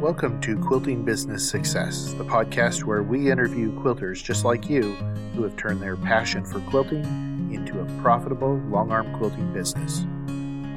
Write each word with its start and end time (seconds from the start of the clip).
Welcome 0.00 0.40
to 0.42 0.56
Quilting 0.56 1.04
Business 1.04 1.50
Success, 1.50 2.12
the 2.12 2.24
podcast 2.24 2.84
where 2.84 3.02
we 3.02 3.32
interview 3.32 3.72
quilters 3.80 4.22
just 4.22 4.44
like 4.44 4.70
you 4.70 4.92
who 5.34 5.42
have 5.42 5.56
turned 5.56 5.82
their 5.82 5.96
passion 5.96 6.44
for 6.44 6.60
quilting 6.70 7.04
into 7.52 7.80
a 7.80 8.00
profitable 8.00 8.58
long 8.68 8.92
arm 8.92 9.12
quilting 9.18 9.52
business. 9.52 10.02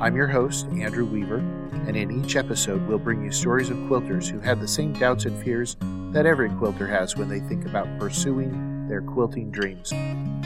I'm 0.01 0.15
your 0.15 0.25
host, 0.25 0.65
Andrew 0.69 1.05
Weaver, 1.05 1.37
and 1.85 1.95
in 1.95 2.25
each 2.25 2.35
episode, 2.35 2.87
we'll 2.87 2.97
bring 2.97 3.23
you 3.23 3.31
stories 3.31 3.69
of 3.69 3.77
quilters 3.77 4.27
who 4.27 4.39
had 4.39 4.59
the 4.59 4.67
same 4.67 4.91
doubts 4.93 5.25
and 5.25 5.39
fears 5.43 5.77
that 6.13 6.25
every 6.25 6.49
quilter 6.49 6.87
has 6.87 7.15
when 7.15 7.29
they 7.29 7.41
think 7.41 7.67
about 7.67 7.99
pursuing 7.99 8.87
their 8.87 9.03
quilting 9.03 9.51
dreams. 9.51 9.91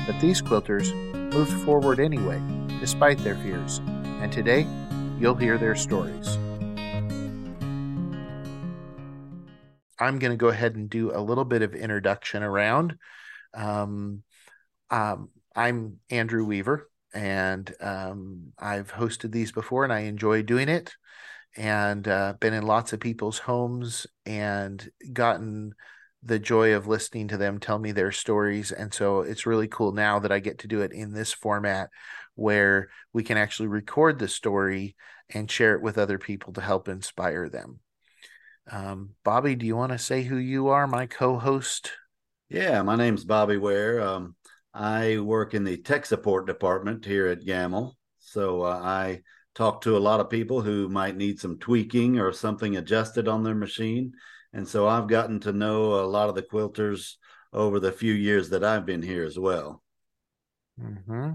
But 0.05 0.19
these 0.19 0.41
quilters 0.41 0.93
moved 1.33 1.63
forward 1.63 2.01
anyway, 2.01 2.41
despite 2.81 3.19
their 3.19 3.37
fears, 3.37 3.79
and 4.19 4.33
today, 4.33 4.67
you'll 5.17 5.35
hear 5.35 5.57
their 5.57 5.75
stories. 5.75 6.37
I'm 10.05 10.19
going 10.19 10.31
to 10.31 10.37
go 10.37 10.49
ahead 10.49 10.75
and 10.75 10.89
do 10.89 11.11
a 11.11 11.19
little 11.19 11.45
bit 11.45 11.63
of 11.63 11.73
introduction 11.73 12.43
around. 12.43 12.97
Um, 13.55 14.21
um, 14.91 15.29
I'm 15.55 15.99
Andrew 16.11 16.45
Weaver, 16.45 16.89
and 17.13 17.73
um, 17.81 18.53
I've 18.59 18.91
hosted 18.91 19.31
these 19.31 19.51
before, 19.51 19.83
and 19.83 19.91
I 19.91 20.01
enjoy 20.01 20.43
doing 20.43 20.69
it. 20.69 20.93
And 21.57 22.07
uh, 22.07 22.35
been 22.39 22.53
in 22.53 22.67
lots 22.67 22.93
of 22.93 22.99
people's 22.99 23.39
homes 23.39 24.05
and 24.25 24.87
gotten 25.11 25.73
the 26.21 26.37
joy 26.37 26.75
of 26.75 26.85
listening 26.85 27.29
to 27.29 27.37
them 27.37 27.59
tell 27.59 27.79
me 27.79 27.91
their 27.91 28.11
stories. 28.11 28.71
And 28.71 28.93
so 28.93 29.21
it's 29.21 29.45
really 29.45 29.67
cool 29.67 29.91
now 29.91 30.19
that 30.19 30.31
I 30.31 30.39
get 30.39 30.59
to 30.59 30.67
do 30.67 30.81
it 30.81 30.91
in 30.91 31.13
this 31.13 31.33
format 31.33 31.89
where 32.35 32.89
we 33.13 33.23
can 33.23 33.37
actually 33.37 33.69
record 33.69 34.19
the 34.19 34.27
story 34.27 34.95
and 35.29 35.49
share 35.49 35.73
it 35.73 35.81
with 35.81 35.97
other 35.97 36.19
people 36.19 36.53
to 36.53 36.61
help 36.61 36.89
inspire 36.89 37.49
them. 37.49 37.79
Um, 38.71 39.11
Bobby, 39.23 39.55
do 39.55 39.65
you 39.65 39.75
want 39.75 39.91
to 39.91 39.97
say 39.97 40.23
who 40.23 40.37
you 40.37 40.69
are, 40.69 40.87
my 40.87 41.05
co-host? 41.05 41.91
Yeah, 42.49 42.81
my 42.81 42.95
name's 42.95 43.23
Bobby 43.23 43.57
Ware. 43.57 44.01
Um, 44.01 44.35
I 44.73 45.19
work 45.19 45.53
in 45.53 45.63
the 45.63 45.77
tech 45.77 46.05
support 46.05 46.47
department 46.47 47.05
here 47.05 47.27
at 47.27 47.45
Gammill. 47.45 47.93
So 48.19 48.63
uh, 48.63 48.79
I 48.81 49.21
talk 49.53 49.81
to 49.81 49.97
a 49.97 49.99
lot 49.99 50.19
of 50.19 50.29
people 50.29 50.61
who 50.61 50.89
might 50.89 51.15
need 51.15 51.39
some 51.39 51.57
tweaking 51.59 52.19
or 52.19 52.33
something 52.33 52.75
adjusted 52.75 53.27
on 53.27 53.43
their 53.43 53.55
machine. 53.55 54.13
And 54.51 54.67
so 54.67 54.87
I've 54.87 55.07
gotten 55.07 55.39
to 55.41 55.53
know 55.53 55.95
a 55.95 56.05
lot 56.05 56.29
of 56.29 56.35
the 56.35 56.43
quilters 56.43 57.13
over 57.53 57.79
the 57.79 57.91
few 57.91 58.13
years 58.13 58.49
that 58.49 58.63
I've 58.63 58.85
been 58.85 59.01
here 59.01 59.23
as 59.23 59.39
well. 59.39 59.81
Mm-hmm. 60.81 61.31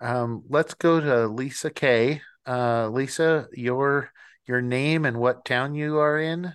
Um, 0.00 0.44
let's 0.48 0.74
go 0.74 1.00
to 1.00 1.28
Lisa 1.28 1.70
Kay 1.70 2.20
Uh, 2.46 2.88
Lisa, 2.88 3.48
your 3.52 4.10
your 4.46 4.60
name 4.60 5.04
and 5.04 5.18
what 5.18 5.44
town 5.44 5.74
you 5.74 5.98
are 5.98 6.18
in. 6.18 6.52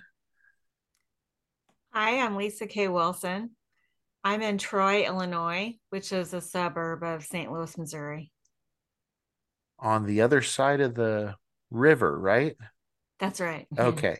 Hi, 1.92 2.20
I'm 2.20 2.36
Lisa 2.36 2.66
Kay 2.66 2.88
Wilson. 2.88 3.50
I'm 4.22 4.42
in 4.42 4.58
Troy, 4.58 5.04
Illinois, 5.04 5.74
which 5.88 6.12
is 6.12 6.32
a 6.34 6.40
suburb 6.40 7.02
of 7.02 7.24
St. 7.24 7.50
Louis, 7.50 7.76
Missouri. 7.76 8.30
On 9.78 10.06
the 10.06 10.20
other 10.20 10.42
side 10.42 10.80
of 10.80 10.94
the 10.94 11.34
river, 11.70 12.18
right? 12.18 12.56
That's 13.18 13.40
right. 13.40 13.66
Okay. 13.78 14.18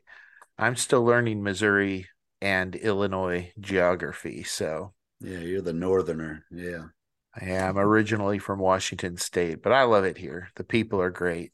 I'm 0.59 0.77
still 0.77 1.05
learning 1.05 1.43
Missouri 1.43 2.07
and 2.41 2.75
Illinois 2.75 3.53
geography. 3.61 4.43
So, 4.43 4.95
yeah, 5.21 5.39
you're 5.39 5.63
the 5.63 5.73
northerner. 5.73 6.45
Yeah. 6.51 6.87
I 7.35 7.45
am 7.47 7.79
originally 7.79 8.39
from 8.39 8.59
Washington 8.59 9.17
State, 9.17 9.63
but 9.63 9.73
I 9.73 9.85
love 9.85 10.05
it 10.05 10.19
here. 10.19 10.49
The 10.57 10.65
people 10.65 11.01
are 11.01 11.11
great. 11.11 11.53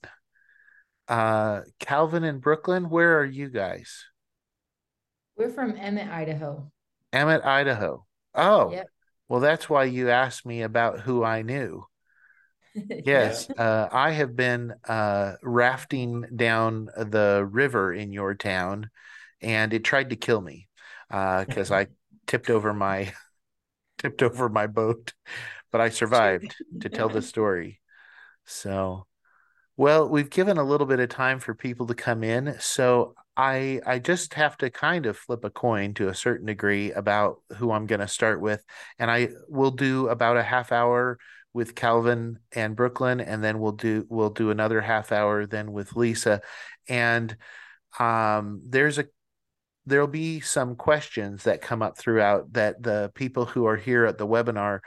Uh, 1.08 1.62
Calvin 1.78 2.24
in 2.24 2.38
Brooklin, 2.40 2.88
where 2.90 3.18
are 3.18 3.24
you 3.24 3.48
guys? 3.48 4.04
We're 5.36 5.50
from 5.50 5.76
Emmett, 5.78 6.08
Idaho. 6.10 6.70
Emmett, 7.12 7.44
Idaho. 7.44 8.06
Oh, 8.34 8.70
Yep. 8.72 8.90
well, 9.28 9.40
that's 9.40 9.68
why 9.68 9.84
you 9.84 10.08
asked 10.10 10.46
me 10.46 10.62
about 10.62 11.00
who 11.00 11.24
I 11.24 11.42
knew. 11.42 11.86
Yes, 13.04 13.48
uh, 13.56 13.88
I 13.92 14.10
have 14.12 14.34
been 14.34 14.74
uh, 14.88 15.34
rafting 15.42 16.22
down 16.34 16.86
the 16.96 17.46
river 17.48 17.92
in 17.92 18.12
your 18.12 18.34
town, 18.34 18.90
and 19.40 19.72
it 19.72 19.84
tried 19.84 20.10
to 20.10 20.16
kill 20.16 20.40
me 20.40 20.68
because 21.08 21.70
I 21.70 21.88
tipped 22.26 22.50
over 22.50 22.74
my 22.74 23.12
tipped 23.98 24.22
over 24.22 24.48
my 24.48 24.66
boat, 24.66 25.14
but 25.72 25.80
I 25.80 25.90
survived 25.90 26.56
to 26.80 26.90
tell 26.90 27.10
the 27.10 27.22
story. 27.22 27.80
So, 28.46 29.06
well, 29.76 30.08
we've 30.08 30.30
given 30.30 30.56
a 30.58 30.64
little 30.64 30.86
bit 30.86 31.00
of 31.00 31.08
time 31.08 31.38
for 31.38 31.54
people 31.54 31.86
to 31.86 31.94
come 31.94 32.24
in, 32.24 32.56
so 32.60 33.14
I 33.36 33.80
I 33.86 33.98
just 33.98 34.34
have 34.34 34.56
to 34.58 34.70
kind 34.70 35.06
of 35.06 35.16
flip 35.18 35.44
a 35.44 35.50
coin 35.50 35.94
to 35.94 36.08
a 36.08 36.14
certain 36.14 36.46
degree 36.46 36.92
about 36.92 37.42
who 37.56 37.70
I'm 37.70 37.86
going 37.86 38.00
to 38.00 38.08
start 38.08 38.40
with, 38.40 38.64
and 38.98 39.10
I 39.10 39.30
will 39.48 39.70
do 39.70 40.08
about 40.08 40.38
a 40.38 40.42
half 40.42 40.72
hour 40.72 41.18
with 41.52 41.74
Calvin 41.74 42.38
and 42.52 42.76
Brooklin, 42.76 43.20
and 43.20 43.44
then 43.44 43.58
we'll 43.60 43.72
do 43.72 44.06
we'll 44.08 44.30
do 44.30 44.50
another 44.50 44.80
half 44.80 45.12
hour 45.12 45.46
then 45.46 45.72
with 45.72 45.94
Lisa, 45.94 46.40
and 46.88 47.36
um, 47.98 48.62
there's 48.64 48.98
a 48.98 49.06
there'll 49.84 50.06
be 50.06 50.40
some 50.40 50.74
questions 50.74 51.44
that 51.44 51.62
come 51.62 51.82
up 51.82 51.98
throughout 51.98 52.52
that 52.54 52.82
the 52.82 53.12
people 53.14 53.44
who 53.44 53.66
are 53.66 53.76
here 53.76 54.06
at 54.06 54.18
the 54.18 54.26
webinar. 54.26 54.80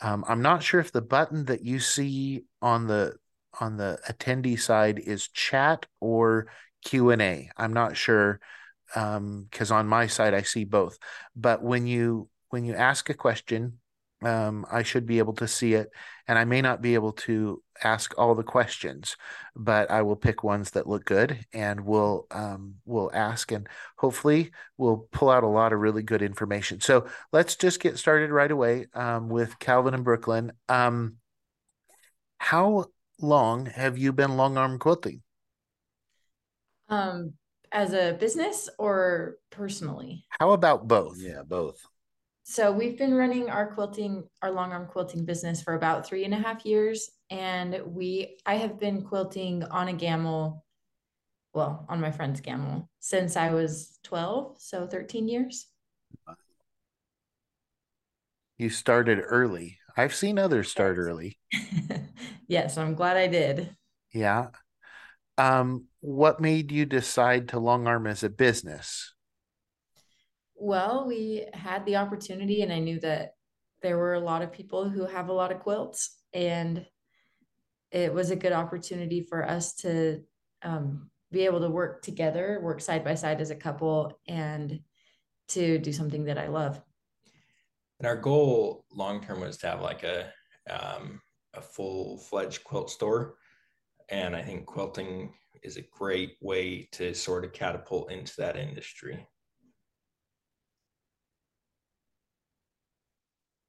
Um, 0.00 0.24
I'm 0.26 0.42
not 0.42 0.62
sure 0.64 0.80
if 0.80 0.90
the 0.90 1.00
button 1.00 1.44
that 1.46 1.64
you 1.64 1.78
see 1.78 2.44
on 2.60 2.88
the 2.88 3.14
on 3.60 3.76
the 3.76 3.98
attendee 4.08 4.60
side 4.60 4.98
is 4.98 5.28
chat 5.28 5.86
or 6.00 6.48
Q 6.84 7.10
and 7.10 7.22
A. 7.22 7.50
I'm 7.56 7.72
not 7.72 7.96
sure 7.96 8.40
because 8.86 9.70
on 9.70 9.86
my 9.86 10.06
side 10.06 10.34
I 10.34 10.42
see 10.42 10.64
both. 10.64 10.98
But 11.34 11.62
when 11.62 11.86
you 11.86 12.28
when 12.50 12.64
you 12.64 12.74
ask 12.74 13.08
a 13.08 13.14
question, 13.14 13.78
um, 14.22 14.66
I 14.70 14.82
should 14.82 15.06
be 15.06 15.18
able 15.18 15.32
to 15.34 15.48
see 15.48 15.74
it, 15.74 15.90
and 16.28 16.38
I 16.38 16.44
may 16.44 16.60
not 16.60 16.82
be 16.82 16.94
able 16.94 17.12
to 17.12 17.62
ask 17.82 18.14
all 18.16 18.34
the 18.34 18.42
questions, 18.42 19.16
but 19.56 19.90
I 19.90 20.02
will 20.02 20.16
pick 20.16 20.44
ones 20.44 20.72
that 20.72 20.86
look 20.86 21.04
good, 21.04 21.44
and 21.52 21.80
we'll 21.80 22.26
um, 22.30 22.76
we'll 22.84 23.10
ask, 23.12 23.50
and 23.50 23.68
hopefully 23.96 24.52
we'll 24.76 25.08
pull 25.10 25.30
out 25.30 25.44
a 25.44 25.48
lot 25.48 25.72
of 25.72 25.80
really 25.80 26.02
good 26.02 26.22
information. 26.22 26.80
So 26.80 27.06
let's 27.32 27.56
just 27.56 27.80
get 27.80 27.98
started 27.98 28.30
right 28.30 28.50
away 28.50 28.86
um, 28.94 29.28
with 29.28 29.58
Calvin 29.58 29.94
and 29.94 30.04
Brooklin. 30.04 30.52
Um, 30.68 31.16
how 32.38 32.86
long 33.22 33.66
have 33.66 33.96
you 33.96 34.12
been 34.12 34.36
long 34.36 34.56
arm 34.56 34.78
quilting? 34.78 35.22
Um, 36.88 37.34
as 37.70 37.94
a 37.94 38.16
business 38.18 38.68
or 38.78 39.36
personally? 39.50 40.24
How 40.40 40.52
about 40.52 40.86
both? 40.86 41.16
Yeah, 41.18 41.42
both. 41.42 41.80
So 42.44 42.72
we've 42.72 42.98
been 42.98 43.14
running 43.14 43.48
our 43.48 43.72
quilting, 43.72 44.24
our 44.42 44.50
long 44.50 44.72
arm 44.72 44.86
quilting 44.86 45.24
business 45.24 45.62
for 45.62 45.74
about 45.74 46.06
three 46.06 46.24
and 46.24 46.34
a 46.34 46.38
half 46.38 46.66
years. 46.66 47.10
And 47.30 47.80
we, 47.86 48.36
I 48.44 48.56
have 48.56 48.78
been 48.78 49.02
quilting 49.02 49.62
on 49.64 49.88
a 49.88 49.94
gammill, 49.94 50.60
well, 51.54 51.86
on 51.88 52.00
my 52.00 52.10
friend's 52.10 52.40
gammill 52.40 52.88
since 52.98 53.36
I 53.36 53.52
was 53.52 53.98
12, 54.02 54.56
so 54.58 54.86
13 54.86 55.28
years. 55.28 55.68
You 58.58 58.70
started 58.70 59.20
early. 59.24 59.78
I've 59.96 60.14
seen 60.14 60.38
others 60.38 60.70
start 60.70 60.98
early. 60.98 61.38
yes, 62.48 62.78
I'm 62.78 62.94
glad 62.94 63.16
I 63.16 63.26
did. 63.26 63.76
Yeah. 64.12 64.48
Um, 65.38 65.86
what 66.00 66.40
made 66.40 66.72
you 66.72 66.86
decide 66.86 67.48
to 67.48 67.58
long 67.58 67.86
arm 67.86 68.06
as 68.06 68.22
a 68.22 68.28
business? 68.28 69.14
Well, 70.54 71.06
we 71.06 71.46
had 71.54 71.84
the 71.86 71.96
opportunity, 71.96 72.62
and 72.62 72.72
I 72.72 72.78
knew 72.78 73.00
that 73.00 73.34
there 73.82 73.98
were 73.98 74.14
a 74.14 74.20
lot 74.20 74.42
of 74.42 74.52
people 74.52 74.88
who 74.88 75.06
have 75.06 75.28
a 75.28 75.32
lot 75.32 75.50
of 75.50 75.60
quilts, 75.60 76.16
and 76.32 76.86
it 77.90 78.14
was 78.14 78.30
a 78.30 78.36
good 78.36 78.52
opportunity 78.52 79.22
for 79.22 79.44
us 79.48 79.74
to 79.76 80.22
um, 80.62 81.10
be 81.32 81.44
able 81.46 81.60
to 81.60 81.70
work 81.70 82.02
together, 82.02 82.60
work 82.62 82.80
side 82.80 83.04
by 83.04 83.14
side 83.14 83.40
as 83.40 83.50
a 83.50 83.56
couple, 83.56 84.18
and 84.28 84.80
to 85.48 85.78
do 85.78 85.92
something 85.92 86.24
that 86.24 86.38
I 86.38 86.48
love. 86.48 86.80
And 88.02 88.08
our 88.08 88.16
goal 88.16 88.84
long 88.92 89.22
term 89.22 89.42
was 89.42 89.58
to 89.58 89.68
have 89.68 89.80
like 89.80 90.02
a 90.02 90.32
um, 90.68 91.20
a 91.54 91.60
full 91.60 92.18
fledged 92.18 92.64
quilt 92.64 92.90
store, 92.90 93.34
and 94.08 94.34
I 94.34 94.42
think 94.42 94.66
quilting 94.66 95.32
is 95.62 95.76
a 95.76 95.84
great 95.96 96.32
way 96.40 96.88
to 96.92 97.14
sort 97.14 97.44
of 97.44 97.52
catapult 97.52 98.10
into 98.10 98.32
that 98.38 98.56
industry. 98.56 99.24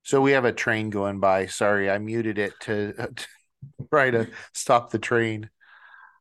So 0.01 0.19
we 0.19 0.31
have 0.31 0.45
a 0.45 0.51
train 0.51 0.89
going 0.89 1.19
by. 1.19 1.45
Sorry, 1.45 1.91
I 1.91 2.00
muted 2.00 2.39
it 2.39 2.53
to, 2.62 2.94
to 2.94 3.27
try 3.91 4.09
to 4.09 4.30
stop 4.51 4.89
the 4.89 4.97
train. 4.97 5.51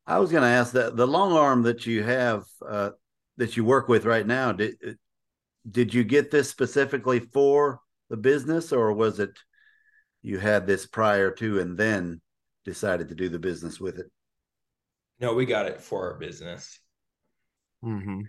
I 0.06 0.18
was 0.18 0.30
going 0.30 0.42
to 0.42 0.50
ask 0.50 0.72
that 0.74 0.98
the 0.98 1.06
long 1.06 1.32
arm 1.32 1.62
that 1.62 1.86
you 1.86 2.02
have 2.02 2.44
uh, 2.68 2.90
that 3.38 3.56
you 3.56 3.64
work 3.64 3.88
with 3.88 4.04
right 4.04 4.26
now. 4.26 4.52
Did 4.52 4.98
did 5.70 5.94
you 5.94 6.04
get 6.04 6.30
this 6.30 6.50
specifically 6.50 7.18
for 7.18 7.80
the 8.12 8.16
business, 8.18 8.72
or 8.72 8.92
was 8.92 9.18
it 9.18 9.30
you 10.20 10.38
had 10.38 10.66
this 10.66 10.86
prior 10.86 11.30
to 11.30 11.60
and 11.60 11.78
then 11.78 12.20
decided 12.62 13.08
to 13.08 13.14
do 13.14 13.30
the 13.30 13.38
business 13.38 13.80
with 13.80 13.98
it? 13.98 14.06
No, 15.18 15.32
we 15.32 15.46
got 15.46 15.66
it 15.66 15.80
for 15.80 16.12
our 16.12 16.18
business. 16.18 16.78
hmm 17.82 18.20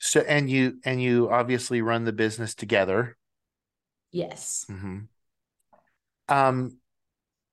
So 0.00 0.20
and 0.22 0.50
you 0.50 0.80
and 0.84 1.00
you 1.00 1.30
obviously 1.30 1.80
run 1.80 2.04
the 2.04 2.12
business 2.12 2.56
together. 2.56 3.16
Yes. 4.10 4.66
Mm-hmm. 4.68 4.98
Um, 6.28 6.78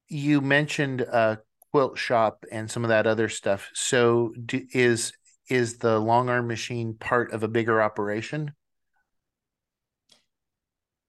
you 0.08 0.42
mentioned 0.42 1.02
a 1.02 1.40
quilt 1.72 2.00
shop 2.00 2.44
and 2.52 2.72
some 2.72 2.84
of 2.84 2.90
that 2.90 3.06
other 3.06 3.30
stuff. 3.30 3.70
So, 3.76 4.34
do, 4.46 4.66
is 4.74 5.14
is 5.48 5.78
the 5.78 6.00
long 6.00 6.28
arm 6.28 6.48
machine 6.48 6.96
part 6.96 7.34
of 7.34 7.44
a 7.44 7.48
bigger 7.48 7.82
operation? 7.84 8.54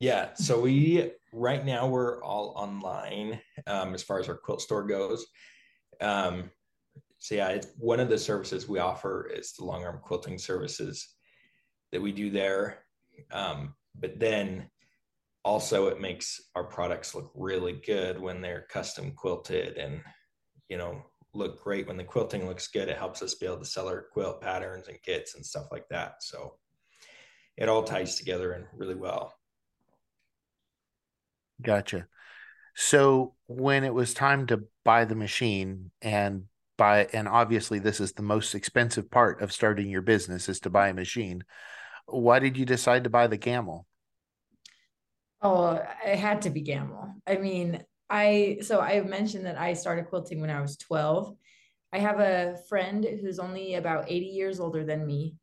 Yeah. 0.00 0.32
So 0.34 0.60
we 0.60 1.12
right 1.32 1.64
now 1.64 1.86
we're 1.86 2.22
all 2.24 2.54
online 2.56 3.40
um, 3.66 3.94
as 3.94 4.02
far 4.02 4.18
as 4.18 4.28
our 4.28 4.36
quilt 4.36 4.62
store 4.62 4.84
goes. 4.84 5.26
Um, 6.00 6.50
so 7.18 7.34
yeah, 7.34 7.48
it's 7.48 7.68
one 7.76 8.00
of 8.00 8.08
the 8.08 8.18
services 8.18 8.66
we 8.66 8.78
offer 8.78 9.30
is 9.32 9.52
the 9.52 9.64
long 9.64 9.84
arm 9.84 10.00
quilting 10.02 10.38
services 10.38 11.06
that 11.92 12.00
we 12.00 12.12
do 12.12 12.30
there. 12.30 12.84
Um, 13.30 13.74
but 13.94 14.18
then 14.18 14.70
also 15.44 15.88
it 15.88 16.00
makes 16.00 16.40
our 16.54 16.64
products 16.64 17.14
look 17.14 17.30
really 17.34 17.74
good 17.74 18.18
when 18.18 18.40
they're 18.40 18.66
custom 18.70 19.12
quilted 19.12 19.76
and 19.76 20.00
you 20.68 20.76
know 20.76 21.02
look 21.32 21.62
great 21.62 21.86
when 21.86 21.96
the 21.96 22.04
quilting 22.04 22.46
looks 22.46 22.68
good 22.68 22.88
it 22.88 22.98
helps 22.98 23.22
us 23.22 23.34
be 23.34 23.46
able 23.46 23.56
to 23.58 23.64
sell 23.64 23.88
our 23.88 24.06
quilt 24.12 24.40
patterns 24.40 24.88
and 24.88 25.00
kits 25.02 25.34
and 25.34 25.44
stuff 25.44 25.66
like 25.72 25.88
that 25.88 26.16
so 26.20 26.54
it 27.56 27.68
all 27.68 27.82
ties 27.82 28.16
together 28.16 28.52
and 28.52 28.66
really 28.76 28.94
well 28.94 29.32
gotcha 31.62 32.06
so 32.74 33.34
when 33.46 33.84
it 33.84 33.92
was 33.92 34.14
time 34.14 34.46
to 34.46 34.62
buy 34.84 35.04
the 35.04 35.14
machine 35.14 35.90
and 36.00 36.44
buy 36.78 37.06
and 37.12 37.28
obviously 37.28 37.78
this 37.78 38.00
is 38.00 38.12
the 38.12 38.22
most 38.22 38.54
expensive 38.54 39.10
part 39.10 39.42
of 39.42 39.52
starting 39.52 39.90
your 39.90 40.02
business 40.02 40.48
is 40.48 40.60
to 40.60 40.70
buy 40.70 40.88
a 40.88 40.94
machine 40.94 41.44
why 42.06 42.38
did 42.38 42.56
you 42.56 42.64
decide 42.64 43.04
to 43.04 43.10
buy 43.10 43.26
the 43.26 43.38
gammill 43.38 43.84
Oh, 45.42 45.82
it 46.04 46.18
had 46.18 46.42
to 46.42 46.50
be 46.50 46.62
Gammill. 46.62 47.14
I 47.26 47.36
mean, 47.36 47.82
I 48.08 48.58
so 48.62 48.80
I 48.80 49.00
mentioned 49.00 49.46
that 49.46 49.58
I 49.58 49.74
started 49.74 50.08
quilting 50.08 50.40
when 50.40 50.50
I 50.50 50.60
was 50.60 50.76
12. 50.76 51.34
I 51.92 51.98
have 51.98 52.20
a 52.20 52.58
friend 52.68 53.04
who's 53.04 53.38
only 53.38 53.74
about 53.74 54.10
80 54.10 54.26
years 54.26 54.60
older 54.60 54.84
than 54.84 55.06
me 55.06 55.36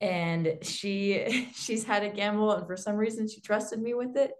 and 0.00 0.58
she 0.62 1.50
she's 1.54 1.84
had 1.84 2.02
a 2.02 2.10
Gammill 2.10 2.58
and 2.58 2.66
for 2.66 2.76
some 2.76 2.96
reason 2.96 3.28
she 3.28 3.40
trusted 3.40 3.80
me 3.80 3.94
with 3.94 4.16
it. 4.16 4.32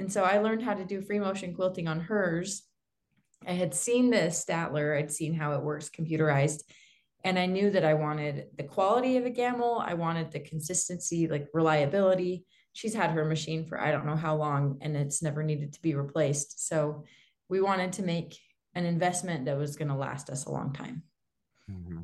And 0.00 0.12
so 0.12 0.24
I 0.24 0.38
learned 0.38 0.62
how 0.62 0.74
to 0.74 0.84
do 0.84 1.00
free 1.00 1.18
motion 1.18 1.54
quilting 1.54 1.86
on 1.86 2.00
hers. 2.00 2.62
I 3.46 3.52
had 3.52 3.74
seen 3.74 4.10
the 4.10 4.28
Statler, 4.28 4.98
I'd 4.98 5.12
seen 5.12 5.34
how 5.34 5.52
it 5.52 5.62
works 5.62 5.88
computerized 5.88 6.62
and 7.22 7.38
I 7.38 7.44
knew 7.46 7.70
that 7.70 7.84
I 7.84 7.94
wanted 7.94 8.46
the 8.56 8.64
quality 8.64 9.18
of 9.18 9.26
a 9.26 9.30
Gammill, 9.30 9.84
I 9.86 9.92
wanted 9.92 10.32
the 10.32 10.40
consistency, 10.40 11.28
like 11.28 11.48
reliability 11.52 12.44
she's 12.72 12.94
had 12.94 13.10
her 13.10 13.24
machine 13.24 13.66
for 13.66 13.80
I 13.80 13.90
don't 13.90 14.06
know 14.06 14.16
how 14.16 14.36
long 14.36 14.78
and 14.80 14.96
it's 14.96 15.22
never 15.22 15.42
needed 15.42 15.72
to 15.74 15.82
be 15.82 15.94
replaced. 15.94 16.68
So 16.68 17.04
we 17.48 17.60
wanted 17.60 17.92
to 17.94 18.02
make 18.02 18.38
an 18.74 18.86
investment 18.86 19.46
that 19.46 19.58
was 19.58 19.76
going 19.76 19.88
to 19.88 19.96
last 19.96 20.30
us 20.30 20.44
a 20.44 20.52
long 20.52 20.72
time. 20.72 21.02
Mm-hmm. 21.70 22.02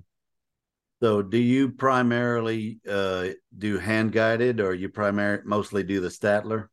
So 1.03 1.23
do 1.23 1.39
you 1.39 1.71
primarily 1.71 2.81
uh, 2.89 3.29
do 3.57 3.79
hand 3.79 4.13
guided 4.13 4.61
or 4.61 4.75
you 4.75 4.89
primarily 4.89 5.43
mostly 5.45 5.83
do 5.83 6.01
the 6.01 6.09
Statler? 6.09 6.69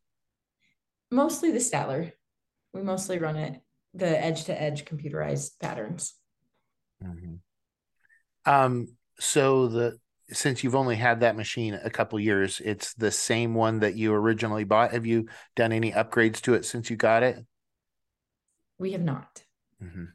Mostly 1.13 1.51
the 1.51 1.59
Statler. 1.59 2.11
We 2.73 2.81
mostly 2.81 3.19
run 3.19 3.35
it 3.35 3.61
the 3.93 4.19
edge 4.19 4.45
to 4.45 4.59
edge 4.59 4.85
computerized 4.85 5.59
patterns. 5.59 6.15
Mm-hmm. 7.03 7.35
Um, 8.51 8.87
so 9.19 9.67
the 9.67 9.99
since 10.31 10.63
you've 10.63 10.73
only 10.73 10.95
had 10.95 11.19
that 11.19 11.35
machine 11.35 11.75
a 11.75 11.89
couple 11.91 12.19
years, 12.19 12.59
it's 12.65 12.95
the 12.95 13.11
same 13.11 13.53
one 13.53 13.81
that 13.81 13.95
you 13.95 14.11
originally 14.11 14.63
bought. 14.63 14.93
Have 14.93 15.05
you 15.05 15.27
done 15.55 15.71
any 15.71 15.91
upgrades 15.91 16.41
to 16.41 16.55
it 16.55 16.65
since 16.65 16.89
you 16.89 16.95
got 16.95 17.21
it? 17.21 17.37
We 18.79 18.93
have 18.93 19.03
not. 19.03 19.43
Mm-hmm. 19.83 20.05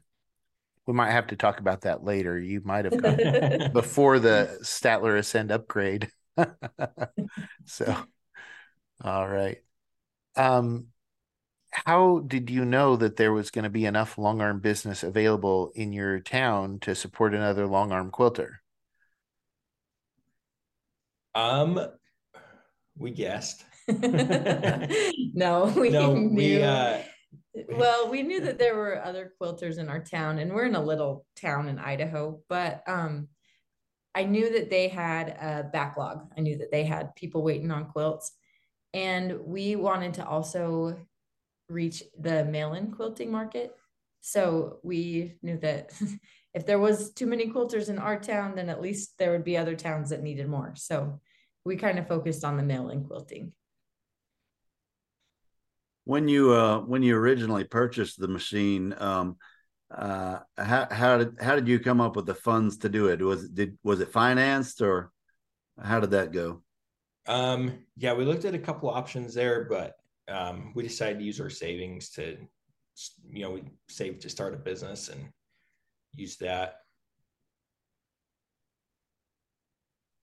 We 0.85 0.93
might 0.93 1.11
have 1.11 1.27
to 1.27 1.37
talk 1.37 1.61
about 1.61 1.81
that 1.81 2.03
later. 2.03 2.37
You 2.37 2.61
might 2.65 2.83
have 2.83 3.01
got 3.01 3.71
before 3.73 4.19
the 4.19 4.57
Statler 4.63 5.17
Ascend 5.17 5.51
upgrade. 5.51 6.09
so, 7.65 7.95
all 9.01 9.27
right. 9.29 9.59
Um, 10.35 10.87
how 11.71 12.19
did 12.19 12.49
you 12.49 12.65
know 12.65 12.95
that 12.95 13.15
there 13.15 13.31
was 13.31 13.51
going 13.51 13.63
to 13.63 13.69
be 13.69 13.85
enough 13.85 14.17
long 14.17 14.41
arm 14.41 14.59
business 14.59 15.03
available 15.03 15.71
in 15.75 15.93
your 15.93 16.19
town 16.19 16.79
to 16.79 16.95
support 16.95 17.33
another 17.33 17.67
long 17.67 17.91
arm 17.91 18.09
quilter? 18.11 18.61
Um, 21.35 21.79
we 22.97 23.11
guessed. 23.11 23.63
no, 23.87 25.73
we 25.75 25.89
no, 25.89 26.13
knew. 26.15 26.29
We, 26.35 26.63
uh, 26.63 26.99
well, 27.69 28.09
we 28.09 28.23
knew 28.23 28.41
that 28.41 28.59
there 28.59 28.75
were 28.75 29.03
other 29.03 29.33
quilters 29.41 29.77
in 29.77 29.89
our 29.89 30.03
town, 30.03 30.39
and 30.39 30.51
we're 30.53 30.65
in 30.65 30.75
a 30.75 30.83
little 30.83 31.25
town 31.35 31.67
in 31.67 31.79
Idaho, 31.79 32.39
but 32.49 32.83
um, 32.87 33.27
I 34.15 34.23
knew 34.23 34.51
that 34.53 34.69
they 34.69 34.87
had 34.87 35.29
a 35.29 35.69
backlog. 35.71 36.31
I 36.37 36.41
knew 36.41 36.57
that 36.57 36.71
they 36.71 36.83
had 36.83 37.15
people 37.15 37.43
waiting 37.43 37.71
on 37.71 37.85
quilts, 37.85 38.31
and 38.93 39.39
we 39.45 39.75
wanted 39.75 40.15
to 40.15 40.27
also 40.27 40.97
reach 41.69 42.03
the 42.19 42.45
mail-in 42.45 42.91
quilting 42.91 43.31
market. 43.31 43.75
So 44.21 44.79
we 44.83 45.35
knew 45.41 45.57
that 45.59 45.91
if 46.53 46.65
there 46.65 46.79
was 46.79 47.11
too 47.13 47.27
many 47.27 47.47
quilters 47.47 47.89
in 47.89 47.99
our 47.99 48.19
town, 48.19 48.55
then 48.55 48.69
at 48.69 48.81
least 48.81 49.17
there 49.17 49.31
would 49.31 49.43
be 49.43 49.57
other 49.57 49.75
towns 49.75 50.09
that 50.09 50.23
needed 50.23 50.47
more. 50.47 50.73
So 50.75 51.19
we 51.63 51.75
kind 51.75 51.99
of 51.99 52.07
focused 52.07 52.43
on 52.43 52.57
the 52.57 52.63
mail-in 52.63 53.05
quilting. 53.05 53.53
When 56.05 56.27
you 56.27 56.53
uh, 56.53 56.79
when 56.79 57.03
you 57.03 57.15
originally 57.15 57.65
purchased 57.65 58.19
the 58.19 58.27
machine, 58.27 58.95
um, 58.97 59.37
uh, 59.95 60.39
how 60.57 60.87
how 60.89 61.17
did 61.19 61.37
how 61.39 61.53
did 61.53 61.67
you 61.67 61.79
come 61.79 62.01
up 62.01 62.15
with 62.15 62.25
the 62.25 62.33
funds 62.33 62.77
to 62.79 62.89
do 62.89 63.09
it? 63.09 63.21
Was 63.21 63.47
did 63.47 63.77
was 63.83 63.99
it 63.99 64.11
financed 64.11 64.81
or 64.81 65.11
how 65.79 65.99
did 65.99 66.11
that 66.11 66.31
go? 66.31 66.63
Um, 67.27 67.79
yeah, 67.97 68.13
we 68.13 68.25
looked 68.25 68.45
at 68.45 68.55
a 68.55 68.59
couple 68.59 68.89
options 68.89 69.33
there, 69.33 69.65
but 69.69 69.95
um, 70.27 70.71
we 70.75 70.83
decided 70.83 71.19
to 71.19 71.25
use 71.25 71.39
our 71.39 71.49
savings 71.49 72.09
to, 72.11 72.37
you 73.31 73.43
know, 73.43 73.51
we 73.51 73.63
saved 73.87 74.21
to 74.21 74.29
start 74.29 74.53
a 74.53 74.57
business 74.57 75.09
and 75.09 75.29
use 76.15 76.37
that. 76.37 76.75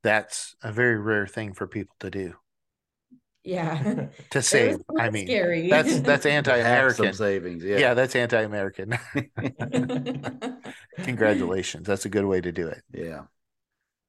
That's 0.03 0.55
a 0.63 0.73
very 0.73 0.99
rare 0.99 1.27
thing 1.27 1.53
for 1.53 1.67
people 1.67 1.97
to 2.01 2.11
do. 2.11 2.35
Yeah. 3.47 4.07
to 4.31 4.43
save. 4.43 4.79
I 4.99 5.11
mean, 5.11 5.27
scary. 5.27 5.69
that's 5.69 6.01
that's 6.03 6.27
anti-American 6.27 7.13
savings. 7.13 7.65
Yeah. 7.65 7.79
Yeah, 7.79 7.95
that's 7.95 8.17
anti-American. 8.17 8.99
Congratulations. 10.99 11.87
That's 11.87 12.05
a 12.05 12.09
good 12.09 12.25
way 12.25 12.41
to 12.41 12.53
do 12.53 12.67
it. 12.67 12.83
Yeah. 12.93 13.23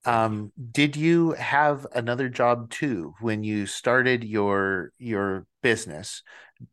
Um, 0.08 0.54
did 0.72 0.96
you 0.96 1.34
have 1.34 1.86
another 1.94 2.30
job 2.30 2.70
too 2.70 3.14
when 3.20 3.44
you 3.44 3.66
started 3.66 4.24
your 4.24 4.94
your 4.98 5.46
business? 5.62 6.24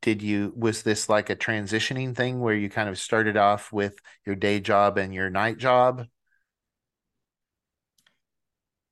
Did 0.00 0.22
you 0.22 0.52
was 0.56 0.84
this 0.84 1.08
like 1.08 1.30
a 1.30 1.36
transitioning 1.36 2.14
thing 2.14 2.38
where 2.38 2.54
you 2.54 2.70
kind 2.70 2.88
of 2.88 2.96
started 2.96 3.36
off 3.36 3.72
with 3.72 3.96
your 4.24 4.36
day 4.36 4.60
job 4.60 4.98
and 4.98 5.12
your 5.12 5.30
night 5.30 5.58
job? 5.58 6.06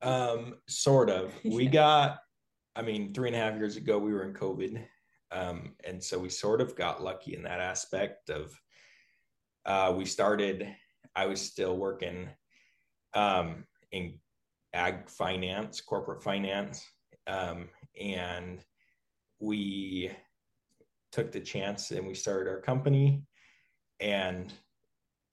Um, 0.02 0.56
sort 0.66 1.08
of. 1.08 1.32
We 1.44 1.68
got, 1.68 2.18
I 2.74 2.82
mean, 2.82 3.14
three 3.14 3.28
and 3.28 3.36
a 3.36 3.38
half 3.38 3.54
years 3.54 3.76
ago, 3.76 3.96
we 4.00 4.12
were 4.12 4.24
in 4.24 4.34
COVID. 4.34 4.84
Um, 5.30 5.76
and 5.84 6.02
so 6.02 6.18
we 6.18 6.28
sort 6.28 6.60
of 6.60 6.74
got 6.74 7.00
lucky 7.00 7.36
in 7.36 7.44
that 7.44 7.60
aspect 7.60 8.28
of 8.28 8.52
uh, 9.64 9.94
we 9.96 10.04
started, 10.04 10.68
I 11.14 11.26
was 11.26 11.40
still 11.40 11.76
working 11.76 12.28
um, 13.14 13.64
in 13.92 14.18
ag 14.74 15.08
finance, 15.08 15.80
corporate 15.80 16.22
finance. 16.22 16.84
Um, 17.26 17.68
and 18.00 18.64
we 19.38 20.10
took 21.10 21.30
the 21.30 21.40
chance 21.40 21.90
and 21.90 22.06
we 22.06 22.14
started 22.14 22.48
our 22.50 22.60
company. 22.60 23.22
And 24.00 24.52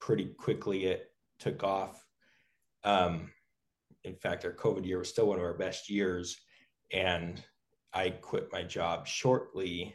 pretty 0.00 0.26
quickly 0.38 0.86
it 0.86 1.10
took 1.38 1.64
off. 1.64 2.04
Um, 2.84 3.30
in 4.04 4.14
fact, 4.14 4.44
our 4.44 4.52
COVID 4.52 4.86
year 4.86 4.98
was 4.98 5.08
still 5.08 5.26
one 5.26 5.38
of 5.38 5.44
our 5.44 5.56
best 5.56 5.90
years. 5.90 6.36
And 6.92 7.42
I 7.92 8.10
quit 8.10 8.48
my 8.52 8.62
job 8.62 9.06
shortly 9.06 9.94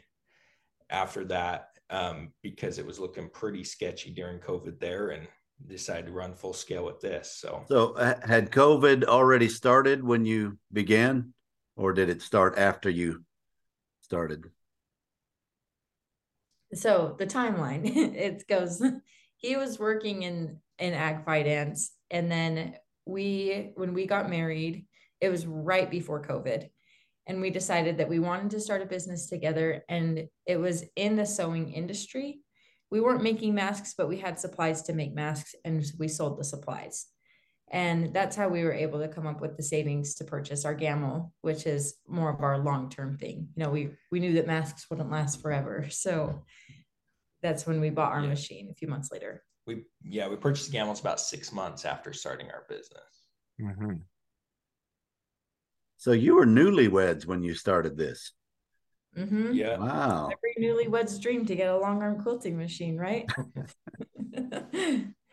after 0.90 1.24
that 1.24 1.68
um, 1.90 2.32
because 2.42 2.78
it 2.78 2.86
was 2.86 2.98
looking 2.98 3.28
pretty 3.30 3.64
sketchy 3.64 4.10
during 4.10 4.38
COVID 4.38 4.78
there 4.80 5.10
and 5.10 5.26
decided 5.66 6.06
to 6.06 6.12
run 6.12 6.34
full 6.34 6.52
scale 6.52 6.84
with 6.84 7.00
this. 7.00 7.32
So, 7.32 7.64
so 7.68 7.94
uh, 7.94 8.14
had 8.26 8.50
COVID 8.50 9.04
already 9.04 9.48
started 9.48 10.02
when 10.02 10.24
you 10.24 10.58
began, 10.72 11.32
or 11.76 11.92
did 11.92 12.08
it 12.08 12.22
start 12.22 12.58
after 12.58 12.90
you 12.90 13.24
started? 14.02 14.44
So 16.74 17.14
the 17.18 17.26
timeline 17.26 17.84
it 17.96 18.46
goes. 18.48 18.82
He 19.36 19.56
was 19.56 19.78
working 19.78 20.22
in 20.22 20.58
in 20.78 20.92
ag 20.92 21.24
finance, 21.24 21.92
and 22.10 22.30
then 22.30 22.74
we 23.06 23.72
when 23.76 23.94
we 23.94 24.06
got 24.06 24.28
married 24.28 24.86
it 25.20 25.28
was 25.28 25.46
right 25.46 25.90
before 25.90 26.22
COVID. 26.22 26.68
And 27.26 27.40
we 27.40 27.50
decided 27.50 27.98
that 27.98 28.08
we 28.08 28.18
wanted 28.18 28.50
to 28.50 28.60
start 28.60 28.82
a 28.82 28.86
business 28.86 29.26
together. 29.26 29.84
And 29.88 30.28
it 30.46 30.58
was 30.58 30.84
in 30.94 31.16
the 31.16 31.26
sewing 31.26 31.72
industry. 31.72 32.40
We 32.90 33.00
weren't 33.00 33.22
making 33.22 33.54
masks, 33.54 33.94
but 33.96 34.08
we 34.08 34.16
had 34.18 34.38
supplies 34.38 34.82
to 34.82 34.92
make 34.92 35.14
masks 35.14 35.54
and 35.64 35.84
we 35.98 36.08
sold 36.08 36.38
the 36.38 36.44
supplies. 36.44 37.06
And 37.72 38.14
that's 38.14 38.36
how 38.36 38.48
we 38.48 38.62
were 38.62 38.72
able 38.72 39.00
to 39.00 39.08
come 39.08 39.26
up 39.26 39.40
with 39.40 39.56
the 39.56 39.62
savings 39.62 40.14
to 40.16 40.24
purchase 40.24 40.64
our 40.64 40.74
Gammill, 40.74 41.32
which 41.40 41.66
is 41.66 41.96
more 42.06 42.30
of 42.30 42.40
our 42.42 42.58
long-term 42.58 43.18
thing. 43.18 43.48
You 43.56 43.64
know, 43.64 43.70
we 43.70 43.90
we 44.12 44.20
knew 44.20 44.34
that 44.34 44.46
masks 44.46 44.86
wouldn't 44.88 45.10
last 45.10 45.42
forever. 45.42 45.88
So 45.90 46.44
that's 47.42 47.66
when 47.66 47.80
we 47.80 47.90
bought 47.90 48.12
our 48.12 48.20
Yeah. 48.22 48.28
machine 48.28 48.68
a 48.70 48.74
few 48.74 48.86
months 48.86 49.10
later. 49.10 49.42
We 49.66 49.84
yeah, 50.04 50.28
we 50.28 50.36
purchased 50.36 50.70
Gammills 50.70 51.00
about 51.00 51.18
six 51.18 51.52
months 51.52 51.84
after 51.84 52.12
starting 52.12 52.50
our 52.52 52.66
business. 52.68 53.26
Mhm. 53.60 54.02
So 55.96 56.12
you 56.12 56.36
were 56.36 56.46
newlyweds 56.46 57.26
when 57.26 57.42
you 57.42 57.54
started 57.54 57.96
this. 57.96 58.32
Hmm 59.16 59.52
Yeah. 59.54 59.78
Wow. 59.78 60.30
Every 60.30 60.54
newlywed's 60.58 61.18
dream 61.18 61.46
to 61.46 61.56
get 61.56 61.68
a 61.68 61.76
long 61.78 62.02
arm 62.02 62.20
quilting 62.22 62.56
machine, 62.56 62.96
right? 62.96 63.26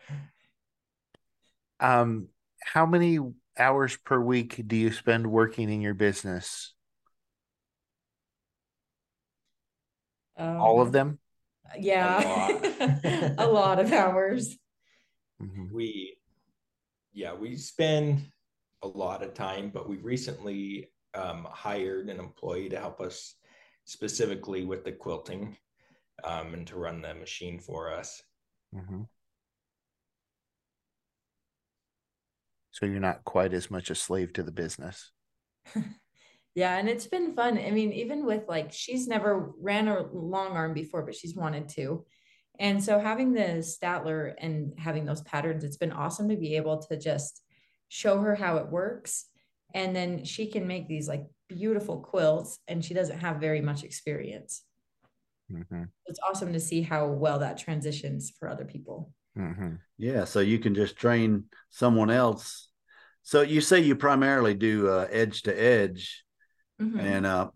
Um, 1.80 2.28
how 2.62 2.86
many 2.86 3.18
hours 3.58 3.96
per 3.96 4.20
week 4.20 4.62
do 4.66 4.76
you 4.76 4.92
spend 4.92 5.30
working 5.30 5.70
in 5.70 5.80
your 5.80 5.94
business? 5.94 6.72
All 10.38 10.80
of 10.80 10.88
Um, 10.88 10.92
them? 10.92 11.18
Yeah. 11.78 12.22
lot. 12.24 13.34
a 13.38 13.46
lot 13.48 13.78
of 13.80 13.92
hours. 13.92 14.56
Mhm. 15.40 15.70
we 15.72 16.16
yeah 17.12 17.34
we 17.34 17.56
spend 17.56 18.30
a 18.82 18.88
lot 18.88 19.22
of 19.22 19.34
time 19.34 19.70
but 19.72 19.88
we 19.88 19.96
recently 19.98 20.88
um, 21.14 21.46
hired 21.50 22.08
an 22.08 22.18
employee 22.18 22.68
to 22.68 22.78
help 22.78 23.00
us 23.00 23.34
specifically 23.84 24.64
with 24.64 24.84
the 24.84 24.92
quilting 24.92 25.56
um, 26.24 26.54
and 26.54 26.66
to 26.66 26.76
run 26.76 27.02
the 27.02 27.14
machine 27.14 27.58
for 27.58 27.92
us 27.92 28.22
Mhm. 28.74 29.06
So 32.72 32.86
you're 32.86 32.98
not 32.98 33.24
quite 33.24 33.54
as 33.54 33.70
much 33.70 33.88
a 33.90 33.94
slave 33.94 34.32
to 34.34 34.42
the 34.42 34.52
business. 34.52 35.12
Yeah, 36.56 36.78
and 36.78 36.88
it's 36.88 37.08
been 37.08 37.34
fun. 37.34 37.58
I 37.58 37.72
mean, 37.72 37.92
even 37.92 38.24
with 38.24 38.44
like 38.48 38.72
she's 38.72 39.08
never 39.08 39.52
ran 39.60 39.88
a 39.88 40.06
long 40.12 40.52
arm 40.52 40.72
before, 40.72 41.02
but 41.02 41.16
she's 41.16 41.34
wanted 41.34 41.68
to. 41.70 42.06
And 42.60 42.80
so 42.80 43.00
having 43.00 43.32
the 43.32 43.58
Statler 43.58 44.34
and 44.38 44.72
having 44.78 45.04
those 45.04 45.22
patterns, 45.22 45.64
it's 45.64 45.78
been 45.78 45.90
awesome 45.90 46.28
to 46.28 46.36
be 46.36 46.54
able 46.54 46.78
to 46.82 46.96
just 46.96 47.42
show 47.88 48.20
her 48.20 48.36
how 48.36 48.58
it 48.58 48.68
works. 48.68 49.24
And 49.74 49.94
then 49.94 50.24
she 50.24 50.46
can 50.46 50.66
make 50.66 50.88
these 50.88 51.08
like 51.08 51.26
beautiful 51.48 52.00
quilts 52.00 52.58
and 52.68 52.84
she 52.84 52.94
doesn't 52.94 53.18
have 53.18 53.36
very 53.36 53.60
much 53.60 53.84
experience. 53.84 54.62
Mhm. 55.50 55.88
It's 56.06 56.20
awesome 56.26 56.52
to 56.52 56.60
see 56.60 56.80
how 56.82 57.08
well 57.08 57.40
that 57.40 57.58
transitions 57.58 58.30
for 58.30 58.48
other 58.48 58.64
people. 58.64 59.12
Mhm. 59.36 59.80
Yeah. 59.98 60.24
So 60.24 60.40
you 60.40 60.58
can 60.58 60.74
just 60.74 60.96
train 60.96 61.44
someone 61.70 62.10
else. 62.10 62.70
So 63.22 63.40
you 63.40 63.60
say 63.60 63.80
you 63.80 63.96
primarily 63.96 64.54
do 64.54 64.88
uh, 64.88 65.08
edge 65.10 65.42
to 65.42 65.52
edge, 65.52 66.24
Mhm. 66.80 67.00
and 67.00 67.26
uh, 67.26 67.50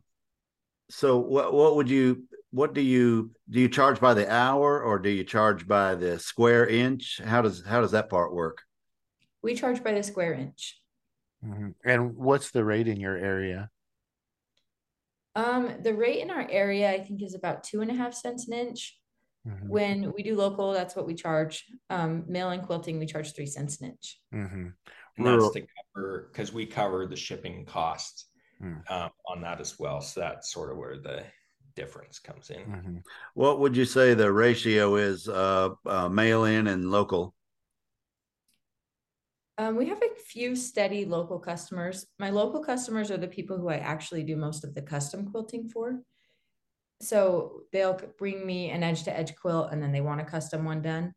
so 0.91 1.19
what 1.19 1.53
what 1.53 1.77
would 1.77 1.89
you 1.91 2.27
what 2.51 2.73
do 2.73 2.81
you 2.81 3.31
do 3.51 3.61
you 3.61 3.69
charge 3.69 4.01
by 4.01 4.15
the 4.15 4.31
hour 4.33 4.83
or 4.83 4.99
do 4.99 5.11
you 5.11 5.25
charge 5.25 5.67
by 5.69 5.95
the 5.95 6.19
square 6.19 6.67
inch? 6.67 7.21
How 7.23 7.43
does 7.43 7.65
how 7.65 7.81
does 7.81 7.91
that 7.93 8.09
part 8.09 8.33
work? 8.33 8.63
We 9.43 9.55
charge 9.55 9.85
by 9.85 9.93
the 9.93 10.03
square 10.03 10.33
inch. 10.33 10.78
Mhm. 11.45 11.75
And 11.85 12.17
what's 12.17 12.51
the 12.51 12.65
rate 12.65 12.89
in 12.89 12.99
your 12.99 13.17
area? 13.17 13.71
Um, 15.35 15.83
the 15.83 15.95
rate 15.95 16.21
in 16.21 16.31
our 16.31 16.49
area, 16.51 16.91
I 16.91 17.05
think, 17.05 17.23
is 17.23 17.35
about 17.35 17.63
two 17.63 17.81
and 17.81 17.91
a 17.91 17.95
half 17.95 18.13
cents 18.15 18.49
an 18.49 18.55
inch. 18.55 18.99
Mhm. 19.47 19.69
When 19.69 20.13
we 20.13 20.23
do 20.23 20.35
local, 20.35 20.73
that's 20.73 20.97
what 20.97 21.07
we 21.07 21.15
charge. 21.15 21.65
Um, 21.91 22.25
mail 22.27 22.51
and 22.51 22.63
quilting, 22.63 22.99
we 22.99 23.07
charge 23.07 23.35
three 23.35 23.47
cents 23.47 23.81
an 23.81 23.91
inch. 23.91 24.21
Mhm. 24.33 24.75
and 25.17 25.27
that's 25.27 25.51
to 25.53 25.67
cover 25.95 26.29
because 26.31 26.53
we 26.53 26.65
cover 26.65 27.05
the 27.07 27.17
shipping 27.17 27.65
costs 27.67 28.31
Hmm. 28.61 28.77
um, 28.89 29.11
on 29.27 29.41
that 29.41 29.61
as 29.61 29.77
well 29.77 30.01
so 30.01 30.21
that's 30.21 30.53
sort 30.53 30.71
of 30.71 30.79
where 30.79 30.97
the 30.97 31.25
difference 31.75 32.21
comes 32.21 32.51
in 32.51 32.65
Mhm. 32.65 33.03
What 33.35 33.59
would 33.59 33.77
you 33.77 33.85
say 33.85 34.15
the 34.15 34.33
ratio 34.33 34.95
is 34.95 35.29
uh, 35.29 35.71
uh, 35.87 36.09
mail 36.09 36.45
in 36.45 36.69
and 36.69 36.91
local? 36.93 37.35
Um, 39.59 39.75
we 39.75 39.87
have 39.89 40.01
a 40.01 40.21
few 40.21 40.55
steady 40.55 41.05
local 41.05 41.41
customers. 41.41 42.07
My 42.21 42.31
local 42.31 42.63
customers 42.63 43.11
are 43.11 43.17
the 43.17 43.27
people 43.27 43.59
who 43.59 43.69
I 43.69 43.79
actually 43.79 44.23
do 44.23 44.37
most 44.37 44.63
of 44.63 44.73
the 44.73 44.83
custom 44.83 45.31
quilting 45.33 45.69
for. 45.69 46.01
So 47.01 47.63
they'll 47.73 48.01
bring 48.19 48.47
me 48.47 48.71
an 48.71 48.85
edge 48.85 49.03
to 49.05 49.17
edge 49.17 49.35
quilt 49.35 49.71
and 49.73 49.83
then 49.83 49.91
they 49.91 50.01
want 50.01 50.21
a 50.21 50.25
custom 50.25 50.65
one 50.65 50.81
done. 50.81 51.13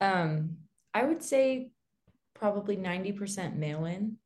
Um, 0.00 0.56
I 0.94 1.04
would 1.04 1.22
say 1.22 1.72
probably 2.34 2.76
90% 2.76 3.56
mail 3.56 3.84
in. 3.84 4.16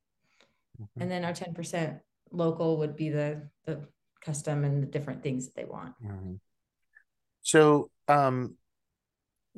Mhm. 0.81 0.89
And 1.01 1.11
then 1.11 1.25
our 1.25 1.33
10% 1.33 2.01
local 2.31 2.79
would 2.79 2.97
be 2.97 3.11
the 3.11 3.49
the 3.65 3.87
custom 4.21 4.65
and 4.65 4.83
the 4.83 4.87
different 4.87 5.23
things 5.23 5.47
that 5.47 5.55
they 5.57 5.65
want. 5.65 5.95
Mhm. 6.01 6.39
So, 7.43 7.91
um, 8.07 8.57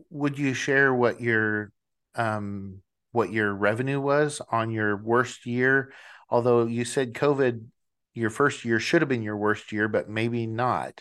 would 0.08 0.38
you 0.38 0.54
share 0.54 0.92
what 0.94 1.20
your 1.20 1.70
um 2.14 2.82
what 3.14 3.32
your 3.32 3.54
revenue 3.54 4.00
was 4.00 4.42
on 4.50 4.72
your 4.72 4.96
worst 4.96 5.46
year? 5.46 5.92
Although 6.28 6.66
you 6.66 6.84
said 6.84 7.14
COVID, 7.14 7.64
your 8.12 8.28
first 8.28 8.64
year 8.64 8.80
should 8.80 9.02
have 9.02 9.08
been 9.08 9.22
your 9.22 9.36
worst 9.36 9.70
year, 9.70 9.86
but 9.86 10.08
maybe 10.08 10.48
not. 10.48 11.00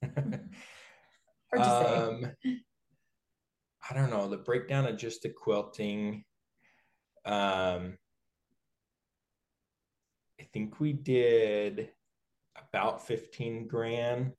Hard 0.02 0.44
to 1.54 1.64
say. 1.64 1.96
um, 1.96 2.30
I 3.90 3.94
don't 3.94 4.10
know 4.10 4.28
the 4.28 4.36
breakdown 4.36 4.86
of 4.86 4.96
just 4.96 5.22
the 5.22 5.30
quilting. 5.30 6.24
Um, 7.24 7.98
I 10.40 10.44
think 10.52 10.78
we 10.78 10.92
did 10.92 11.90
about 12.56 13.04
fifteen 13.04 13.66
grand 13.66 14.34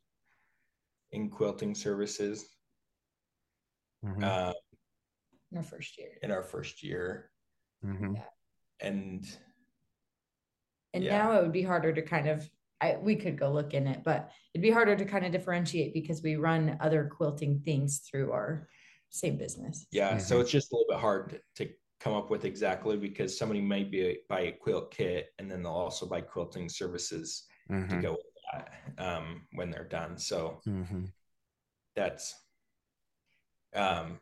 in 1.11 1.29
quilting 1.29 1.75
services 1.75 2.47
Mhm. 4.05 4.23
uh, 4.23 4.53
in 5.51 5.57
our 5.57 5.63
first 5.63 5.97
year. 5.97 6.11
in 6.21 6.31
our 6.31 6.43
first 6.43 6.83
year, 6.83 7.31
Mhm. 7.83 8.21
and 8.79 9.25
And 10.93 11.03
Yeah. 11.03 11.17
now 11.19 11.37
it 11.37 11.43
would 11.43 11.51
be 11.51 11.61
harder 11.63 11.93
to 11.93 12.01
kind 12.01 12.27
of 12.27 12.49
I 12.81 12.97
we 12.97 13.15
could 13.15 13.37
go 13.37 13.51
look 13.51 13.73
in 13.73 13.87
it, 13.87 14.03
but 14.03 14.31
it'd 14.53 14.61
be 14.63 14.71
harder 14.71 14.95
to 14.95 15.05
kind 15.05 15.25
of 15.25 15.31
differentiate 15.31 15.93
because 15.93 16.23
we 16.23 16.35
run 16.37 16.77
other 16.79 17.05
quilting 17.05 17.59
things 17.59 17.99
through 17.99 18.31
our 18.31 18.69
same 19.09 19.37
business. 19.37 19.85
yeah, 19.91 20.17
so 20.17 20.37
Mhm. 20.37 20.41
it's 20.41 20.51
just 20.51 20.71
a 20.71 20.75
little 20.75 20.87
bit 20.93 20.99
hard 20.99 21.41
to, 21.55 21.65
to 21.65 21.73
come 21.99 22.13
up 22.13 22.29
with 22.29 22.45
exactly 22.45 22.95
because 22.95 23.37
somebody 23.37 23.59
might 23.59 23.91
be 23.91 24.19
buy 24.29 24.41
a 24.41 24.51
quilt 24.51 24.91
kit 24.91 25.33
and 25.39 25.49
then 25.51 25.61
they'll 25.63 25.71
also 25.73 26.05
buy 26.05 26.21
quilting 26.21 26.69
services 26.69 27.47
to 27.69 27.75
Mhm. 27.75 28.01
go 28.01 28.11
with 28.11 28.33
that 28.53 28.71
um, 28.97 29.45
when 29.53 29.69
they're 29.71 29.83
done. 29.87 30.17
So 30.17 30.61
Mhm. 30.65 31.11
that's 31.95 32.33
um 33.75 34.19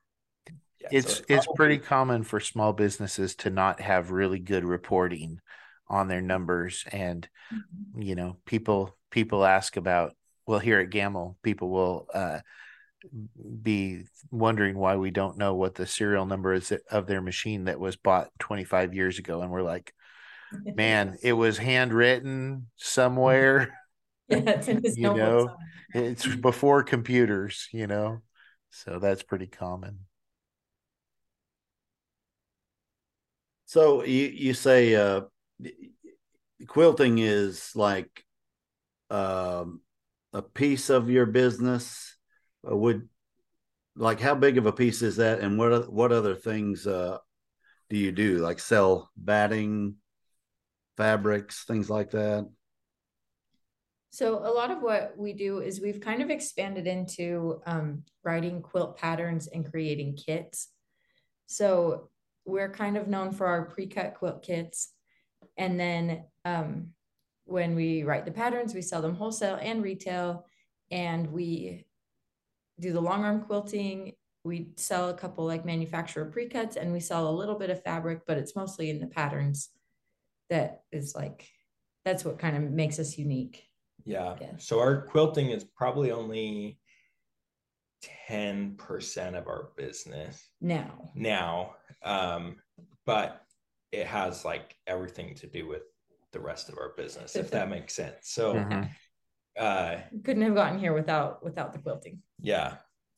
yeah, 0.82 0.90
so 0.90 0.98
It's 0.98 1.20
it's 1.28 1.46
probably- 1.46 1.56
pretty 1.56 1.78
common 1.80 2.24
for 2.24 2.40
small 2.40 2.74
businesses 2.74 3.36
to 3.38 3.50
not 3.50 3.82
have 3.82 4.12
really 4.12 4.40
good 4.40 4.64
reporting 4.64 5.40
on 5.90 6.08
their 6.08 6.22
numbers 6.22 6.84
and 6.92 7.28
Mhm. 7.54 8.04
you 8.04 8.16
know 8.16 8.38
people 8.46 8.98
people 9.10 9.46
ask 9.46 9.78
about 9.78 10.14
well 10.46 10.60
here 10.60 10.80
at 10.82 10.90
Gammill 10.90 11.36
people 11.44 11.70
will 11.70 12.08
uh 12.14 12.40
be 13.62 14.04
wondering 14.32 14.78
why 14.78 14.96
we 14.96 15.12
don't 15.12 15.38
know 15.38 15.54
what 15.56 15.76
the 15.76 15.86
serial 15.86 16.26
number 16.26 16.54
is 16.54 16.74
of 16.92 17.08
their 17.08 17.22
machine 17.22 17.66
that 17.66 17.80
was 17.80 17.96
bought 17.96 18.30
25 18.40 18.94
years 18.94 19.20
ago 19.20 19.42
and 19.42 19.52
we're 19.52 19.62
like 19.62 19.94
man 20.76 21.18
it 21.24 21.34
was 21.34 21.58
handwritten 21.58 22.68
somewhere 22.76 23.78
yeah, 24.30 24.38
it's 24.40 24.68
in 24.68 24.82
his 24.84 24.98
you 24.98 25.14
know, 25.14 25.48
somewhere. 25.48 25.56
it's 25.94 26.26
before 26.36 26.84
computers 26.84 27.70
you 27.72 27.88
know? 27.88 28.22
So 28.72 29.00
that's 29.00 29.24
pretty 29.24 29.48
common 29.48 30.00
So 33.68 34.04
you 34.06 34.28
you 34.28 34.54
say 34.54 34.96
uh, 34.96 35.24
quilting 36.68 37.18
is 37.18 37.74
like 37.76 38.24
um, 39.10 39.82
a 40.32 40.42
piece 40.42 40.90
of 40.90 41.10
your 41.10 41.26
business. 41.26 42.16
Uh, 42.66 42.78
would 42.78 43.10
like 43.98 44.22
how 44.22 44.36
big 44.36 44.58
of 44.58 44.68
a 44.68 44.72
piece 44.72 45.02
is 45.02 45.18
that, 45.18 45.42
and 45.42 45.60
what 45.60 45.92
what 45.92 46.14
other 46.14 46.34
things 46.34 46.88
uh, 46.88 47.18
do 47.90 47.98
you 47.98 48.14
do? 48.14 48.38
Like 48.38 48.60
sell 48.60 49.12
batting, 49.18 49.96
fabrics, 50.96 51.66
things 51.66 51.90
like 51.90 52.12
that. 52.12 52.50
So 54.12 54.38
a 54.38 54.50
lot 54.50 54.72
of 54.72 54.82
what 54.82 55.14
we 55.18 55.34
do 55.34 55.60
is 55.60 55.82
we've 55.82 56.00
kind 56.00 56.22
of 56.22 56.30
expanded 56.30 56.88
into 56.88 57.62
um, 57.66 58.04
writing 58.24 58.62
quilt 58.62 58.98
patterns 58.98 59.48
and 59.48 59.70
creating 59.70 60.16
kits. 60.16 60.70
So 61.48 62.10
we're 62.48 62.72
kind 62.72 62.98
of 62.98 63.08
known 63.08 63.32
for 63.32 63.46
our 63.46 63.66
pre-cut 63.66 64.16
quilt 64.16 64.42
kits. 64.42 64.94
And 65.58 65.80
then 65.80 66.24
um, 66.46 66.88
when 67.46 67.76
we 67.76 68.04
write 68.04 68.26
the 68.26 68.32
patterns, 68.32 68.74
we 68.74 68.82
sell 68.82 69.02
them 69.02 69.16
wholesale 69.16 69.60
and 69.62 69.84
retail. 69.84 70.46
And 70.90 71.32
we 71.32 71.86
do 72.80 72.94
the 72.94 73.02
long 73.02 73.24
arm 73.26 73.42
quilting. 73.42 74.14
We 74.46 74.70
sell 74.78 75.10
a 75.10 75.14
couple 75.14 75.46
like 75.46 75.66
manufacturer 75.66 76.26
pre-cuts 76.26 76.78
and 76.78 76.94
we 76.94 77.02
sell 77.02 77.30
a 77.30 77.38
little 77.38 77.60
bit 77.60 77.70
of 77.70 77.84
fabric, 77.84 78.22
but 78.26 78.38
it's 78.38 78.56
mostly 78.56 78.90
in 78.90 79.00
the 79.00 79.08
patterns 79.08 79.70
that 80.50 80.84
is 80.94 81.14
like 81.14 81.50
that's 82.06 82.24
what 82.24 82.40
kind 82.40 82.56
of 82.56 82.72
makes 82.72 83.00
us 83.00 83.18
unique. 83.18 83.68
Yeah. 84.06 84.38
So 84.58 84.80
our 84.80 85.02
quilting 85.02 85.50
is 85.50 85.66
probably 85.66 86.12
only 86.12 86.80
10% 88.30 89.38
of 89.38 89.48
our 89.48 89.70
business 89.76 90.50
now. 90.62 91.12
Now. 91.16 91.76
Um, 92.04 92.58
but 93.06 93.42
it 93.92 94.06
has 94.06 94.46
like 94.46 94.76
everything 94.86 95.36
to 95.36 95.48
do 95.48 95.68
with 95.68 95.84
the 96.34 96.40
rest 96.40 96.70
of 96.70 96.78
our 96.78 96.94
business, 96.98 97.36
if 97.36 97.50
that 97.52 97.70
makes 97.70 97.94
sense. 97.94 98.16
So 98.24 98.56
mm-hmm. 98.56 98.84
uh 99.58 99.96
couldn't 100.24 100.44
have 100.44 100.56
gotten 100.56 100.78
here 100.78 100.94
without 100.94 101.44
without 101.44 101.74
the 101.74 101.80
quilting. 101.80 102.22
Yeah. 102.40 102.76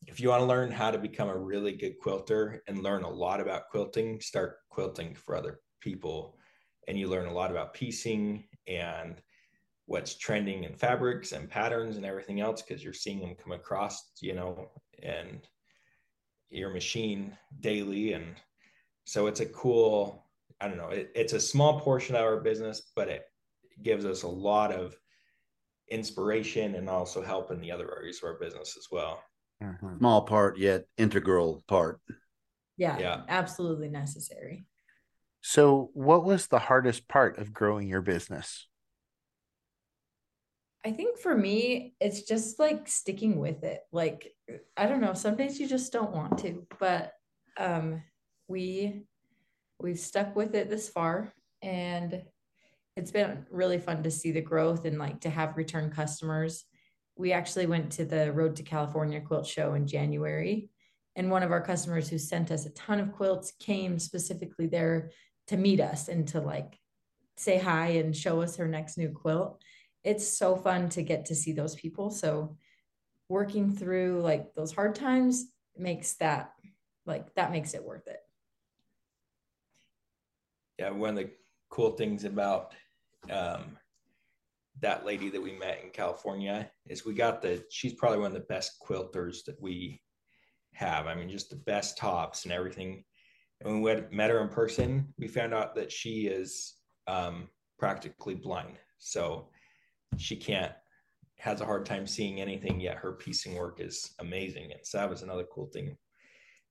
If 0.07 0.19
you 0.19 0.29
want 0.29 0.41
to 0.41 0.45
learn 0.45 0.71
how 0.71 0.91
to 0.91 0.97
become 0.97 1.27
a 1.27 1.37
really 1.37 1.73
good 1.73 1.99
quilter 1.99 2.63
and 2.67 2.81
learn 2.81 3.03
a 3.03 3.09
lot 3.09 3.41
about 3.41 3.69
quilting, 3.69 4.21
start 4.21 4.57
quilting 4.69 5.13
for 5.13 5.35
other 5.35 5.59
people 5.81 6.37
and 6.87 6.97
you 6.97 7.07
learn 7.07 7.27
a 7.27 7.33
lot 7.33 7.51
about 7.51 7.73
piecing 7.73 8.47
and 8.67 9.21
what's 9.89 10.13
trending 10.13 10.65
in 10.65 10.75
fabrics 10.75 11.31
and 11.31 11.49
patterns 11.49 11.97
and 11.97 12.05
everything 12.05 12.39
else 12.39 12.61
because 12.61 12.83
you're 12.83 12.93
seeing 12.93 13.19
them 13.21 13.33
come 13.33 13.53
across, 13.53 14.11
you 14.21 14.35
know, 14.35 14.69
and 15.01 15.39
your 16.51 16.69
machine 16.69 17.35
daily. 17.59 18.13
And 18.13 18.35
so 19.05 19.25
it's 19.25 19.39
a 19.39 19.47
cool, 19.47 20.27
I 20.61 20.67
don't 20.67 20.77
know, 20.77 20.89
it, 20.89 21.11
it's 21.15 21.33
a 21.33 21.39
small 21.39 21.79
portion 21.79 22.15
of 22.15 22.21
our 22.21 22.39
business, 22.39 22.91
but 22.95 23.07
it 23.07 23.23
gives 23.81 24.05
us 24.05 24.21
a 24.21 24.27
lot 24.27 24.71
of 24.71 24.95
inspiration 25.89 26.75
and 26.75 26.87
also 26.87 27.23
help 27.23 27.49
in 27.49 27.59
the 27.59 27.71
other 27.71 27.91
areas 27.91 28.19
of 28.19 28.25
our 28.25 28.37
business 28.39 28.77
as 28.77 28.85
well. 28.91 29.23
Mm-hmm. 29.63 29.97
Small 29.97 30.21
part, 30.21 30.59
yet 30.59 30.85
integral 30.99 31.63
part. 31.67 31.99
Yeah, 32.77 32.99
yeah, 32.99 33.21
absolutely 33.27 33.89
necessary. 33.89 34.67
So, 35.41 35.89
what 35.93 36.23
was 36.23 36.45
the 36.45 36.59
hardest 36.59 37.07
part 37.07 37.39
of 37.39 37.53
growing 37.53 37.87
your 37.87 38.03
business? 38.03 38.68
I 40.85 40.91
think 40.91 41.17
for 41.17 41.35
me, 41.35 41.95
it's 41.99 42.21
just 42.21 42.57
like 42.57 42.87
sticking 42.87 43.39
with 43.39 43.63
it. 43.63 43.81
Like, 43.91 44.33
I 44.77 44.85
don't 44.85 45.01
know, 45.01 45.13
some 45.13 45.35
days 45.35 45.59
you 45.59 45.67
just 45.67 45.91
don't 45.91 46.11
want 46.11 46.37
to, 46.39 46.65
but 46.79 47.13
um 47.57 48.01
we 48.47 49.03
we've 49.79 49.99
stuck 49.99 50.35
with 50.35 50.55
it 50.55 50.69
this 50.69 50.89
far 50.89 51.33
and 51.61 52.23
it's 52.95 53.11
been 53.11 53.45
really 53.49 53.77
fun 53.77 54.03
to 54.03 54.11
see 54.11 54.31
the 54.31 54.41
growth 54.41 54.85
and 54.85 54.97
like 54.97 55.21
to 55.21 55.29
have 55.29 55.57
return 55.57 55.89
customers. 55.89 56.65
We 57.15 57.33
actually 57.33 57.65
went 57.65 57.91
to 57.93 58.05
the 58.05 58.31
Road 58.31 58.55
to 58.57 58.63
California 58.63 59.21
quilt 59.21 59.45
show 59.45 59.73
in 59.73 59.87
January 59.87 60.69
and 61.15 61.29
one 61.29 61.43
of 61.43 61.51
our 61.51 61.61
customers 61.61 62.07
who 62.07 62.17
sent 62.17 62.51
us 62.51 62.65
a 62.65 62.71
ton 62.71 62.99
of 62.99 63.11
quilts 63.11 63.51
came 63.59 63.99
specifically 63.99 64.67
there 64.67 65.11
to 65.47 65.57
meet 65.57 65.81
us 65.81 66.07
and 66.07 66.27
to 66.29 66.39
like 66.39 66.77
say 67.37 67.57
hi 67.57 67.87
and 67.87 68.15
show 68.15 68.41
us 68.41 68.55
her 68.57 68.67
next 68.67 68.97
new 68.97 69.09
quilt. 69.09 69.61
It's 70.03 70.27
so 70.27 70.55
fun 70.55 70.89
to 70.89 71.01
get 71.01 71.25
to 71.25 71.35
see 71.35 71.51
those 71.51 71.75
people. 71.75 72.09
So 72.09 72.57
working 73.27 73.75
through 73.75 74.21
like 74.21 74.53
those 74.55 74.73
hard 74.73 74.95
times 74.95 75.47
makes 75.77 76.13
that 76.15 76.53
like 77.05 77.33
that 77.35 77.51
makes 77.51 77.73
it 77.73 77.83
worth 77.83 78.07
it. 78.07 78.19
Yeah, 80.77 80.91
one 80.91 81.11
of 81.11 81.15
the 81.15 81.31
cool 81.69 81.91
things 81.91 82.23
about 82.23 82.73
um, 83.29 83.77
that 84.81 85.05
lady 85.05 85.29
that 85.29 85.41
we 85.41 85.51
met 85.51 85.81
in 85.83 85.89
California 85.89 86.71
is 86.87 87.05
we 87.05 87.13
got 87.13 87.41
the 87.41 87.63
she's 87.69 87.93
probably 87.93 88.19
one 88.19 88.27
of 88.27 88.33
the 88.33 88.39
best 88.41 88.73
quilters 88.81 89.43
that 89.45 89.61
we 89.61 90.01
have. 90.73 91.07
I 91.07 91.15
mean, 91.15 91.29
just 91.29 91.49
the 91.49 91.57
best 91.57 91.97
tops 91.97 92.45
and 92.45 92.53
everything 92.53 93.03
and 93.61 93.81
when 93.81 93.81
we 93.81 94.15
met 94.15 94.29
her 94.29 94.39
in 94.39 94.49
person, 94.49 95.13
we 95.17 95.27
found 95.27 95.53
out 95.53 95.75
that 95.75 95.91
she 95.91 96.27
is 96.27 96.75
um, 97.07 97.49
practically 97.77 98.35
blind. 98.35 98.77
So 98.99 99.49
she 100.17 100.35
can't, 100.35 100.71
has 101.37 101.61
a 101.61 101.65
hard 101.65 101.85
time 101.85 102.05
seeing 102.05 102.41
anything, 102.41 102.79
yet 102.79 102.97
her 102.97 103.13
piecing 103.13 103.55
work 103.55 103.79
is 103.79 104.13
amazing. 104.19 104.71
And 104.71 104.81
so 104.83 104.97
that 104.97 105.09
was 105.09 105.21
another 105.21 105.45
cool 105.51 105.67
thing. 105.67 105.97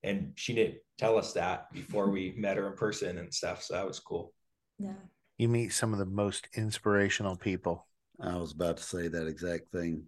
And 0.03 0.31
she 0.35 0.53
didn't 0.53 0.77
tell 0.97 1.17
us 1.17 1.33
that 1.33 1.71
before 1.71 2.09
we 2.09 2.33
met 2.37 2.57
her 2.57 2.67
in 2.67 2.73
person 2.73 3.17
and 3.17 3.33
stuff. 3.33 3.63
So 3.63 3.73
that 3.73 3.87
was 3.87 3.99
cool. 3.99 4.33
Yeah. 4.77 4.93
You 5.37 5.49
meet 5.49 5.69
some 5.69 5.93
of 5.93 5.99
the 5.99 6.05
most 6.05 6.47
inspirational 6.55 7.35
people. 7.35 7.87
I 8.21 8.35
was 8.35 8.51
about 8.51 8.77
to 8.77 8.83
say 8.83 9.07
that 9.07 9.27
exact 9.27 9.71
thing. 9.71 10.03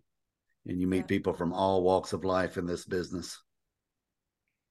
And 0.67 0.79
you 0.79 0.87
meet 0.87 0.97
yeah. 0.97 1.03
people 1.03 1.33
from 1.33 1.53
all 1.53 1.81
walks 1.81 2.13
of 2.13 2.23
life 2.23 2.57
in 2.57 2.65
this 2.65 2.85
business 2.85 3.37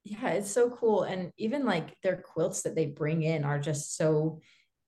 yeah 0.04 0.28
it's 0.30 0.50
so 0.50 0.70
cool 0.70 1.02
and 1.02 1.30
even 1.36 1.64
like 1.64 1.94
their 2.02 2.16
quilts 2.16 2.62
that 2.62 2.74
they 2.74 2.86
bring 2.86 3.22
in 3.22 3.44
are 3.44 3.58
just 3.58 3.96
so 3.96 4.40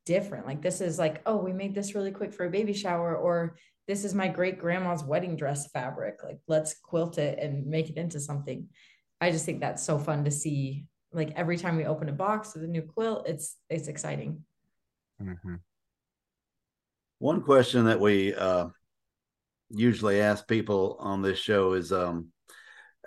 different. 0.04 0.46
Like 0.46 0.62
this 0.62 0.80
is 0.80 0.98
like 0.98 1.22
oh 1.26 1.36
we 1.36 1.52
made 1.52 1.74
this 1.74 1.94
really 1.94 2.10
quick 2.10 2.32
for 2.32 2.44
a 2.44 2.50
baby 2.50 2.72
shower 2.72 3.16
or 3.16 3.56
this 3.88 4.04
is 4.04 4.14
my 4.14 4.28
great 4.28 4.58
grandma's 4.58 5.04
wedding 5.04 5.36
dress 5.36 5.70
fabric. 5.70 6.22
Like 6.22 6.38
let's 6.46 6.74
quilt 6.74 7.18
it 7.18 7.38
and 7.38 7.66
make 7.66 7.90
it 7.90 7.96
into 7.96 8.20
something. 8.20 8.68
I 9.20 9.30
just 9.30 9.44
think 9.44 9.60
that's 9.60 9.82
so 9.82 9.98
fun 9.98 10.24
to 10.24 10.30
see. 10.30 10.86
Like 11.12 11.32
every 11.36 11.58
time 11.58 11.76
we 11.76 11.84
open 11.84 12.08
a 12.08 12.12
box 12.12 12.54
with 12.54 12.64
a 12.64 12.68
new 12.68 12.82
quilt 12.82 13.26
it's 13.28 13.56
it's 13.68 13.88
exciting. 13.88 14.44
Mm-hmm. 15.20 15.54
one 17.18 17.42
question 17.42 17.84
that 17.84 18.00
we 18.00 18.34
uh 18.34 18.68
usually 19.70 20.20
ask 20.20 20.48
people 20.48 20.96
on 20.98 21.22
this 21.22 21.38
show 21.38 21.74
is 21.74 21.92
um 21.92 22.28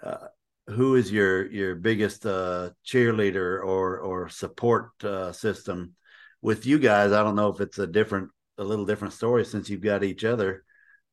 uh, 0.02 0.28
who 0.68 0.96
is 0.96 1.12
your 1.12 1.52
your 1.52 1.76
biggest 1.76 2.26
uh, 2.26 2.70
cheerleader 2.86 3.64
or 3.64 4.00
or 4.00 4.30
support 4.30 4.92
uh, 5.04 5.32
system 5.32 5.96
with 6.46 6.66
you 6.66 6.78
guys 6.78 7.12
i 7.12 7.24
don't 7.24 7.36
know 7.36 7.50
if 7.50 7.60
it's 7.60 7.80
a 7.80 7.88
different 7.88 8.30
a 8.58 8.64
little 8.64 8.86
different 8.86 9.14
story 9.14 9.46
since 9.46 9.70
you've 9.70 9.82
got 9.82 10.04
each 10.04 10.24
other. 10.24 10.64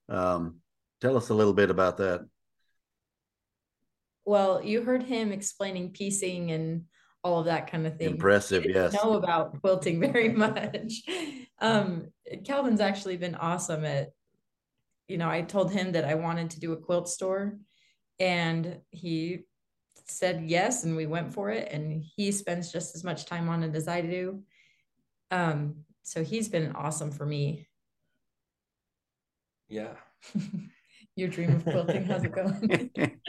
Um, 0.09 0.57
tell 1.01 1.17
us 1.17 1.31
a 1.31 1.35
little 1.35 1.55
bit 1.55 1.71
about 1.71 1.99
that. 1.99 2.27
Well 4.25 4.63
you 4.63 4.83
heard 4.83 5.03
him 5.03 5.33
explaining 5.33 5.91
piecing 5.91 6.51
and 6.53 6.85
all 7.25 7.41
of 7.41 7.47
that 7.47 7.71
kind 7.71 7.87
of 7.87 7.99
thing. 7.99 8.13
Impressive 8.13 8.65
yes. 8.65 8.93
know 8.93 9.15
about 9.15 9.61
quilting 9.61 10.01
very 10.01 10.29
much. 10.45 11.03
Um, 11.61 12.09
calvin's 12.45 12.81
actually 12.81 13.17
been 13.17 13.35
awesome 13.35 13.85
at 13.85 14.11
you 15.09 15.19
know 15.19 15.29
i 15.29 15.43
told 15.43 15.71
him 15.73 15.93
that 15.93 16.05
i 16.05 16.15
wanted 16.15 16.49
to 16.49 16.61
do 16.61 16.73
a 16.73 16.77
quilt 16.77 17.09
store 17.09 17.59
and 18.19 18.79
he 18.91 19.41
said 20.07 20.45
yes 20.47 20.85
and 20.85 20.97
we 20.97 21.07
went 21.07 21.35
for 21.35 21.51
it 21.51 21.69
and 21.71 22.03
he 22.17 22.33
spends 22.33 22.73
just 22.73 22.95
as 22.95 23.05
much 23.05 23.27
time 23.27 23.49
on 23.49 23.63
it 23.63 23.75
as 23.75 23.89
i 23.89 24.01
do 24.01 24.43
um 25.33 25.75
so 26.03 26.23
he's 26.23 26.49
been 26.49 26.73
awesome 26.73 27.11
for 27.11 27.27
me. 27.27 27.67
Yeah. 29.69 29.95
Your 31.17 31.29
dream 31.29 31.57
of 31.57 31.65
quilting 31.65 32.05
how's 32.05 32.25
it 32.25 32.33
going? 32.33 32.91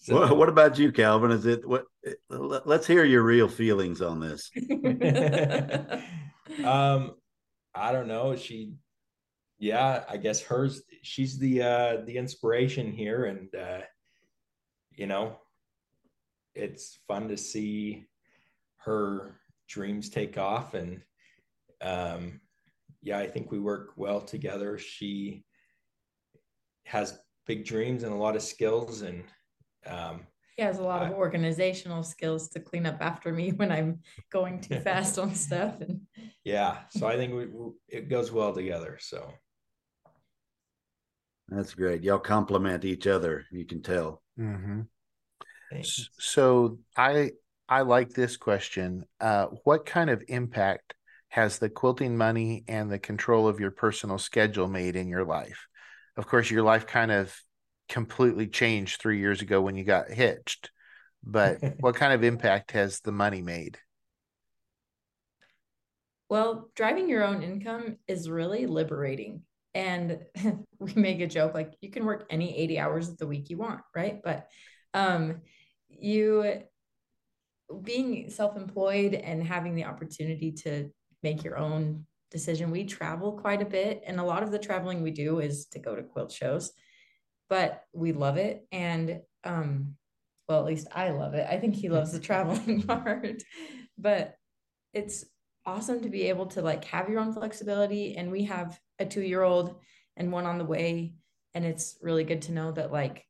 So, 0.00 0.14
what, 0.14 0.36
what 0.36 0.48
about 0.48 0.78
you 0.78 0.92
calvin? 0.92 1.32
Is 1.32 1.44
it 1.44 1.66
what 1.66 1.86
let's 2.30 2.86
hear 2.86 3.04
your 3.04 3.24
real 3.24 3.48
feelings 3.48 4.00
on 4.00 4.20
this. 4.20 4.50
Um 6.64 7.16
i 7.74 7.92
don't 7.92 8.08
know. 8.08 8.34
She 8.36 8.74
yeah 9.58 10.04
i 10.08 10.16
guess 10.16 10.40
hers 10.40 10.82
she's 11.02 11.36
the 11.38 11.62
uh 11.62 11.96
the 12.06 12.16
inspiration 12.16 12.92
here 12.92 13.24
and 13.24 13.54
uh 13.54 13.80
you 14.98 15.06
know, 15.06 15.36
it's 16.54 16.98
fun 17.06 17.28
to 17.28 17.36
see 17.36 18.06
her 18.78 19.36
dreams 19.68 20.10
take 20.10 20.36
off 20.36 20.74
and 20.74 21.00
um 21.80 22.40
yeah, 23.00 23.18
I 23.18 23.26
think 23.26 23.52
we 23.52 23.60
work 23.60 23.92
well 23.96 24.20
together. 24.20 24.76
She 24.76 25.44
has 26.84 27.18
big 27.46 27.64
dreams 27.64 28.02
and 28.02 28.12
a 28.12 28.16
lot 28.16 28.36
of 28.36 28.42
skills 28.42 29.02
and 29.02 29.24
um 29.86 30.26
he 30.56 30.64
has 30.64 30.78
a 30.78 30.82
lot 30.82 31.06
of 31.06 31.12
organizational 31.12 32.02
skills 32.02 32.48
to 32.48 32.58
clean 32.58 32.84
up 32.84 32.96
after 33.00 33.32
me 33.32 33.52
when 33.52 33.70
I'm 33.70 34.00
going 34.32 34.60
too 34.60 34.80
fast 34.84 35.16
on 35.16 35.32
stuff. 35.32 35.80
And 35.80 36.00
yeah, 36.42 36.78
so 36.90 37.06
I 37.06 37.14
think 37.14 37.32
we, 37.32 37.46
it 37.86 38.08
goes 38.08 38.32
well 38.32 38.52
together. 38.52 38.98
So 39.00 39.32
that's 41.48 41.74
great. 41.74 42.02
Y'all 42.02 42.18
complement 42.18 42.84
each 42.84 43.06
other. 43.06 43.44
You 43.52 43.64
can 43.64 43.82
tell. 43.82 44.20
Mm-hmm. 44.36 44.80
So 46.18 46.78
I 46.96 47.30
I 47.68 47.82
like 47.82 48.10
this 48.10 48.36
question. 48.36 49.04
Uh, 49.20 49.46
what 49.62 49.86
kind 49.86 50.10
of 50.10 50.24
impact 50.26 50.94
has 51.28 51.58
the 51.58 51.68
quilting 51.68 52.16
money 52.16 52.64
and 52.68 52.90
the 52.90 52.98
control 52.98 53.48
of 53.48 53.60
your 53.60 53.70
personal 53.70 54.18
schedule 54.18 54.68
made 54.68 54.96
in 54.96 55.08
your 55.08 55.24
life? 55.24 55.66
Of 56.16 56.26
course, 56.26 56.50
your 56.50 56.62
life 56.62 56.86
kind 56.86 57.10
of 57.10 57.34
completely 57.88 58.46
changed 58.46 59.00
three 59.00 59.18
years 59.18 59.42
ago 59.42 59.60
when 59.60 59.76
you 59.76 59.84
got 59.84 60.10
hitched. 60.10 60.70
But 61.22 61.58
what 61.80 61.96
kind 61.96 62.12
of 62.12 62.24
impact 62.24 62.72
has 62.72 63.00
the 63.00 63.12
money 63.12 63.42
made? 63.42 63.78
Well, 66.28 66.70
driving 66.74 67.08
your 67.08 67.24
own 67.24 67.42
income 67.42 67.96
is 68.06 68.28
really 68.28 68.66
liberating. 68.66 69.42
And 69.74 70.20
we 70.78 70.92
make 70.94 71.20
a 71.20 71.26
joke 71.26 71.54
like 71.54 71.74
you 71.80 71.90
can 71.90 72.04
work 72.04 72.26
any 72.30 72.56
80 72.56 72.78
hours 72.78 73.08
of 73.08 73.18
the 73.18 73.26
week 73.26 73.50
you 73.50 73.58
want, 73.58 73.80
right? 73.94 74.20
But 74.22 74.48
um 74.94 75.42
you 75.88 76.62
being 77.82 78.30
self-employed 78.30 79.14
and 79.14 79.42
having 79.42 79.74
the 79.74 79.84
opportunity 79.84 80.52
to 80.52 80.90
make 81.22 81.44
your 81.44 81.58
own 81.58 82.06
decision. 82.30 82.70
We 82.70 82.84
travel 82.84 83.32
quite 83.32 83.62
a 83.62 83.66
bit, 83.66 84.02
and 84.06 84.20
a 84.20 84.24
lot 84.24 84.42
of 84.42 84.50
the 84.50 84.58
traveling 84.58 85.02
we 85.02 85.10
do 85.10 85.40
is 85.40 85.66
to 85.66 85.78
go 85.78 85.94
to 85.94 86.02
quilt 86.02 86.32
shows, 86.32 86.72
but 87.48 87.82
we 87.92 88.12
love 88.12 88.36
it. 88.36 88.66
And 88.72 89.20
um, 89.44 89.96
well, 90.48 90.60
at 90.60 90.66
least 90.66 90.88
I 90.94 91.10
love 91.10 91.34
it. 91.34 91.46
I 91.48 91.58
think 91.58 91.74
he 91.74 91.88
loves 91.88 92.12
the 92.12 92.20
traveling 92.20 92.82
part, 92.82 93.42
but 93.96 94.36
it's 94.92 95.24
awesome 95.66 96.00
to 96.00 96.08
be 96.08 96.22
able 96.24 96.46
to 96.46 96.62
like 96.62 96.84
have 96.86 97.08
your 97.08 97.20
own 97.20 97.32
flexibility. 97.32 98.16
And 98.16 98.30
we 98.30 98.44
have 98.44 98.78
a 98.98 99.04
two 99.04 99.20
year 99.20 99.42
old 99.42 99.76
and 100.16 100.32
one 100.32 100.46
on 100.46 100.58
the 100.58 100.64
way. 100.64 101.14
And 101.54 101.64
it's 101.64 101.98
really 102.02 102.24
good 102.24 102.42
to 102.42 102.52
know 102.52 102.72
that 102.72 102.92
like 102.92 103.24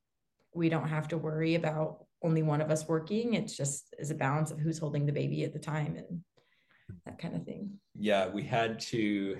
we 0.54 0.68
don't 0.68 0.88
have 0.88 1.08
to 1.08 1.18
worry 1.18 1.56
about 1.56 2.04
only 2.22 2.42
one 2.42 2.60
of 2.60 2.70
us 2.70 2.86
working. 2.86 3.34
It's 3.34 3.56
just 3.56 3.94
as 3.98 4.10
a 4.10 4.14
balance 4.14 4.50
of 4.50 4.58
who's 4.58 4.78
holding 4.78 5.06
the 5.06 5.12
baby 5.12 5.44
at 5.44 5.52
the 5.52 5.58
time 5.58 5.96
and 5.96 6.20
that 7.04 7.18
kind 7.18 7.36
of 7.36 7.44
thing. 7.44 7.78
Yeah, 7.98 8.28
we 8.28 8.42
had 8.42 8.80
to. 8.80 9.38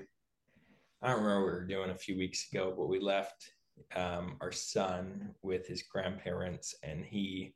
I 1.02 1.08
don't 1.08 1.22
remember 1.22 1.44
what 1.44 1.52
we 1.52 1.58
were 1.60 1.66
doing 1.66 1.90
a 1.90 1.98
few 1.98 2.16
weeks 2.16 2.48
ago, 2.52 2.74
but 2.76 2.88
we 2.88 2.98
left 2.98 3.52
um, 3.94 4.36
our 4.40 4.50
son 4.50 5.34
with 5.42 5.66
his 5.66 5.82
grandparents, 5.82 6.74
and 6.82 7.04
he 7.04 7.54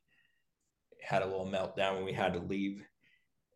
had 1.01 1.21
a 1.21 1.25
little 1.25 1.45
meltdown 1.45 1.95
when 1.95 2.05
we 2.05 2.13
had 2.13 2.33
to 2.33 2.39
leave. 2.39 2.85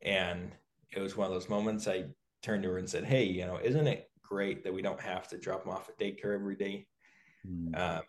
And 0.02 0.52
it 0.92 1.00
was 1.00 1.16
one 1.16 1.28
of 1.28 1.34
those 1.34 1.50
moments 1.50 1.88
I 1.88 2.06
turned 2.42 2.64
to 2.64 2.70
her 2.70 2.78
and 2.78 2.90
said, 2.90 3.06
Hey, 3.06 3.24
you 3.24 3.46
know, 3.46 3.60
isn't 3.64 3.88
it 3.88 4.12
great 4.22 4.64
that 4.64 4.74
we 4.74 4.82
don't 4.82 5.00
have 5.00 5.28
to 5.30 5.38
drop 5.38 5.66
him 5.66 5.72
off 5.72 5.90
at 5.90 5.98
daycare 5.98 6.36
every 6.36 6.56
day? 6.56 6.88
Mm. 7.48 7.78
Um, 7.78 8.04